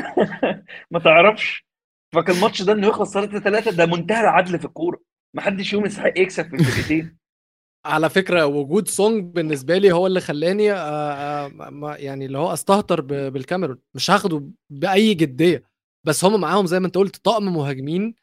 [0.91, 1.67] ما تعرفش.
[2.13, 4.99] فكان الماتش ده إنه يخلص 3 3 ده منتهى العدل في الكورة.
[5.33, 7.17] ما حدش فيهم يستحق يكسب في الفرقتين.
[7.85, 12.53] على فكرة وجود سونج بالنسبة لي هو اللي خلاني آه، آه، ما- يعني اللي هو
[12.53, 13.77] أستهتر بالكاميرون.
[13.95, 15.63] مش هاخده بأي جدية
[16.03, 18.15] بس هم معاهم زي ما أنت قلت طقم مهاجمين.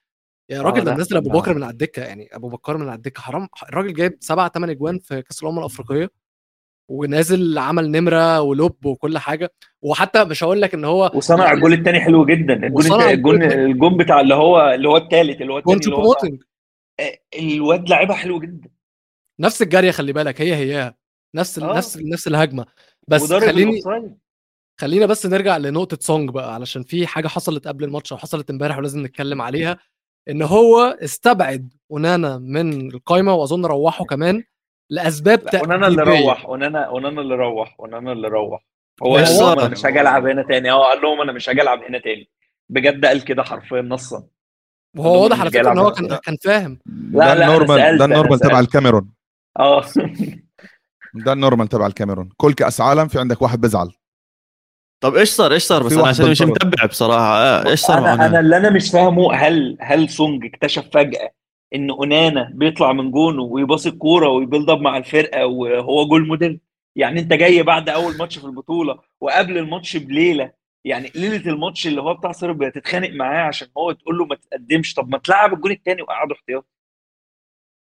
[0.50, 1.30] يا راجل ده لأ، منزل أبو.
[1.30, 4.70] بكر من على الدكة يعني أبو بكر من على الدكة حرام الراجل جايب سبعة ثمان
[4.70, 6.10] اجوان في كأس الأمم الأفريقية
[6.90, 12.00] ونازل عمل نمرة ولوب وكل حاجة وحتى مش هقول لك إن هو وصنع الجول الثاني
[12.00, 13.42] حلو جدا الجول الجول.
[13.42, 16.38] الجون بتاع اللي هو اللي هو الثالث اللي هو الثاني
[17.00, 18.68] آه، الواد لعبها حلو جدا
[19.40, 20.94] نفس الجارية خلي بالك هي هي
[21.34, 21.76] نفس آه.
[21.76, 22.66] نفس نفس الهجمة
[23.08, 23.80] بس خليني.
[24.80, 28.78] خلينا بس نرجع لنقطة سونج بقى علشان في حاجة حصلت قبل الماتش أو حصلت امبارح
[28.78, 29.78] ولازم نتكلم عليها
[30.30, 34.44] إن هو استبعد أونانا من القايمة وأظن روحه كمان
[34.90, 36.02] لأسباب لا ونانا اللي.
[36.02, 38.64] روح ونانا ونانا اللي روح ونانا اللي روح.
[39.02, 40.70] هو قال لهم أنا مش هاجي ألعب هنا تاني.
[40.70, 42.28] آه قال لهم أنا مش هاجي ألعب هنا تاني.
[42.68, 44.24] بجد قال كده حرفيا نصا
[44.96, 45.90] وهو واضح على إن يلعب هو.
[45.92, 46.78] كان كان فاهم.
[47.12, 48.60] لا، ده ال normal ده ال normal تبع.
[48.60, 49.12] الكاميرون.
[49.58, 49.84] آه.
[51.26, 52.28] ده ال normal تبع الكاميرون.
[52.36, 53.92] كل كأس عالم في عندك واحد بزعل
[55.04, 56.42] طب إيش صار؟ إيش صار؟ بس أنا عشان مش.
[56.42, 57.36] متابع بصراحة.
[57.36, 61.30] آه، إيش صار أنا أنا اللي أنا مش فاهمه هل هل سونج اكتشف فجأة
[61.74, 66.60] إن أونانا بيطلع من جونه ويباصي الكورة وي build up مع الفرقة وهو جول modern؟
[66.96, 70.52] يعني أنت جاي بعد أول ماتش في البطولة وقبل الماتش بليلة
[70.84, 74.94] يعني ليلة الماتش اللي هو بتاع صربيا تتخانق معاه عشان هو تقول له ما تقدمش.
[74.94, 76.66] طب ما تلعب الجون الثاني وقعده احتياطي.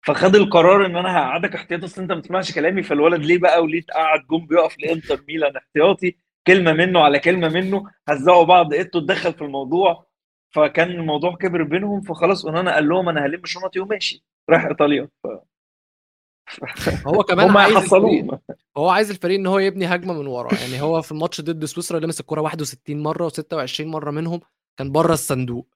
[0.05, 3.81] فخد القرار إن أنا هقعدك احتياطي أصل أنت ما بتسمعش كلامي فالولد ليه بقى وليه
[3.81, 9.33] تقعد جون بيقف لإنتر ميلان احتياطي؟ كلمة منه على كلمة منه هزقوا بعض ايتو اتدخل
[9.33, 10.07] في الموضوع.
[10.55, 14.23] فكان الموضوع كبر بينهم فخلاص اونانا قال لهم أنا هلم شنطي وماشي.
[14.49, 15.09] راح إيطاليا.
[15.23, 15.27] ف...
[17.07, 17.93] هو كمان هم عايز
[18.77, 20.53] هو عايز الفريق إن هو يبني هجمة من ورا.
[20.53, 24.39] يعني هو في الماتش ضد سويسرا لمس الكرة 61 مرة و26 مرة منهم
[24.77, 25.67] كان بره الصندوق.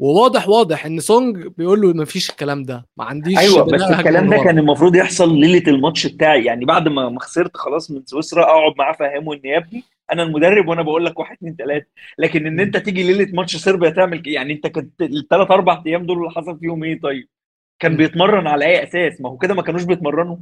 [0.00, 2.86] وواضح واضح إن سونج بيقول له مفيش الكلام ده.
[2.96, 4.36] ما عنديش أيوه بس الكلام ده.
[4.36, 6.44] كان المفروض يحصل ليلة الماتش بتاعي.
[6.44, 10.22] يعني بعد ما ما خسرت خلاص من سويسرا أقعد معاه أفهمه إن يا ابني أنا
[10.22, 11.86] المدرب وأنا بقول لك واحد اثنين ثلاثة
[12.18, 16.06] لكن ان انت تيجي ليلة ماتش صربيا تعمل كده، يعني انت كنت الثلاث أربع أيام
[16.06, 17.28] دول اللي حصل فيهم إيه طيب؟
[17.78, 17.96] كان.
[17.96, 20.36] بيتمرن على اي أساس؟ ما هو كده ما كانوش بيتمرنوا.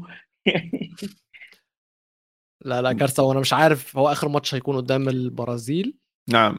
[2.64, 3.22] لا لا كارثة.
[3.22, 5.94] وأنا مش عارف هو آخر ماتش هيكون قدام البرازيل؟
[6.28, 6.58] نعم.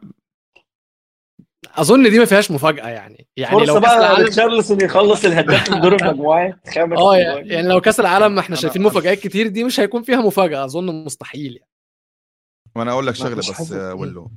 [1.68, 3.28] أظن دي ما فيهاش مفاجأة يعني.
[3.38, 7.16] يعني لو كأس بقى العالم ريتشارلسون يخلص الهداف من دور المجموعات خامس آه.
[7.18, 10.66] يعني لو كأس العالم إحنا شايفين مفاجآت كتير دي مش هيكون فيها مفاجأة.
[10.66, 11.70] أظن مستحيل يعني.
[12.76, 14.32] ما أنا أقول لك شغلة بس آه، ولو.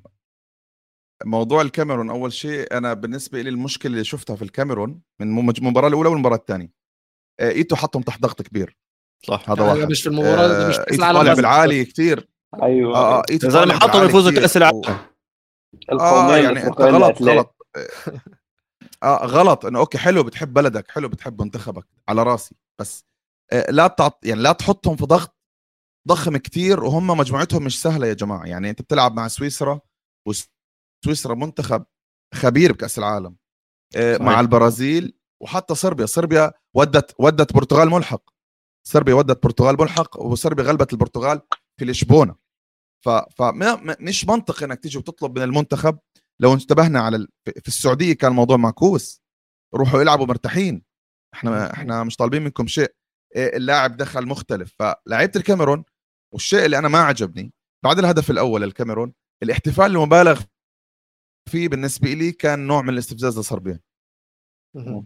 [1.24, 5.88] موضوع الكاميرون أول شيء أنا بالنسبة لي المشكلة اللي شفتها في الكاميرون من مم- المباراه
[5.88, 6.72] الأولى والمباراة الثانية.
[7.40, 8.76] إيتو حطهم تحت ضغط كبير.
[9.26, 9.50] صح.
[9.50, 9.90] هذا واحد.
[9.90, 11.34] مش في المباراة ده مش آه، العالم طالع.
[11.34, 12.28] بالعالي كثير
[12.62, 12.96] أيوه.
[12.96, 14.42] آه آه إيتو يا زلمه طالع حطهم يفوزوا كتير.
[14.42, 14.82] كأس العالم.
[16.00, 17.22] آه يعني أنت غلط.
[17.22, 17.56] غلط.
[19.02, 19.64] آه غلط.
[19.66, 22.54] إنه أوكي حلو بتحب بلدك حلو بتحب منتخبك على رأسي.
[22.78, 23.04] بس
[23.52, 25.36] آه لا تحط يعني لا تحطهم في ضغط
[26.08, 28.44] ضخم كتير وهم مجموعتهم مش سهلة يا جماعة.
[28.46, 29.80] يعني أنت بتلعب مع سويسرا
[30.28, 31.84] وسويسرا منتخب
[32.34, 33.36] خبير بكأس العالم
[33.96, 34.26] آه صحيح.
[34.26, 36.06] مع البرازيل وحتى صربيا.
[36.06, 38.30] صربيا ودت ودت برتغال ملحق.
[38.86, 41.40] صربيا ودت برتغال ملحق وصربيا غلبت البرتغال
[41.78, 42.36] في لشبونة.
[43.04, 45.98] ف فمش منطق إنك تيجي وتطلب من المنتخب.
[46.40, 47.28] لو انتبهنا على ال...
[47.44, 49.22] في السعودية كان الموضوع معكوس.
[49.74, 50.84] روحوا يلعبوا مرتاحين.
[51.34, 52.94] إحنا إحنا مش طالبين منكم شيء.
[53.36, 54.74] إيه، اللاعب دخل مختلف.
[54.78, 55.84] فلعيبة الكاميرون
[56.32, 57.52] والشيء اللي أنا ما عجبني
[57.84, 59.12] بعد الهدف الأول الكاميرون
[59.42, 60.40] الاحتفال المبالغ
[61.50, 63.80] فيه بالنسبة لي كان نوع من الاستفزاز لصربيا.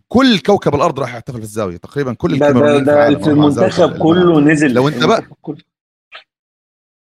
[0.08, 3.30] كل كوكب الأرض راح يحتفل في الزاوية تقريبا كل ده ده, الكاميرونيين في ده في
[3.30, 3.98] المنتخب.
[4.02, 5.54] كله نزل لو أنت بقى-.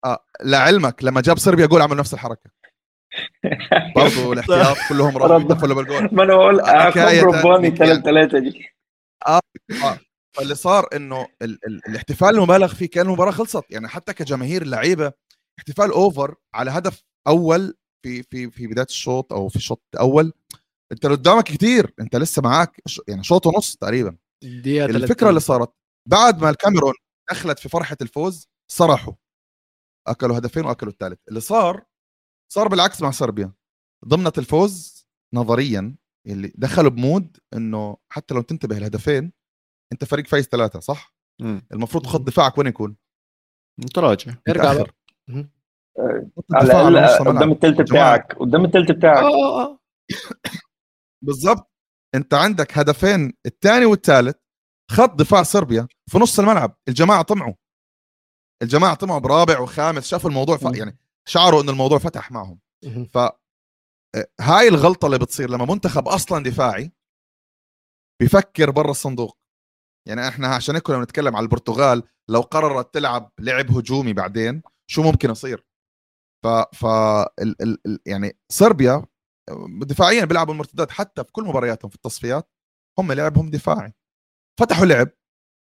[0.06, 2.50] آه لعلمك لما جاب صربيا جول عملوا نفس الحركة
[3.96, 5.52] برضه الاحتياط كلهم راحوا رد.
[5.52, 6.60] احتفلوا بالجول ما أنا بقول
[7.24, 8.70] رباني يعني- 3 3 دي
[10.40, 13.64] فاللي صار إنه ال- ال- الاحتفال المبالغ فيه كان المباراه خلصت.
[13.70, 15.14] يعني حتى كجماهير اللعيبه
[15.60, 20.34] احتفال اوفر على هدف أول في في في بداية الشوط أو في الشوط الأول
[20.92, 21.94] أنت قدامك كتير.
[22.00, 24.18] أنت لسه معاك يعني شوط ونص تقريبا.
[24.44, 25.74] دقيقه الفكرة اللي صارت
[26.10, 26.94] بعد ما الكاميرون
[27.32, 29.14] دخلت في فرحة الفوز صرحوا.
[30.08, 31.86] أكلوا هدفين وأكلوا الثالث اللي صار
[32.54, 33.54] صار بالعكس مع صربيا.
[34.08, 35.96] ضمنت الفوز نظريا
[36.28, 39.32] اللي دخلوا بمود إنه حتى لو تنتبه الهدفين
[39.94, 41.68] أنت فريق فايز ثلاثة صح؟ مم.
[41.74, 42.98] المفروض خط دفاعك وين يكون؟
[43.94, 44.84] تراجع ارجع.
[46.38, 49.18] خط على قدام جماعة، بتاعك قدام التلت بتاعك.
[49.18, 49.80] آه آه
[51.24, 51.72] بالضبط.
[52.16, 54.36] أنت عندك هدفين الثاني والثالث
[54.92, 56.78] خط دفاع صربيا في نص الملعب.
[56.88, 57.54] الجماعة طمعوا.
[58.64, 60.78] الجماعة طمعوا برابع وخامس شافوا الموضوع ف...
[60.78, 62.60] يعني شعروا انه الموضوع فتح معهم.
[63.14, 66.92] ف آه، هاي الغلطة اللي بتصير لما منتخب أصلا دفاعي
[68.22, 69.39] بيفكر برا الصندوق.
[70.08, 75.04] يعني إحنا عشان هيك كنا بنتكلم على البرتغال لو قررت تلعب لعب هجومي بعدين شو
[75.04, 75.66] ممكن يصير؟
[76.44, 77.62] ف ف ال...
[77.62, 77.78] ال...
[77.86, 78.00] ال...
[78.06, 79.06] يعني صربيا
[79.82, 82.52] دفاعيا بيلعبوا المرتدات حتى في كل مبارياتهم في التصفيات
[83.00, 83.94] هم لعبهم دفاعي.
[84.60, 85.10] فتحوا لعب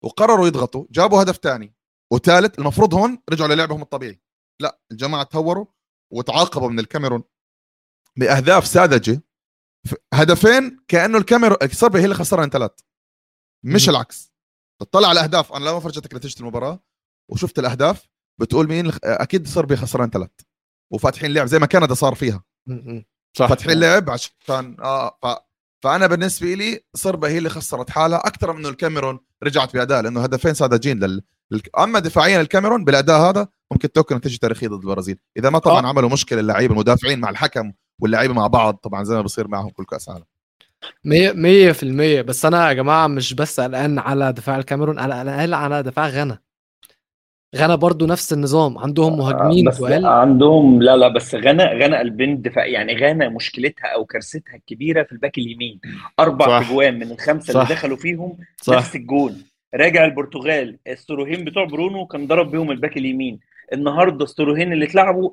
[0.03, 1.75] وقرروا يضغطوا جابوا هدف ثاني
[2.13, 4.21] وثالث المفروض هون رجعوا للعبهم الطبيعي.
[4.61, 5.65] لا الجماعة تهوروا
[6.13, 7.23] وتعاقبوا من الكاميرون
[8.17, 9.21] بأهداف ساذجة
[10.13, 12.71] هدفين كأنه الكاميرون صربيا هي اللي خسران ثلاث
[13.63, 13.89] مش.
[13.89, 14.31] العكس.
[14.81, 16.79] تطلع على الاهداف أنا لما فرجتك نتيجه المباراة
[17.31, 18.07] وشفت الأهداف
[18.39, 20.29] بتقول مين أكيد صربيا خسران ثلاث
[20.93, 22.43] وفاتحين لعب زي ما كندا صار فيها.
[23.37, 23.47] صح.
[23.47, 25.27] فاتحين لعب عشان آه ف...
[25.83, 30.23] فأنا بالنسبة لي صربيا هي اللي خسرت حالها أكثر من إنه الكاميرون رجعت بأداء لأنه
[30.23, 31.21] هدفين ساذجين لل...
[31.51, 31.61] لل...
[31.79, 35.19] أما دفاعيا الكاميرون بالأداء هذا ممكن توكل نتيجة تاريخية ضد البرازيل.
[35.37, 35.87] إذا ما طبعا آه.
[35.87, 39.85] عملوا مشكلة اللعيبة المدافعين مع الحكم واللعيبة مع بعض طبعا زي ما بصير معهم كل
[39.85, 40.25] كأس عالم.
[41.05, 42.21] مية مية في المية.
[42.21, 46.37] بس أنا يا جماعة مش بس قلقان على دفاع الكاميرون أنا قلقان على دفاع غانا.
[47.55, 50.05] غانا برضو نفس النظام عندهم مهاجمين بس تقال.
[50.05, 55.11] عندهم لا لا بس غانا غانا قلبين الدفاع يعني غانا مشكلتها أو كارثتها الكبيرة في
[55.11, 55.79] الباك اليمين.
[56.19, 56.67] أربع صح.
[56.67, 57.71] تجوان من الخمسة اللي صح.
[57.71, 58.75] دخلوا فيهم صح.
[58.77, 59.43] نفس الجون.
[59.75, 63.39] راجع البرتغال ال through-ين بتوع برونو كان ضرب بيهم الباك اليمين.
[63.73, 65.29] النهارده ال through-ين اللي اتلعبوا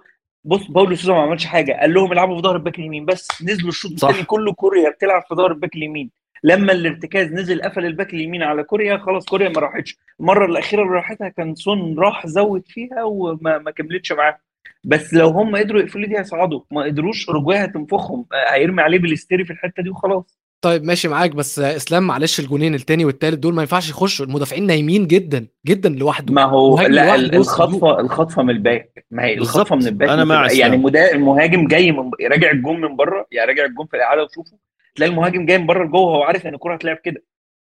[0.48, 1.72] بص باولو سوزا ما عملش حاجة.
[1.80, 3.42] قال لهم العبوا في ظهر الباك اليمين بس.
[3.42, 3.92] نزلوا الشوط.
[3.92, 6.10] الثاني كله كوريا بتلعب في ظهر الباك اليمين.
[6.44, 9.96] لما الارتكاز نزل قفل الباك اليمين على كوريا خلاص كوريا ما راحتش.
[10.20, 14.38] المرة الأخيرة اللي راحتها كان سون راح زود فيها وما ما كملتش معاه
[14.84, 16.60] بس لو هم قدروا يقفلوا دي هيصعدوا.
[16.70, 18.26] ما قدروش اورجواي هتنفخهم.
[18.32, 20.37] آه، هيرمي عليه بالاستري في الحتة دي وخلاص.
[20.60, 25.06] طيب ماشي معاك بس إسلام معلش الجونين التاني والتالت دول ما ينفعش يخشوا المدافعين نايمين
[25.06, 27.14] جدا جدا لوحده ما هو لا.
[27.14, 29.34] الخطفة الخطفة من الباك ما هي.
[29.34, 30.52] الخطفة من الباك أنا مع.
[30.52, 34.58] يعني مدا- المهاجم جاي من راجع الجون من بره يعني راجع الجون في الإعادة وشوفه
[34.94, 37.24] تلاقي المهاجم جاي من بره لجوه هو عارف إن الكرة هتلعب كده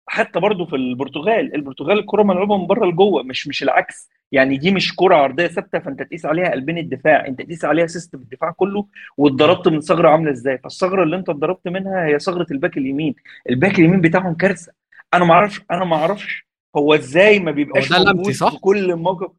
[0.07, 4.71] حتى برضو في البرتغال البرتغال الكرة ملعوبة من بره لجوه مش مش العكس يعني دي
[4.71, 8.87] مش كرة عرضية ثابتة فأنت تقيس عليها قلبين الدفاع أنت تقيس عليها system الدفاع كله
[9.17, 13.15] واتضربت من ثغرة عاملة إزاي؟ فالثغرة اللي أنت اتضربت منها هي ثغرة الباك اليمين.
[13.49, 14.73] الباك اليمين بتاعهم كارثة.
[15.13, 18.51] أنا ما أعرفش أنا ما أعرفش هو إزاي ما بيبقاش هو ده لمتي، موجود صح؟
[18.51, 19.31] في كل موقف.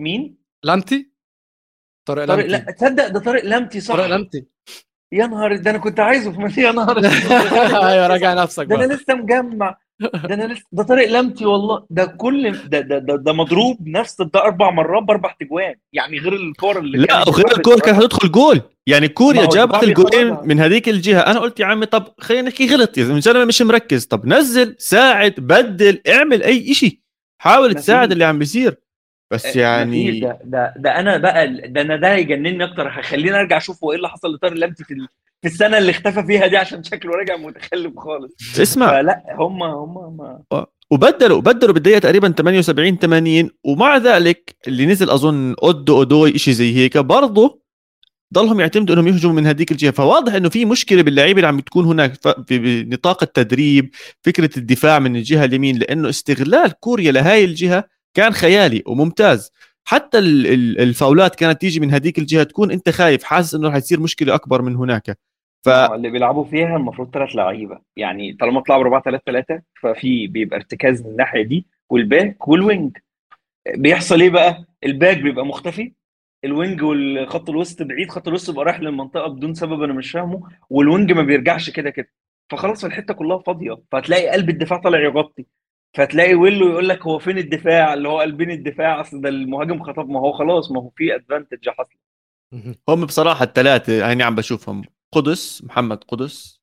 [0.00, 1.10] مين؟ لمتي
[2.08, 4.46] طارق لمتي لا تصدق ده طارق لمتي صح؟ طارق لمتي
[5.12, 6.98] يا نهار ده أنا كنت عايزه في يا نهار
[7.90, 9.78] أيوه راجع نفسك ده أنا لسه مجمع.
[10.00, 11.86] ده أنا لسه ده طارق لمتي والله.
[11.90, 15.74] ده كل ده ده ده, ده مضروب نفس ده أربع مرات بأربع تجوان.
[15.92, 17.94] يعني غير الكور اللي لا وغير الكور كان.
[17.94, 18.60] حتدخل جول.
[18.86, 20.36] يعني كوريا جابت الجولين.
[20.44, 21.20] من هذيك الجهة.
[21.20, 24.04] أنا قلت يا عمي طب خلينا نحكي غلط من زلمة مش مركز.
[24.04, 27.00] طب نزل ساعد بدل اعمل أي شيء
[27.42, 28.12] حاول تساعد.
[28.12, 28.76] اللي عم بيصير.
[29.30, 32.88] بس مفيش يعني ده ده ده أنا بقى ده أنا ده هيجنني أكتر.
[32.88, 35.08] هيخليني أرجع أشوف هو إيه اللي حصل لطارق لمتي في ال-
[35.42, 38.60] في السنة اللي اختفى فيها دي عشان شكله راجع متخلف خالص.
[38.60, 38.90] اسمع.
[38.90, 45.54] فلا هم هم ما وبدلوا بدلوا بالدقيقة تقريبا 78 80 ومع ذلك اللي نزل أظن
[45.62, 47.62] أودو أودوي شيء زي هيك برضه
[48.34, 49.90] ضلهم يعتمدوا إنهم يهجموا من هذيك الجهة.
[49.90, 52.14] فواضح إنه في مشكلة باللعيبة اللي عم تكون هناك
[52.48, 53.90] في نطاق التدريب
[54.22, 57.84] فكرة الدفاع من الجهة اليمين لأنه استغلال كوريا لهاي الجهة
[58.16, 59.52] كان خيالي وممتاز.
[59.84, 63.78] حتى ال- ال- الفاولات كانت تيجي من هذيك الجهة تكون انت خايف حاسس انه رح
[63.78, 65.18] تصير مشكلة أكبر من هناك.
[65.64, 67.78] ف هو اللي بيلعبوا فيها المفروض ثلاث لعيبة.
[67.96, 72.96] يعني طالما بتلعب 4 3 3 ففي بيبقى ارتكاز من الناحية دي والباك وال wing.
[73.76, 75.92] بيحصل إيه بقى؟ الباك بيبقى مختفي.
[76.44, 80.48] ال wing والخط الوسط بعيد خط الوسط بيبقى رايح للمنطقة بدون سبب أنا مش فاهمه
[80.70, 82.08] وال wing ما بيرجعش كده كده.
[82.52, 83.78] فخلاص الحتة كلها فاضية.
[83.92, 85.46] فهتلاقي قلب الدفاع طالع يغطي.
[85.96, 89.00] فتلاقي ويلو يقول لك هو فين الدفاع؟ اللي هو قلبين الدفاع.
[89.00, 89.98] أصل ده المهاجم خطف.
[90.06, 91.98] ما هو خلاص ما هو في advantage حصل.
[92.88, 96.60] هم بصراحة الثلاثه هيني عم بشوفهم قدوس محمد قدوس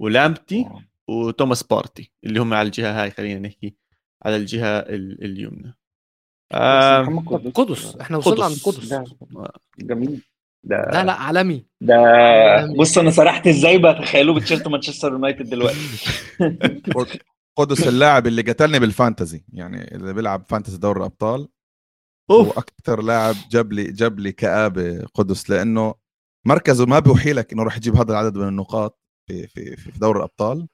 [0.00, 0.66] ولامتي
[1.08, 3.74] وتوماس بارتي اللي هم على الجهة هاي خلينا نحكي
[4.24, 5.76] على الجهة ال- اليمنى.
[6.52, 7.96] آه طب قدوس.
[7.96, 8.94] إحنا وصلنا عند قدوس.
[9.78, 10.22] جميل.
[10.64, 11.66] ده لا لا عالمي.
[11.80, 12.76] ده عالمي.
[12.78, 15.78] بص أنا سرحت إزاي بقى؟ تخيلوه بتشيرت مانشستر يونايتد دلوقتي.
[17.58, 19.44] قدس اللاعب اللي قتلني بالفانتزي.
[19.52, 21.48] يعني اللي بيلعب فانتزي دوري الأبطال
[22.30, 22.58] أوف.
[22.58, 25.94] أكثر لاعب جاب لي جاب لي كآبة قدس لأنه
[26.46, 30.18] مركزه ما بيوحي لك إنه راح يجيب هذا العدد من النقاط في في في دوري
[30.18, 30.68] الأبطال.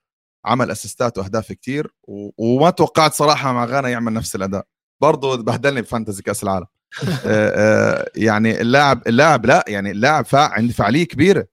[0.44, 2.30] عمل أسيستات وأهداف كتير و...
[2.38, 4.66] وما توقعت صراحة مع غانا يعمل نفس الأداء.
[5.02, 6.66] برضه بهدلني بفانتزي كأس العالم.
[7.26, 11.46] آه، آه، يعني اللاعب اللاعب لا يعني اللاعب فا عنده فعاليه كبيرة.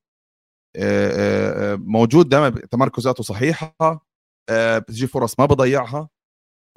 [0.75, 4.10] آه، موجود دائما تمركزاته صحيحة.
[4.49, 6.09] بتجي فرص ما بضيعها.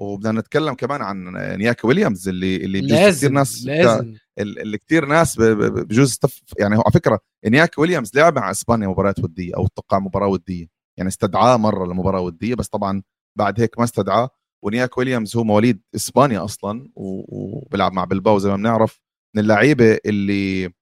[0.01, 4.15] وبدنا نتكلم كمان عن نياك ويليامز اللي اللي بجوز كثير ناس لازم.
[4.39, 8.87] ال- اللي كثير ناس بجوز تف يعني هو على فكرة انياك ويليامز لعب مع إسبانيا
[8.87, 10.67] مباريات ودية أو أتوقع مباراة ودية.
[10.97, 13.03] يعني استدعاه مرة لمباراة ودية بس طبعا
[13.37, 14.29] بعد هيك ما استدعاه.
[14.63, 19.01] ونياك ويليامز هو مواليد إسبانيا أصلا وبيلعب مع بلباو زي ما بنعرف.
[19.35, 20.73] من اللعيبة اللي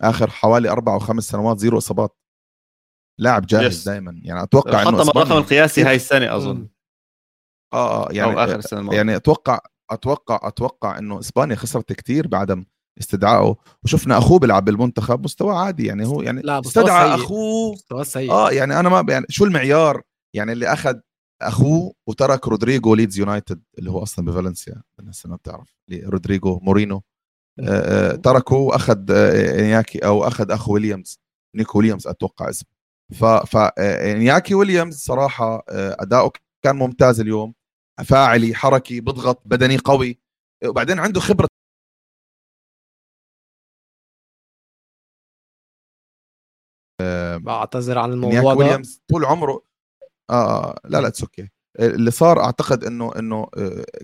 [0.00, 2.16] آخر حوالي أربع أو خمس سنوات zero إصابات.
[3.22, 3.84] لاعب جاهز Yes.
[3.86, 6.68] دائما يعني أتوقع إنه حطم الرقم القياسي هاي السنة أظن.
[7.72, 8.96] آه آه يعني أو آخر السنة الماضية.
[8.96, 9.58] يعني أتوقع
[9.90, 12.64] أتوقع أتوقع إنه إسبانيا خسرت كثير بعدم
[13.00, 13.56] استدعائه.
[13.84, 15.86] وشفنا أخوه بيلعب بالمنتخب مستوى عادي.
[15.86, 17.24] يعني هو يعني لا، مستوى استدعى سيء.
[17.24, 17.72] أخوه.
[17.72, 18.30] مستواه سيء.
[18.30, 20.02] آه يعني أنا ما يعني شو المعيار؟
[20.34, 20.94] يعني اللي أخذ
[21.42, 24.82] أخوه وترك رودريجو ليدز يونايتد اللي هو أصلا بفالنسيا.
[25.00, 27.02] الناس ما بتعرف رودريجو مورينو.
[27.60, 31.20] آه آه تركه وأخذ آه إنياكي أو أخذ أخو ويليامز.
[31.56, 32.68] نيكو ويليامز أتوقع اسمه.
[33.12, 36.32] ف ف آه، انياكي ويليامز صراحة آه أداؤه
[36.64, 37.54] كان ممتاز اليوم.
[38.04, 40.18] فاعلي حركي بضغط بدني قوي.
[40.66, 41.48] وبعدين عنده خبرة.
[47.36, 48.58] بعتذر عن إنياكي الموضوع ده.
[48.58, 49.64] ويليامز طول عمره
[50.30, 51.48] آه آه، لا لا it's okay
[51.80, 53.46] اللي صار أعتقد إنه إنه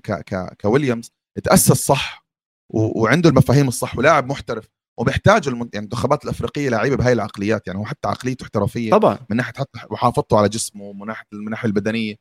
[0.05, 1.13] ك ك كويليامز
[1.45, 2.27] تأسس صح
[2.71, 4.78] وعنده المفاهيم الصح ولاعب محترف.
[4.99, 5.69] وبيحتاج المن...
[5.73, 9.19] يعني المنتخبات الأفريقية لعيبة بهاي العقليات يعني هو حتى عقليته احترافية طبعا.
[9.31, 12.17] من ناحية حتى محافظته على جسمه من ناحية من الناحيه البدنية.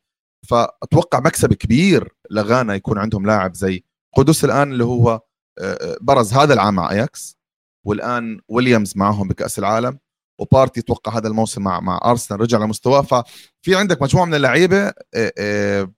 [0.47, 3.83] فأتوقع مكسب كبير لغانا يكون عندهم لاعب زي
[4.15, 5.21] قدس الآن اللي هو آه،
[5.61, 7.37] آه، برز هذا العام مع أياكس
[7.85, 9.99] والآن ويليامز معهم بكأس العالم
[10.39, 13.01] وبارتي أتوقع هذا الموسم مع مع أرسنال رجع لمستواه.
[13.01, 15.93] ففي عندك مجموعة من اللعيبة آه،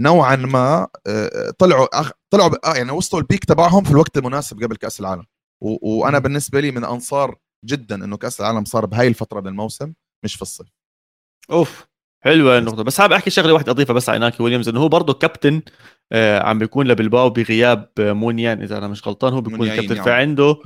[0.00, 0.88] نوعا ما
[1.58, 1.86] طلعوا
[2.30, 5.24] طلعوا يعني وصلوا ال peak تبعهم في الوقت المناسب قبل كأس العالم.
[5.60, 9.92] و- وأنا بالنسبة لي من أنصار جدا إنه كأس العالم صار بهاي الفترة من الموسم
[10.24, 10.66] مش في الصيف.
[11.50, 11.86] أوف
[12.24, 12.82] حلوة النقطة.
[12.82, 15.62] بس حابب احكي شغلة واحدة أضيفها بس على إنياكي ويليامز إنه هو برضه كابتن
[16.12, 20.04] آه عم بيكون لبلباو بغياب آه، مونيان إذا أنا مش غلطان هو بيكون الكابتن نعم.
[20.04, 20.56] فعنده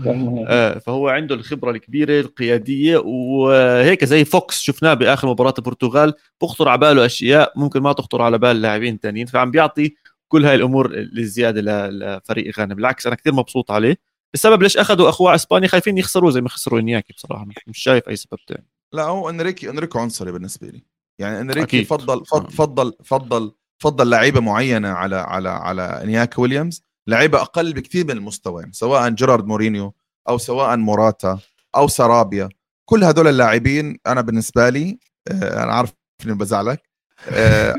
[0.49, 6.15] آه فهو عنده الخبرة الكبيرة القيادية وهيك زي فوكس شفناه بآخر مباراة البرتغال.
[6.43, 9.95] بخطر على باله أشياء ممكن ما تخطر على بال لاعبين تانيين فعم بيعطي
[10.29, 14.12] كل هاي الأمور الزياده لفريق غانا بالعكس أنا كثير مبسوط عليه.
[14.35, 17.47] السبب ليش أخذوا أخوه إسبانيا؟ خايفين يخسروه زي ما خسروا إنياكي بصراحة.
[17.67, 18.67] مش, شايف أي سبب تاني.
[18.93, 20.85] لا هو انريكي انريكو عنصري بالنسبة لي.
[21.19, 21.87] يعني إنريكي أكيد.
[21.87, 23.53] فضل فضل فضل فضل
[23.83, 26.83] فضل لعيبة معينة على على على إنياكي ويليامز.
[27.07, 29.95] لعيبة أقل بكثير من المستوى سواء جيرارد مورينو
[30.29, 31.39] أو سواء موراتا
[31.77, 32.49] أو سارابيا.
[32.85, 35.93] كل هدول اللاعبين أنا بالنسبة لي آه، أنا عارف
[36.27, 36.92] إني بزعلك آه،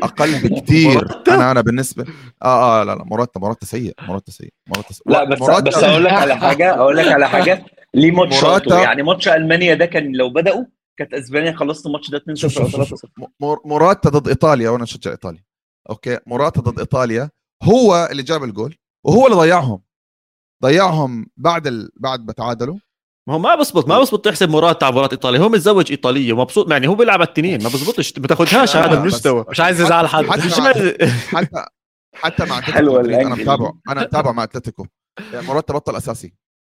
[0.04, 2.06] أقل بكثير؟ أنا أنا بالنسبة
[2.44, 5.04] آه آه لا لا موراتا موراتا سيء موراتا سيء موراتا سيء.
[5.12, 7.66] لا بس موراتا- بس أقول لك على حاجة أقول لك على حاجة.
[7.94, 10.66] ليه ماتشاته يعني ماتش ألمانيا ده كان لو بدأوا
[10.98, 13.00] كانت أسبانيا خلصت الماتش ده 2 شوف 0 شوف 3 شوف.
[13.00, 15.44] 0 مور- موراتا ضد إيطاليا وأنا أشجع إيطاليا.
[15.89, 17.30] أوكي؟ موراتا ضد إيطاليا
[17.64, 18.76] هو اللي جاب الجول
[19.06, 19.82] وهو اللي ضيعهم.
[20.64, 21.89] ضيعهم بعد ال...
[21.98, 22.76] بعد ما تعادلوا.
[23.28, 26.71] ما هو ما بزبط ما بزبط تحسب موراتا على مباراه ايطاليا هو متزوج إيطالية ومبسوط
[26.71, 28.19] يعني هو بيلعب على التنين ما بزبطش.
[28.19, 29.45] ما تاخذهاش هذا المستوى.
[29.49, 30.26] مش عايز يزعل حد.
[30.26, 30.95] حتى
[31.28, 31.65] حتى
[32.13, 33.36] حتى مع أتلتيكو أنا.
[33.36, 34.86] متابع أنا متابع مع أتلتيكو.
[35.34, 36.34] موراتا بطل أساسي.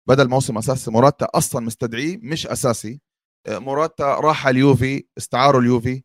[0.08, 0.90] بدا الموسم أساسي.
[0.90, 3.00] موراتا أصلا مستدعيه مش أساسي.
[3.48, 6.02] موراتا راح اليوفي استعاروا اليوفي.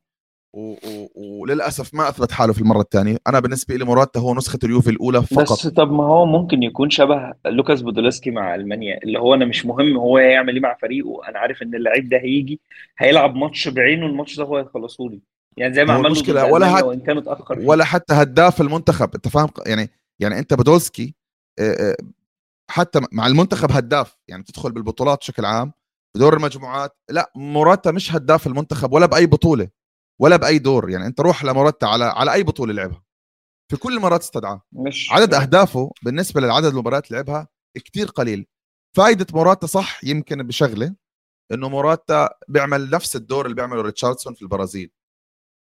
[0.54, 0.72] و...
[0.74, 1.08] و...
[1.16, 3.18] وللاسف ما أثبت حاله في المرة الثانية.
[3.28, 5.52] أنا بالنسبة لي موراتا هو نسخة اليوفي الأولى فقط.
[5.52, 9.66] بس طب ما هو ممكن يكون شبه لوكاس بودولسكي مع ألمانيا اللي هو أنا مش
[9.66, 11.28] مهم هو هيعمل إيه مع فريقه.
[11.30, 12.60] أنا عارف إن اللعيب ده هيجي
[12.98, 15.22] هيلعب ماتش بعينه الماتش ده هو هيخلصه لي.
[15.58, 17.60] يعني زي ما هو عمل له ضد المشكلة ولا هت- وإن كان اتأخر.
[17.60, 19.10] ولا حتى هداف المنتخب.
[19.16, 19.90] أنت فاهم؟ يعني
[20.20, 21.16] يعني أنت بدولسكي
[21.60, 21.96] آه، آه،
[22.72, 24.18] حتى مع المنتخب هداف.
[24.28, 25.72] يعني تدخل بالبطولات بشكل عام
[26.16, 29.68] بدور المجموعات لا موراتا مش هداف المنتخب ولا بأي بطولة.
[30.22, 30.90] ولا بأي دور.
[30.90, 33.04] يعني أنت روح لموراتا على على أي بطولة لعبها.
[33.72, 34.62] في كل المرات استدعاه.
[34.72, 37.48] مش عدد أهدافه بالنسبة للعدد المباريات اللي لعبها
[37.78, 38.48] كتير قليل.
[38.98, 40.96] فائده موراتا صح يمكن بشغلة
[41.52, 44.92] إنه موراتا بيعمل نفس الدور اللي بيعمله ريتشاردسون في البرازيل.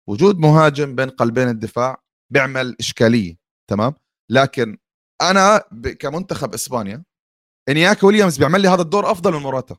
[0.08, 3.36] وجود مهاجم بين قلبين الدفاع بيعمل إشكالية
[3.70, 3.94] تمام؟
[4.30, 4.78] لكن
[5.22, 5.58] أنا
[5.98, 7.04] كمنتخب إسبانيا
[7.68, 9.76] إنياكي ويليامز بيعمل لي هذا الدور أفضل من موراتا.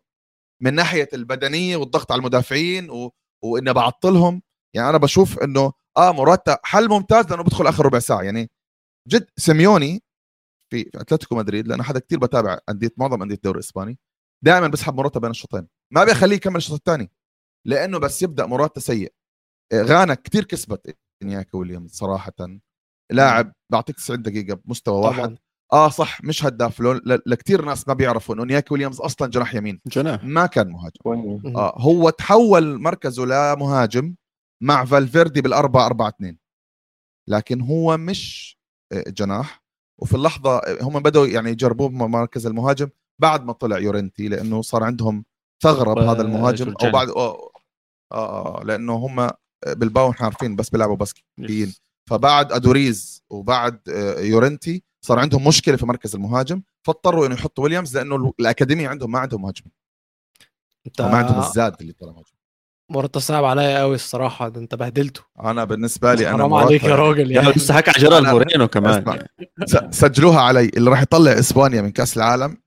[0.62, 3.12] من ناحية البدنية والضغط على المدافعين و...
[3.44, 4.42] وإني بعطلهم
[4.76, 8.22] يعني أنا بشوف إنه آه موراتا حل ممتاز لأنه بدخل آخر ربع ساعة.
[8.22, 8.50] يعني
[9.10, 10.04] جد سيميوني
[10.70, 14.00] في في أتلتيكو مدريد لأنه حدا كتير بتابع أندية معظم أندية الدوري الإسباني
[14.46, 15.68] دائما بسحب موراتا بين الشوطين.
[15.94, 17.12] ما بيخليه يكمل الشوط الثاني
[17.68, 19.14] لأنه بس يبدأ موراتا سيء.
[19.74, 22.34] آه، غانا كتير كسبت انياكا ويليامز صراحة.
[23.12, 25.24] لاعب بعطيك 90 دقيقة بمستوى واحد.
[25.24, 25.38] طبعا
[25.74, 26.80] آه صح مش هداف.
[26.80, 29.82] لو ل- لكتير ناس ما بيعرفوا إنه انياكا ويليامز أصلا جناح يمين.
[29.88, 30.24] جناح.
[30.24, 31.56] ما كان مهاجم.
[31.58, 34.16] آه هو تحول مركزه لمهاجم.
[34.64, 36.38] مع فالفيردي بالأربعة أربعة اثنين
[37.30, 38.58] لكن هو مش
[38.92, 39.64] آه، جناح.
[40.02, 42.90] وفي اللحظة آه، هم بدأوا يعني يجربوه بمركز المهاجم
[43.20, 45.26] بعد ما طلع يورنتي لأنه صار عندهم
[45.64, 46.74] ثغرة بهذا المهاجم.
[46.88, 46.92] أو.
[46.92, 47.52] بعد آه,
[48.12, 49.30] آه, آه لأنه هم
[49.68, 51.74] بلباو إحنا عارفين بس بيلعبوا باسكيين.
[52.10, 57.98] فبعد أدوريز وبعد آه، يورنتي صار عندهم مشكلة في مركز المهاجم فاضطروا إنه يحطوا ويليامز
[57.98, 59.66] لأنه الأكاديمية عندهم ما عندهم مهاجم
[60.88, 62.43] انت وما عندهم الزاد اللي طلع مهاجم.
[62.90, 65.22] موراتا صعب عليا قوي الصراحة ده انت بهدلته.
[65.44, 67.50] أنا بالنسبة لي أنا حرام عليك يا راجل يعني.
[67.52, 69.04] لسه حكى على جيرارد مورينو كمان.
[69.08, 69.92] يعني.
[69.92, 72.58] سجلوها علي اللي راح يطلع إسبانيا من كأس العالم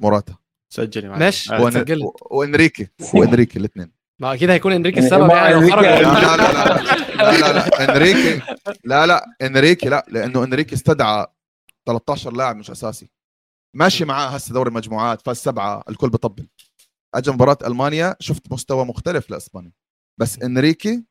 [0.00, 0.34] موراتا
[0.74, 1.54] سجلي معي ماشي.
[1.54, 1.84] آه، وإن...
[2.30, 5.84] وإنريكي وإنريكي الاثنين ما أكيد هيكون إنريكي السبب يعني لو خرج.
[5.84, 6.52] لا لا لا
[7.16, 7.38] لا.
[7.38, 8.42] لا لا إنريكي.
[8.84, 9.24] لا لا.
[9.42, 10.06] إنريكي لا.
[10.08, 11.26] لأنه إنريكي استدعى
[11.86, 13.10] 13 لاعب مش أساسي.
[13.74, 16.46] ماشي معاه هسه دوري المجموعات فاز سبعة الكل بطبل
[17.14, 19.72] اجى مباراة ألمانيا شفت مستوى مختلف لإسبانيا.
[20.20, 21.04] بس إنريكي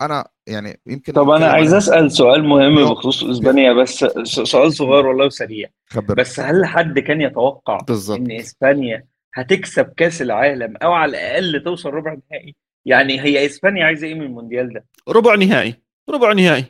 [0.00, 5.26] أنا يعني يمكن طب أنا عايز أسأل سؤال مهم بخصوص إسبانيا بس سؤال صغير والله
[5.26, 5.68] وسريع.
[5.86, 6.14] خبر.
[6.14, 11.90] بس هل حد كان يتوقع بالضبط إن إسبانيا هتكسب كأس العالم أو على الأقل توصل
[11.90, 15.74] ربع نهائي يعني هي إسبانيا عايزة إيه من المونديال ده؟ ربع نهائي
[16.10, 16.64] ربع نهائي.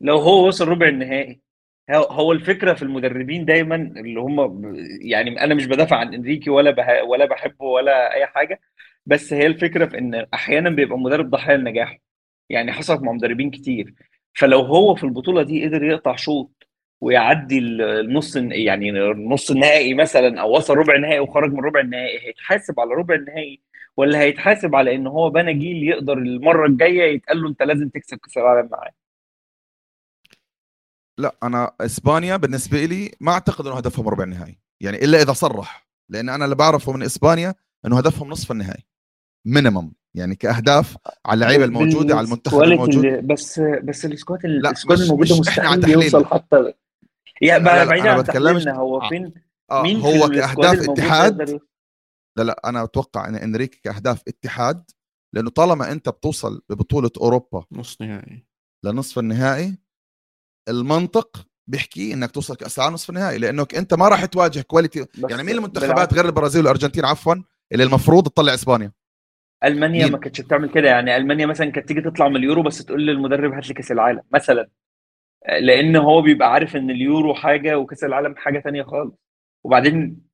[0.00, 1.40] لو هو وصل ربع النهائي.
[1.90, 4.62] هو- الفكرة في المدربين دايما اللي هم
[5.02, 8.60] يعني أنا مش بدافع عن إنريكي ولا بها ولا بحبه ولا أي حاجة
[9.06, 11.98] بس هي الفكرة في إن أحيانا بيبقى مدرب ضحيه لنجاحه.
[12.50, 13.94] يعني حصلت مع مدربين كتير.
[14.34, 16.68] فلو هو في البطولة دي قدر يقطع شوط
[17.00, 22.18] ويعدي ال- النص يعني النص النهائي مثلا أو وصل ربع النهائي وخرج من ربع النهائي
[22.28, 23.60] هيتحاسب على ربع النهائي
[23.96, 28.18] ولا هيتحاسب على إن هو بنى جيل يقدر المرة الجاية يتقال له أنت لازم تكسب
[28.18, 29.05] كأس العالم معاه
[31.18, 35.88] لا أنا إسبانيا بالنسبة لي ما أعتقد إنه هدفهم ربع النهائي يعني إلا إذا صرح
[36.10, 37.54] لأن أنا اللي بعرفه من إسبانيا
[37.86, 38.84] إنه هدفهم نصف النهائي
[39.46, 45.88] مينيمم يعني كأهداف على اللعيبة الموجودة على المنتخب الموجود بس بس السكواد السكواد الموجوده مستحيل.
[45.88, 46.72] يوصل حتى
[47.42, 49.08] لا، بعيد عن تحليلنا هو آه.
[49.08, 49.34] فين
[49.70, 51.60] آه مين في هو كأهداف اتحاد؟
[52.36, 54.90] لا لا أنا أتوقع إن إنريكي كأهداف اتحاد
[55.34, 58.46] لأنه طالما أنت بتوصل ببطوله أوروبا نص نهائي
[58.84, 59.78] لنصف النهائي
[60.68, 65.42] المنطق بيحكي إنك توصل كأس العالم نصف النهائي لأنك أنت ما راح تواجه quality يعني
[65.42, 67.34] مين المنتخبات غير البرازيل والأرجنتين عفوا؟
[67.72, 68.92] اللي المفروض تطلع إسبانيا.
[69.64, 71.16] ألمانيا مين؟ ما كانتش بتعمل كده يعني.
[71.16, 74.68] ألمانيا مثلا كانت تيجي تطلع من اليورو بس تقول للمدرب هات لي كأس العالم مثلا.
[75.60, 79.14] لأن هو بيبقى عارف إن اليورو حاجة وكأس العالم حاجة تانية خالص.
[79.64, 80.26] وبعدين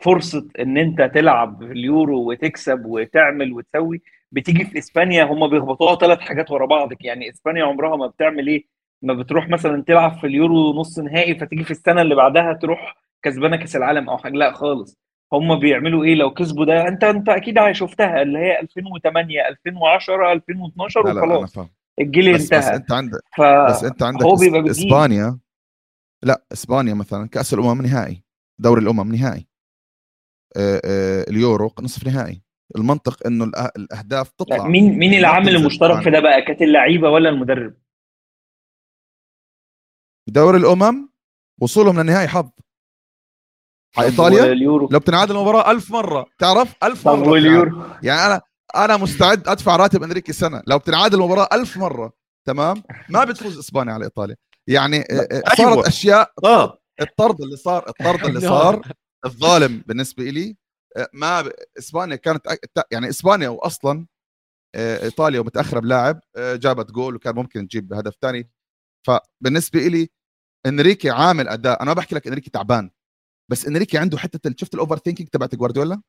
[0.00, 4.02] فرصة إن أنت تلعب في اليورو وتكسب وتعمل وتسوي
[4.32, 6.88] بتيجي في إسبانيا هم بيخبطوها ثلاث حاجات ورا بعض.
[7.00, 11.64] يعني إسبانيا عمرها ما بتعمل إيه؟ ما بتروح مثلا تلعب في اليورو نص نهائي فتيجي
[11.64, 14.32] في السنة اللي بعدها تروح كسبانة كأس العالم أو حاجة.
[14.32, 14.98] لا خالص.
[15.32, 21.04] هم بيعملوا إيه؟ لو كسبوا ده أنت أنت أكيد شفتها اللي هي 2008 2010 2012
[21.06, 21.58] لا لا وخلاص.
[22.00, 22.76] الجيل بس, بس انتهى.
[22.76, 24.70] أنت عندك ف بس أنت عندك هو بيبقى.
[24.70, 25.38] إسبانيا.
[26.22, 28.22] لا إسبانيا مثلا كأس الأمم نهائي
[28.58, 29.46] دوري الأمم نهائي.
[30.56, 32.42] آه، آه، اليورو نصف نهائي.
[32.76, 33.44] المنطق إنه
[33.76, 36.10] الأهداف لا، تطلع مين مين العامل المشترك في.
[36.10, 37.74] ده بقى؟ كانت اللعيبة ولا المدرب؟
[40.30, 41.08] دوري الأمم
[41.60, 42.50] وصولهم للنهائي حظ.
[43.96, 44.54] على إيطاليا؟
[44.90, 46.26] لو بتنعاد المباراة ألف مرة.
[46.38, 47.28] تعرف؟ ألف مرة.
[47.28, 47.82] واليورو.
[48.02, 48.40] يعني أنا
[48.74, 50.62] أنا مستعد أدفع راتب أنريكي سنة.
[50.66, 52.12] لو بتنعاد المباراة ألف مرة.
[52.46, 54.36] تمام؟ ما بتفوز إسبانيا على إيطاليا.
[54.66, 55.88] يعني آه، آه، صارت أيوة.
[55.88, 56.78] أشياء آه.
[57.00, 58.92] الطرد اللي صار الطرد اللي صار
[59.24, 60.56] الظالم بالنسبة لي
[60.96, 61.52] آه، ما ب...
[61.78, 62.46] إسبانيا كانت
[62.90, 64.06] يعني إسبانيا واصلا
[64.74, 68.50] آه، إيطاليا ومتأخرة بلاعب آه، جابت جول وكان ممكن تجيب هدف ثاني
[69.06, 70.08] فبالنسبة لي
[70.66, 71.82] انريكي عامل أداء.
[71.82, 72.90] أنا ما بحكي لك انريكي تعبان
[73.48, 76.00] بس انريكي عنده حتة شفت ال overthinking تبعت جوارديولا؟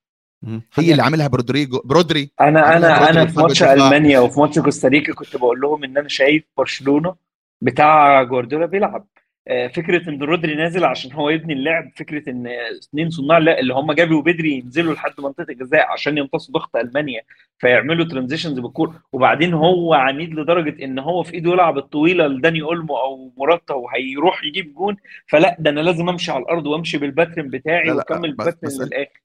[0.74, 2.32] هي اللي عاملها برودريجو برودري.
[2.42, 3.64] أنا أنا أنا في ماتش.
[3.64, 7.16] ألمانيا وفي ماتش كوستاريكا كنت بقول لهم إن أنا شايف برشلونة
[7.62, 9.08] بتاع جوارديولا بيلعب.
[9.50, 12.48] فكرة إن رودري نازل عشان هو يبني اللعب فكرة إن
[12.84, 17.22] اثنين صناع اللي هم جابي وبدري ينزلوا لحد منطقة الجزاء عشان يمتصوا ضغط ألمانيا
[17.60, 19.04] فيعملوا transitions بالكورة.
[19.12, 24.44] وبعدين هو عنيد لدرجة إن هو في إيده يلعب الطويلة لداني أولمو أو موراتا وهيروح
[24.44, 24.98] يجيب جون.
[25.28, 29.22] فلا ده أنا لازم أمشي على الأرض وأمشي بالباترن بتاعي وأكمل الباترن للآخر.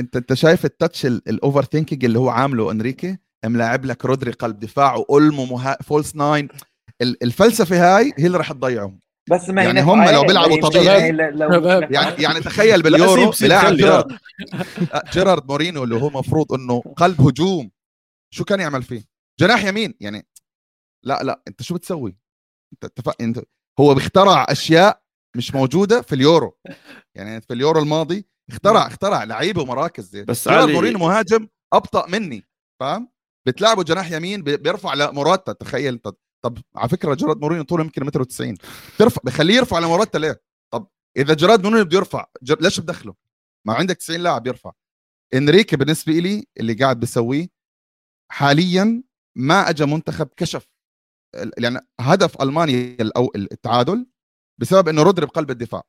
[0.00, 4.30] أنت أنت, شايف ال touch ال- ال overthinking اللي هو عامله أنريكي؟ ملاعب لك رودري
[4.30, 5.58] قلب دفاع وأولمو.
[5.82, 6.48] false nine
[7.02, 9.00] ال- الفلسفة هاي هي اللي راح تضيعهم.
[9.30, 11.92] بس ما يعني هم لو بيلعبوا هي- طبيعي- شباب.
[11.92, 14.18] يعني يعني تخيل باليورو بلاعب خلي، جيرارد.
[14.94, 17.70] آه، جيرارد مورينو اللي هو مفروض إنه قلب هجوم.
[18.34, 19.04] شو كان يعمل فيه؟
[19.40, 19.94] جناح يمين.
[20.00, 20.26] يعني
[21.04, 22.16] لا لا أنت شو بتسوي؟
[22.72, 23.40] أنت اتفق انت
[23.80, 25.02] هو بيخترع أشياء
[25.36, 26.58] مش موجودة في اليورو.
[27.14, 32.44] يعني في اليورو الماضي اخترع اخترع لعيبة ومراكز بس جيرارد علي- مورينو مهاجم أبطأ مني
[32.80, 33.08] فاهم؟
[33.46, 38.04] بتلعبه جناح يمين بي- بيرفع لموراتا تخيل طب, طب على فكرة جيرارد مورينو طوله يمكن
[38.06, 38.56] متر و90
[38.98, 40.42] ترفع بخليه يرفع لموراتا ليه؟
[40.72, 42.60] طب إذا جيرارد مورينو بده يرفع جر...
[42.60, 43.14] ليش بدخله؟
[43.66, 44.72] ما عندك 90 لاعب يرفع.
[45.34, 47.48] إنريكي بالنسبة لي اللي قاعد بيسويه
[48.30, 49.02] حاليا
[49.36, 50.68] ما اجى منتخب كشف
[51.34, 54.06] ال- يعني هدف ألمانيا أو التعادل
[54.60, 55.82] بسبب إنه رودري بقلب الدفاع.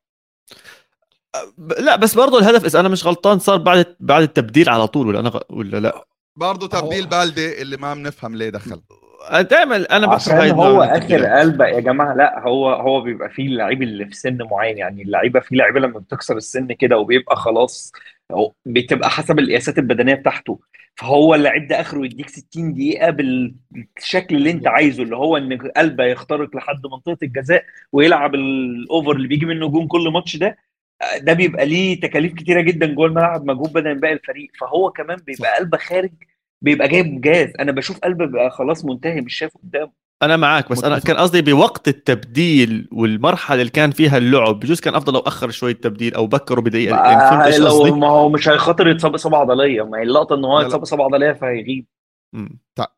[1.78, 5.20] لا بس برضه الهدف إذا أنا مش غلطان صار بعد بعد التبديل على طول ولا
[5.20, 8.82] أنا غ- ولا لا؟ برضه تبديل بالدي اللي ما بنفهم ليه دخل.
[9.30, 11.38] دائما أنا عشان هو آخر التبديلات.
[11.38, 15.40] قلب يا جماعة لا هو هو بيبقى فيه اللعيب اللي في سن معين يعني اللعيبة
[15.40, 17.92] في لعيبة لما بتكسر السن كده وبيبقى خلاص
[18.32, 20.60] هو بتبقى حسب القياسات البدنية بتاعته
[20.96, 26.04] فهو اللعيب ده آخره يديك 60 دقيقة بالشكل اللي أنت عايزه اللي هو إن ألبا
[26.04, 30.56] يخترق لحد منطقة الجزاء ويلعب ال over اللي بيجي منه جون كل ماتش ده
[31.20, 35.56] ده بيبقى ليه تكاليف كتيرة جدا جوه الملعب مجهود بدني باقي الفريق فهو كمان بيبقى.
[35.58, 36.10] ألبا خارج
[36.66, 37.52] بيبقى جايب جاز.
[37.60, 39.92] أنا بشوف ألبا بيبقى خلاص منتهي مش شايف قدامه.
[40.22, 40.98] أنا معك بس أنا.
[40.98, 45.70] كان قصدي بوقت التبديل والمرحلة اللي كان فيها اللعب بجوز كان أفضل لو أخر شوي
[45.70, 49.36] التبديل أو بكروا بدقيقة يعني فهمت إيش لو قصدي؟ ما هو مش هيخاطر يتصاب إصابة
[49.36, 49.82] عضلية.
[49.82, 50.60] ما هي اللقطة إن هو.
[50.60, 51.86] يتصاب إصابة عضلية فهيغيب.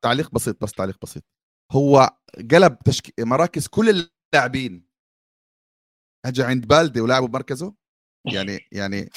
[0.03, 1.25] تعليق بسيط بس تعليق بسيط.
[1.73, 2.11] هو
[2.51, 3.21] قلب تشك...
[3.21, 4.89] مراكز كل اللاعبين.
[6.27, 7.75] اجى عند بالدي ولعبوا بمركزه
[8.35, 9.11] يعني يعني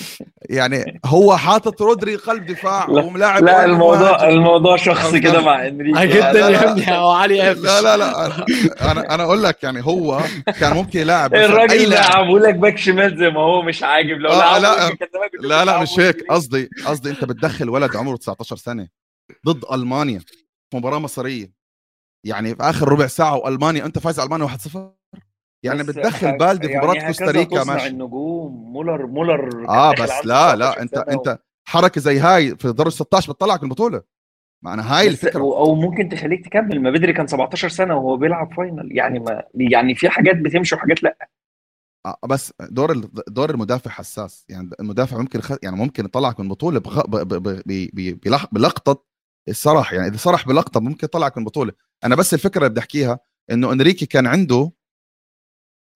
[0.50, 4.30] يعني هو حاطط رودري قلب دفاع لا، وملاعب لا الموضوع مهاجم.
[4.38, 6.72] الموضوع شخصي كده مع إنريكي آه، جدا يا.
[6.72, 10.22] ابني هو علي لا لا لا أنا- أنا أنا أقول لك يعني هو
[10.60, 12.12] كان ممكن يلاعب الراجل لاعب.
[12.16, 14.90] لعبوا لك back شمال زي ما هو مش عاجب لو آه، لا،
[15.42, 16.26] لا لا مش هيك.
[16.30, 18.88] قصدي قصدي أنت بتدخل ولد عمره 19 سنة
[19.46, 21.52] ضد ألمانيا في مباراة مصيرية
[22.26, 24.78] يعني في آخر ربع ساعة وألمانيا أنت فايز على المانيا 1-0
[25.64, 27.88] يعني بتدخل بالدي في مباراه يعني كوستاريكا ماشي.
[27.88, 28.72] النجوم.
[28.74, 32.88] مولر مولر آه بس لا 19 لا انت سنة أنت حركة زي هاي في دور
[32.88, 34.02] ال 16 بتطلعك من البطولة.
[34.64, 35.42] معنى هاي بس الفكرة.
[35.42, 36.82] أو ممكن تخليك تكمل.
[36.82, 41.04] ما بدري كان 17 سنة وهو بيلعب final يعني ما يعني في حاجات بتمشي وحاجات
[41.04, 41.18] لأ.
[42.06, 42.94] آه بس دور
[43.28, 44.46] دور المدافع حساس.
[44.50, 45.52] يعني المدافع ممكن يخ...
[45.64, 47.06] يعني ممكن يطلعك من البطولة بخ...
[47.08, 47.10] ب...
[47.16, 47.34] ب...
[47.34, 47.62] ب...
[47.66, 47.90] ب...
[47.94, 48.20] ب...
[48.26, 48.46] بلح...
[48.52, 49.04] بلقطة
[49.50, 51.74] الصرح يعني إذا صرح بلقطة ممكن يطلعك من البطولة.
[52.04, 53.20] أنا بس الفكرة اللي بدي أحكيها
[53.52, 54.72] إنه إنريكي كان عنده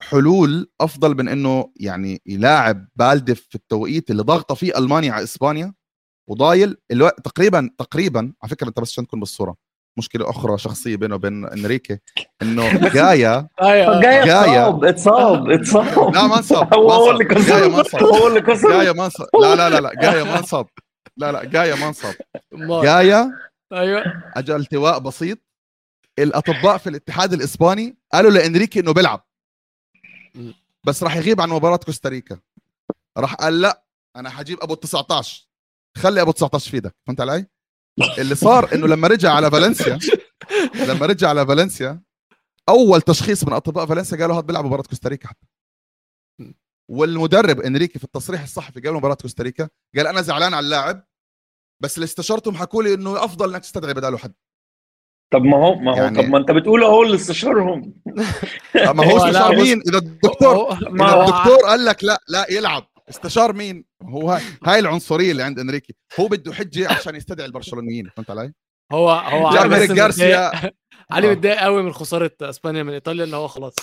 [0.10, 5.74] حلول أفضل من إنه يعني يلاعب بالدي في التوقيت اللي ضاغطة فيه ألمانيا على إسبانيا
[6.30, 9.56] وضايل الوقت تقريبا تقريبا على فكرة أنت بس عشان تكون بالصورة
[9.98, 11.98] مشكلة أخرى شخصية بينه وبين إنريكي
[12.42, 14.90] إنه جايا أيوه جاي جاية.
[14.90, 17.12] اتصاب اتصاب لا ما انصب هو.
[17.12, 19.92] اللي جايا ما كسر انصب هو اللي كسر جايا ما انصب لا لا لا لا
[20.02, 20.66] جايا ما انصب
[21.18, 22.14] لا لا جايا ما انصب
[22.54, 22.84] أمال.
[22.84, 23.32] جايا
[23.74, 24.04] أيوه
[24.36, 25.38] اجى التواء بسيط
[26.20, 29.28] الأطباء في الاتحاد الإسباني قالوا لإنريكي إنه بيلعب.
[30.86, 32.40] بس راح يغيب عن مباراة كوستاريكا.
[33.18, 33.86] راح قال لا
[34.16, 35.48] أنا حجيب أبو 19
[35.98, 36.96] خلي أبو 19 في إيدك.
[37.08, 37.48] فهمت علي؟
[38.18, 40.00] اللي صار إنه لما رجع على فالنسيا
[40.88, 42.02] لما رجع على فالنسيا
[42.70, 45.48] أول تشخيص من أطباء فالنسيا قالوا هذا بيلعب مباراة كوستاريكا حتى.
[46.92, 51.08] والمدرب إنريكي في التصريح الصحفي قبل مباراة كوستاريكا قال أنا زعلان على اللاعب
[51.84, 54.34] بس اللي استشرتهم حكوا لي إنه أفضل إنك تستدعي بداله حد.
[55.34, 57.94] طب ما هو ما هو يعني- طب ما انت بتقول هو اللي استشارهم
[58.76, 62.84] ما هو استشار مين؟ إذا الدكتور ما هو- الدكتور قال لك لا لا يلعب.
[63.10, 65.96] استشار مين؟ هو هاي, هاي العنصرية اللي عند أنريكي.
[66.20, 68.54] هو بده حجة عشان يستدعي البرشلونيين فهمت علي؟
[68.92, 70.52] هو هو علي جارسيا.
[71.12, 71.32] علي آه.
[71.32, 73.76] متضايق قوي من خسارة إسبانيا من إيطاليا اللي هو خلاص.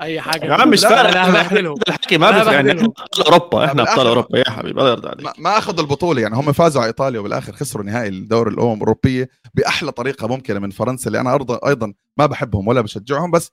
[0.00, 0.44] أي حاجة.
[0.44, 1.10] يا عم مش فارق.
[1.18, 2.52] انا إحنا الحكي ما بيفرق.
[2.52, 2.70] يعني.
[2.72, 5.40] إحنا أبطال أوروبا إحنا أبطال اوروبا يا حبيبي الله يرضى عليك.
[5.40, 9.92] ما, أخذوا البطولة يعني هم فازوا على إيطاليا وبالاخر خسروا نهائي الدوري الامم الاوروبيه بأحلى
[9.92, 13.52] طريقة ممكنة من فرنسا اللي أنا أيضا أيضا ما بحبهم ولا بشجعهم بس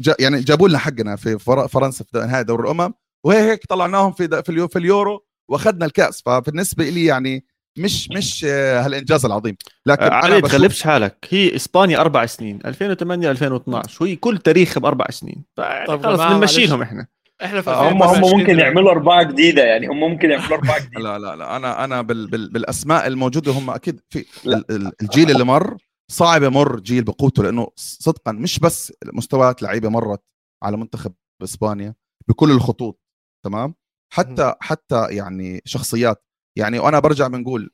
[0.00, 2.92] جا يعني جابوا لنا حقنا في فر- فرنسا في نهائي دوري الأمم
[3.24, 6.22] وهيك هيك طلعناهم في في اليورو وأخذنا الكأس.
[6.26, 7.44] فبالنسبة لي يعني
[7.78, 9.56] مش مش آه، هالإنجاز العظيم.
[9.86, 14.78] لكن علي أنا بشوف تغلبش حالك هي إسبانيا أربع سنين 2008 2012 وهي كل تاريخ
[14.78, 15.44] بأربع سنين.
[15.86, 17.06] طب خلص بنمشيهم إحنا.
[17.44, 18.58] إحنا في هم هم 2025 ممكن.
[18.58, 21.00] يعملوا اربعه جديدة يعني هم ممكن يعملوا اربعه جديدة.
[21.00, 24.56] لا لا لا أنا أنا بال بال بالأسماء الموجودة هم أكيد في لا.
[24.56, 25.76] ال- ال- الجيل اللي مر
[26.10, 30.22] صعب يمر جيل بقوته لأنه صدقا مش بس مستويات لعيبة مرت
[30.62, 31.12] على منتخب
[31.44, 31.94] إسبانيا
[32.28, 33.00] بكل الخطوط
[33.44, 33.74] تمام؟
[34.12, 36.24] حتى حتى يعني شخصيات.
[36.56, 37.70] يعني وأنا برجع بنقول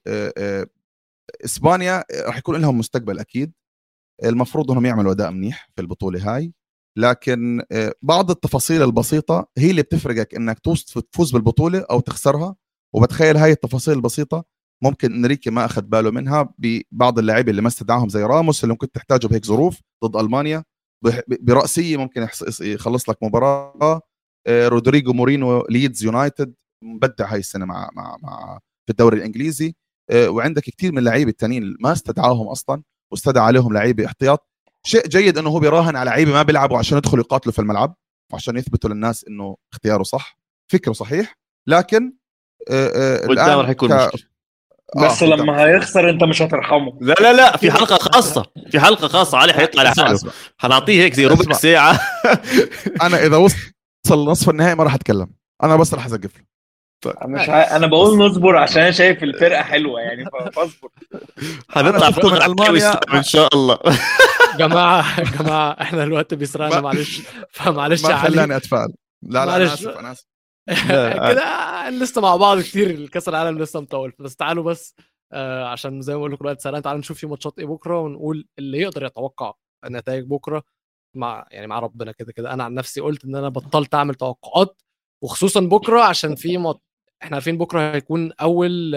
[1.45, 3.53] إسبانيا راح يكون لهم مستقبل أكيد.
[4.25, 6.53] المفروض إنهم يعملوا أداء منيح في البطولة هاي.
[6.99, 7.63] لكن
[8.03, 10.59] بعض التفاصيل البسيطة هي اللي بتفرقك إنك
[11.13, 12.57] تفوز بالبطولة أو تخسرها.
[12.95, 14.45] وبتخيل هاي التفاصيل البسيطة
[14.83, 18.91] ممكن إنريكي ما أخذ باله منها ببعض اللاعبين اللي ما استدعاهم زي راموس اللي ممكن
[18.91, 20.65] تحتاجه بهيك ظروف ضد ألمانيا.
[21.41, 22.29] براسية ممكن
[22.61, 24.01] يخلص لك مباراة.
[24.49, 26.55] رودريجو مورينو ليدز يونايتد.
[26.83, 29.75] مبدع هاي السنة مع مع مع في الدوري الإنجليزي.
[30.11, 32.83] آه، وعندك كثير من اللعيبة التانيين اللي ما استدعاهم أصلا
[33.13, 34.49] واستدعى عليهم لعيبة احتياط.
[34.87, 37.95] شيء جيد إنه هو بيراهن على لعيبة ما بيلعبوا عشان يدخلوا يقاتلوا في الملعب
[38.33, 40.39] وعشان يثبتوا للناس إنه اختياره صح.
[40.73, 41.35] فكره صحيح
[41.69, 42.13] لكن
[42.71, 44.31] آه، آه، قدام الآن راح يكون ك- مشكله
[44.97, 46.99] بس آه، لما هيخسر أنت مش هترحمه.
[47.01, 50.19] لا لا لا في حلقة خاصة في حلقة خاصة علي حيطلع لحاله.
[50.59, 51.53] حنعطيه هيك زي ربع.
[51.55, 52.01] ساعة.
[53.03, 53.73] أنا إذا وصل
[54.11, 55.31] نصف النهائي ما راح أتكلم.
[55.63, 56.45] أنا بس راح اسقف له.
[57.25, 57.77] مش ع...
[57.77, 60.89] أنا بقول نصبر عشان أنا شايف الفرقة حلوة يعني فاصبر.
[61.69, 62.55] حنطلع شفته من.
[62.55, 63.79] كيمستري إن شاء الله.
[64.59, 67.23] جماعة جماعة إحنا الوقت بيسرقنا معلش.
[67.51, 68.95] فمعلش يا ما خلاني أتفائل.
[69.23, 69.73] لا لا أنا معلش.
[69.73, 70.27] آسف أنا آسف.
[71.33, 74.13] كده لسه مع بعض كتير الكاس العالم لسه مطول.
[74.19, 74.95] بس تعالوا بس
[75.33, 78.47] آه عشان زي ما بقول لكم الوقت سرقان تعالوا نشوف في ماتشات إيه بكرة ونقول
[78.59, 79.53] اللي يقدر يتوقع
[79.85, 80.63] النتائج بكرة
[81.17, 82.53] مع يعني مع ربنا كده كده.
[82.53, 84.83] أنا عن نفسي قلت إن أنا بطلت أعمل توقعات
[85.25, 86.83] وخصوصا بكرة عشان في مط...
[87.27, 88.95] إحنا عارفين بكرة هيكون أول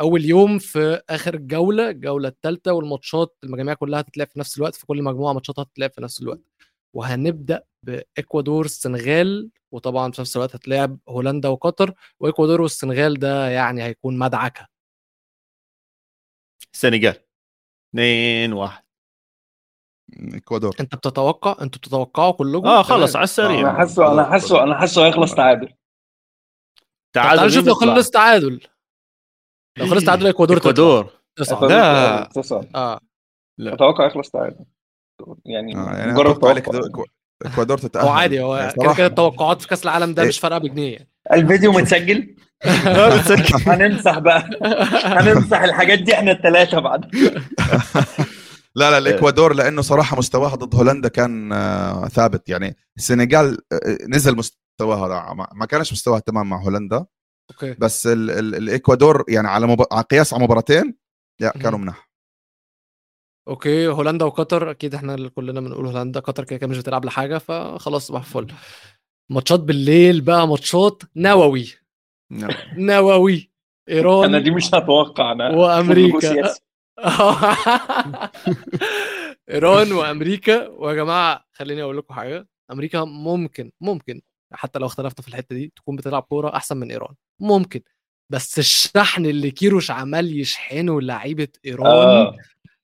[0.00, 4.86] أول يوم في آخر الجوله الجولة الثالثه والماتشات المجاميع كلها هتتلعب في نفس الوقت في
[4.86, 6.40] كل مجموعة ماتشاتها هتتلعب في نفس الوقت.
[6.94, 11.94] وهنبدأ بإكوادور السنغال وطبعا في نفس الوقت هتلعب هولندا وقطر.
[12.20, 14.68] وإكوادور والسنغال ده يعني هيكون مدعكة.
[16.74, 17.14] السنغال.
[17.94, 18.84] 2 1
[20.34, 20.76] إكوادور.
[20.80, 23.16] أنت بتتوقع؟ أنتوا بتتوقعوا كلكم؟ آه خلص تمام.
[23.16, 23.60] على السريع.
[23.60, 25.77] أنا حاسه أنا حاسه أنا حاسه هيخلص تعادل.
[27.12, 28.60] تعادل تعال نشوف مين لو؟ خلص تعادل
[29.78, 30.56] لو خلص تعادل إكوادور.
[30.56, 31.10] إكوادور.
[31.68, 32.28] لا.
[32.34, 32.68] تصعد.
[32.74, 33.00] آه
[33.60, 34.64] أتوقع يخلص تعادل
[35.46, 37.04] يعني آه يعني مجرد توقع.
[37.46, 38.94] إكوادور تتأهل هو عادي هو يعني كده.
[38.94, 40.28] كده التوقعات في كأس العالم ده إيه.
[40.28, 41.08] مش فارقه بجنيه.
[41.32, 43.20] الفيديو متسجل آه،.
[43.74, 44.50] هنمسح بقى
[45.04, 47.04] هنمسح الحاجات دي إحنا الثلاثه بعد
[48.76, 54.36] لا لا الإكوادور لأنه صراحة مستواها ضد هولندا كان آه، ثابت يعني السنغال آه، نزل
[54.82, 57.06] مستواها ما- ما كانش مستواها تمام مع هولندا.
[57.50, 57.74] Okay.
[57.78, 59.84] بس ال ال الإكوادور يعني على مب...
[59.92, 60.94] على قياس على مباراتين
[61.40, 62.10] لا كانوا مناح
[63.48, 67.38] okay هولندا وقطر أكيد إحنا اللي كلنا بنقول هولندا قطر كده كده مش بتلعب لحاجة
[67.38, 68.46] فخلاص صباح الفل.
[69.30, 71.74] ماتشات بالليل بقى ماتشات نووي.
[72.32, 72.50] نعم.
[72.90, 73.50] نووي.
[73.88, 76.20] إيران أنا دي مش هتوقع أنا وأمريكا.
[76.20, 76.60] سياسي.
[79.50, 80.68] إيران وأمريكا.
[80.68, 82.48] ويا جماعة خليني أقول لكم حاجة.
[82.72, 84.20] أمريكا ممكن ممكن
[84.52, 87.14] حتى لو اختلفنا في الحتة دي تكون بتلعب كورة أحسن من إيران.
[87.40, 87.80] ممكن.
[88.30, 92.36] بس الشحن اللي كيروش عمال يشحنه لعيبة إيران آه.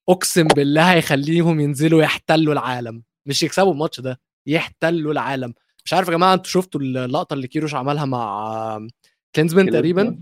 [0.09, 3.03] أقسم بالله هيخليهم ينزلوا يحتلوا العالم.
[3.27, 5.55] مش يكسبوا الماتش ده يحتلوا العالم.
[5.85, 8.89] مش عارف يا جماعة أنتوا شفتوا اللقطة اللي كيروش عملها مع
[9.35, 10.19] كلينزمان تقريبا؟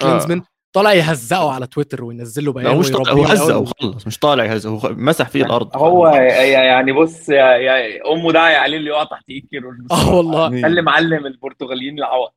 [0.00, 0.42] كلينزمان.
[0.74, 3.52] طالع يهزقه على تويتر وينزل له لا بيان مش طالع هو الأول.
[3.56, 5.76] وخلص مش طالع يهزه هو مسح فيه الأرض.
[5.76, 10.62] هو يعني بص يا, يا أمه داعي عليه اللي يقع تحت إيد كيروش آه والله.
[10.62, 12.30] خلي معلم البرتغاليين العوض.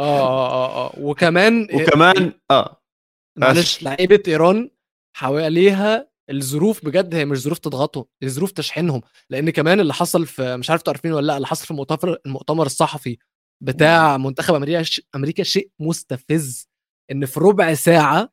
[0.00, 0.92] آه آه آه آه.
[0.98, 2.82] وكمان وكمان آه.
[3.36, 4.70] معلش لعيبة إيران
[5.16, 9.00] حواليها الظروف بجد هي مش ظروف تضغطهم دي ظروف تشحنهم.
[9.30, 12.66] لأن كمان اللي حصل في مش عارف تعرفين ولا لأ اللي حصل في المؤتمر المؤتمر
[12.66, 13.18] الصحفي
[13.62, 16.68] بتاع منتخب أمريكا أمريكا شيء مستفز.
[17.10, 18.28] إن في ربع ساعة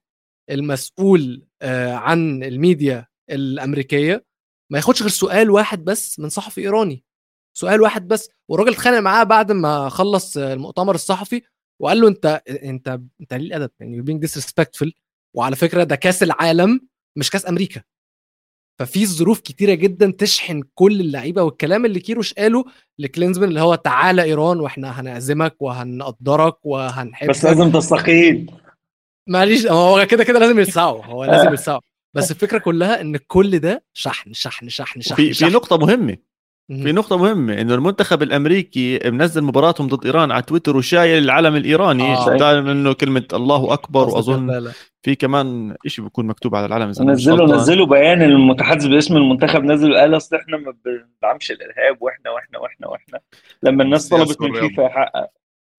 [0.49, 4.25] المسؤول آه، عن الميديا الأمريكية
[4.71, 7.03] ما ياخدش غير سؤال واحد بس من صحفي إيراني.
[7.57, 8.29] سؤال واحد بس.
[8.49, 11.41] والراجل اتخانق معاه بعد ما خلص المؤتمر الصحفي
[11.81, 14.91] وقال له أنت أنت أنت ليه الأدب؟ يعني being disrespectful.
[15.35, 16.87] وعلى فكرة ده كأس العالم
[17.17, 17.83] مش كأس أمريكا.
[18.79, 22.65] ففي ظروف كتيرة جدا تشحن كل اللعيبة والكلام اللي كيروش قاله
[22.99, 27.29] لكلينزمان اللي هو تعالى إيران وإحنا هنعزمك وهنقدرك وهنحبك.
[27.29, 28.51] بس لازم تستقيل.
[29.27, 31.79] معلش هو كده كده لازم يلسعوا هو لازم يلسعوا
[32.13, 35.51] بس الفكرة كلها إن كل ده شحن شحن شحن شحن في في شحن.
[35.51, 36.17] نقطة مهمة
[36.69, 36.83] مهم.
[36.83, 42.03] في نقطة مهمة إنه المنتخب الأمريكي منزل مباراتهم ضد إيران على تويتر وشايل العلم الإيراني
[42.13, 42.37] آه.
[42.37, 44.71] دائما إنه كلمة الله أكبر وأظن لا لا.
[45.03, 47.55] في كمان شيء بيكون مكتوب على العلم إذا نزلوا.
[47.55, 52.87] نزلوا بيان المتحدث باسم المنتخب نزل قال أصل إحنا ما بندعمش الإرهاب وإحنا وإحنا وإحنا
[52.87, 53.19] وإحنا
[53.63, 54.53] لما الناس طلبت من.
[54.53, 55.29] فيفا يحقق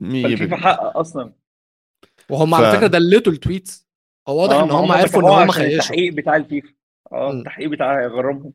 [0.01, 0.57] بالمية.
[0.57, 1.33] حقق أصلا
[2.31, 3.87] وهم ف- على فكرة دلتوا ال tweets
[4.29, 5.75] هو واضح آه، إن ما هم عرفوا إن هم هيخشوا.
[5.75, 6.69] التحقيق بتاع الفيفا.
[7.13, 7.31] آه.
[7.33, 8.53] التحقيق بتاع يغرمهم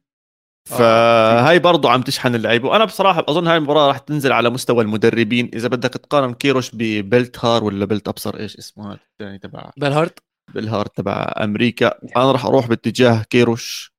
[0.70, 2.70] فهاي برضو عم تشحن اللعيبة.
[2.70, 5.52] وأنا بصراحة اظن هاي المباراة راح تنزل على مستوى المدربين.
[5.54, 10.20] إذا بدك تقارن كيروش ببيلت هار ولا بيلت أبصر إيش اسمه هذا الثاني تبع بالهارت
[10.54, 12.00] بالهار تبع أمريكا.
[12.18, 13.94] أنا راح أروح باتجاه كيروش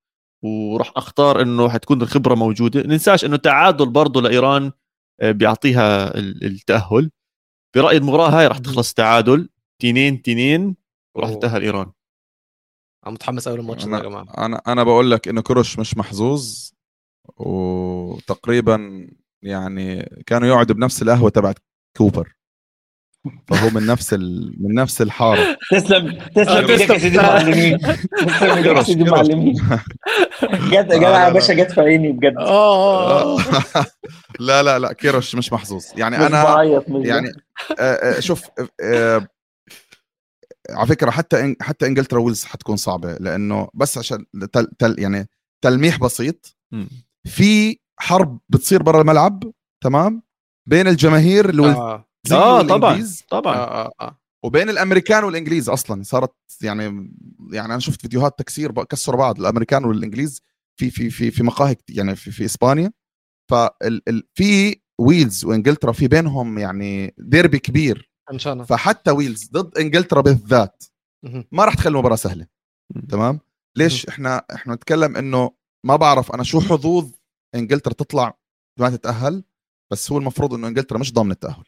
[0.45, 2.83] وراح أختار إنه حتكون الخبرة موجودة.
[2.83, 4.73] ننساش إنه تعادل برضه لإيران
[5.21, 7.11] آه، بيعطيها ال- التأهل.
[7.77, 9.49] برأيي المباراة هاي راح تخلص تعادل.
[9.83, 10.77] تنين تنين
[11.17, 11.39] وراح أوه.
[11.39, 11.93] تتاهل ايران
[13.07, 14.27] أنا متحمس قوي للماتش ده يا أنا جماعة.
[14.39, 16.71] أنا أنا بقول لك انه كروش مش محظوظ
[17.37, 19.09] وتقريبا
[19.43, 21.59] يعني كانوا يقعدوا بنفس القهوة تبعت
[21.97, 22.33] كوبر.
[23.49, 24.55] فهو من نفس ال...
[24.63, 25.57] من نفس الحارة.
[25.71, 26.99] تسلم آه، تسلم إيدك يا.
[26.99, 29.03] سيدي المعلمين تسلم إيدك يا سيدي.
[29.03, 29.53] المعلمين
[30.71, 31.31] جت آه، يا.
[31.33, 32.35] باشا جت في عيني بجد.
[32.39, 33.39] آه آه.
[34.41, 35.85] لا لا لا كيروش مش محظوظ.
[35.97, 37.33] يعني أنا يعني
[37.79, 38.43] آه، آه، شوف
[38.83, 39.29] آه،
[40.71, 45.29] على فكرة حتى إن- حتى إنجلترا ويلز حتكون صعبة لأنه بس عشان تل تل يعني
[45.65, 46.57] تلميح بسيط.
[47.27, 49.43] في حرب بتصير برا الملعب
[49.85, 50.23] تمام؟
[50.69, 52.07] بين الجماهير الويلزية آه.
[52.33, 53.57] آه طبعا طبعا.
[53.57, 54.19] آه آه آه.
[54.45, 56.03] وبين الأمريكان والإنجليز أصلا.
[56.03, 56.83] صارت يعني
[57.53, 60.43] يعني أنا شفت فيديوهات تكسير كسروا بعض الأمريكان والإنجليز
[60.77, 62.93] في في في في مقاهي يعني في, في إسبانيا.
[63.51, 68.12] فال ال في ويلز وإنجلترا في بينهم يعني ديربي كبير.
[68.33, 70.85] انشانا فحتى ويلز ضد إنجلترا بالذات.
[71.53, 72.47] ما راح تخلي المباراة سهلة.
[73.09, 73.41] تمام؟
[73.77, 75.51] ليش إحنا إحنا نتكلم إنه
[75.87, 77.11] ما بعرف أنا شو حظوظ
[77.55, 78.39] إنجلترا تطلع
[78.81, 79.45] ما تتأهل
[79.93, 81.65] بس هو المفروض إنه إنجلترا مش ضامن التأهل.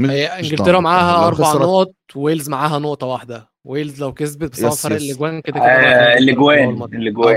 [0.00, 3.50] إنجلترا ضامن معاها أربع نقط ويلز معاها نقطة واحدة.
[3.66, 4.96] ويلز لو كسبت بس yes، فرق.
[4.96, 6.14] الأجوان كده كده آه،.
[6.66, 6.86] آه، ما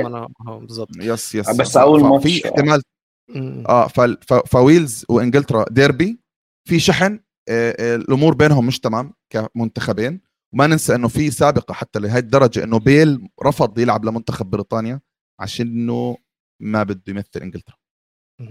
[0.10, 0.90] أنا- آه، بالظبط.
[0.96, 2.82] yes yes بس أول ف- ماتش، في احتمال.
[3.70, 3.88] آه
[4.46, 6.20] فويلز وإنجلترا ديربي
[6.68, 7.20] في شحن آه، آه،
[7.50, 10.22] الأمور بينهم مش تمام كمنتخبين.
[10.54, 15.02] وما ننسى إنه في سابقة حتى لهي الدرجة إنه بيل رفض يلعب لمنتخب بريطانيا
[15.40, 16.18] عشان إنه
[16.62, 17.76] ما بده يمثل إنجلترا.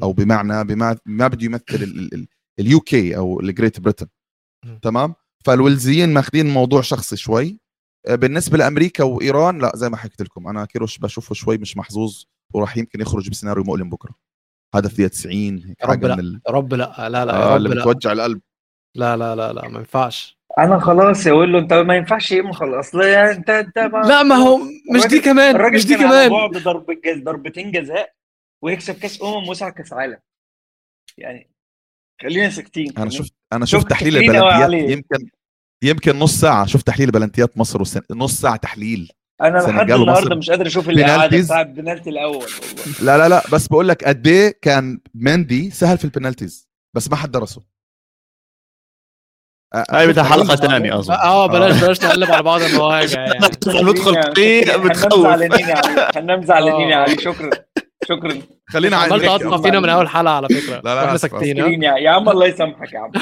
[0.03, 0.75] أو بمعنى
[1.07, 2.19] ما بده يمثل
[2.61, 4.07] ال UK أو ال Great Britain.
[4.83, 5.15] تمام؟
[5.45, 7.59] فالويلزيين ماخذين الموضوع شخصي شوي.
[8.07, 12.25] آه، بالنسبة لأمريكا وإيران لا زي ما حكيت لكم أنا كيروش بشوفه شوي مش محظوظ
[12.55, 14.15] وراح يمكن يخرج بسيناريو مؤلم بكرة.
[14.75, 16.15] هدف دقيقة 90 هيك يا رب لا.
[16.15, 16.41] ال...
[16.49, 17.81] رب لا لا لا آه رب اللي لا.
[17.81, 18.41] بتوجع القلب.
[18.95, 20.39] لا لا لا لا ما ينفعش.
[20.59, 22.89] أنا خلاص يقول له أنت ما ينفعش إيه خلاص.
[22.89, 24.59] اصل يعني أنت أنت ما لا ما هو
[24.95, 26.31] مش دي كمان الراجل مش دي كمان.
[26.31, 26.87] بعد ضرب.
[27.25, 28.13] ضربتين جزاء
[28.63, 30.19] ويكسب كأس أمم ويصعد كأس عالم.
[31.19, 31.51] يعني
[32.23, 34.91] خلينا ساكتين أنا شفت أنا شفت شفت تحليل البلنتيات.
[34.91, 35.29] يمكن
[35.85, 36.67] يمكن نص ساعة.
[36.67, 38.01] شفت تحليل بلنتيات مصر والسن...
[38.11, 39.13] نص ساعة تحليل.
[39.41, 41.43] أنا لحد النهارده مش قادر أشوف الاعاده.
[41.43, 43.03] بتاع البنالتي الأول والله.
[43.03, 47.17] لا لا لا بس بقول لك قد إيه كان مندي سهل في البنالتيز بس ما
[47.17, 47.72] حد درسه.
[49.91, 51.15] هاي بدها حلقة؟ ثانية أظن.
[51.15, 53.39] آه بلاش بلاش نقلب على بعض المواجع يعني.
[53.67, 55.75] ندخل فيه بتخوف زعلانين يا
[56.55, 56.91] علي.
[56.91, 57.03] يا آه.
[57.03, 57.51] علي شكرا.
[58.09, 58.35] شكرا.
[58.69, 60.81] خلينا عمال نحكي تقطع فينا من أول حلقة على فكرة.
[60.85, 63.11] لا، لا، ساكتين؟ مسكين يا يا عم الله يسامحك يا عم.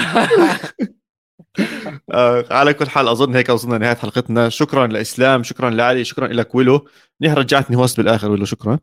[2.12, 4.48] آه، على كل حال أظن هيك وصلنا لنهاية حلقتنا.
[4.48, 6.86] شكرا لإسلام شكرا لعلي شكرا لك ويلو.
[7.20, 8.78] منيح رجعتني host بالآخر ويلو شكرا.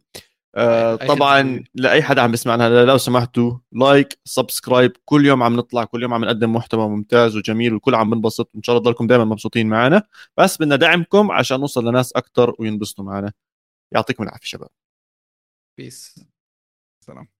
[0.56, 1.64] آه، طبعا.
[1.76, 6.26] لأي حدا عم بيسمعنا لو سمحتوا like subscribe كل يوم عم نطلع كل يوم عم
[6.26, 10.03] نقدم محتوى ممتاز وجميل والكل عم بنبسط ان شاء الله تضلكم دائما مبسوطين معنا.
[10.38, 13.34] بس بدنا دعمكم عشان نوصل لناس أكثر وينبسطوا معنا.
[13.94, 14.69] يعطيكم العافية شباب.
[15.78, 16.19] بيس
[17.06, 17.37] سلام.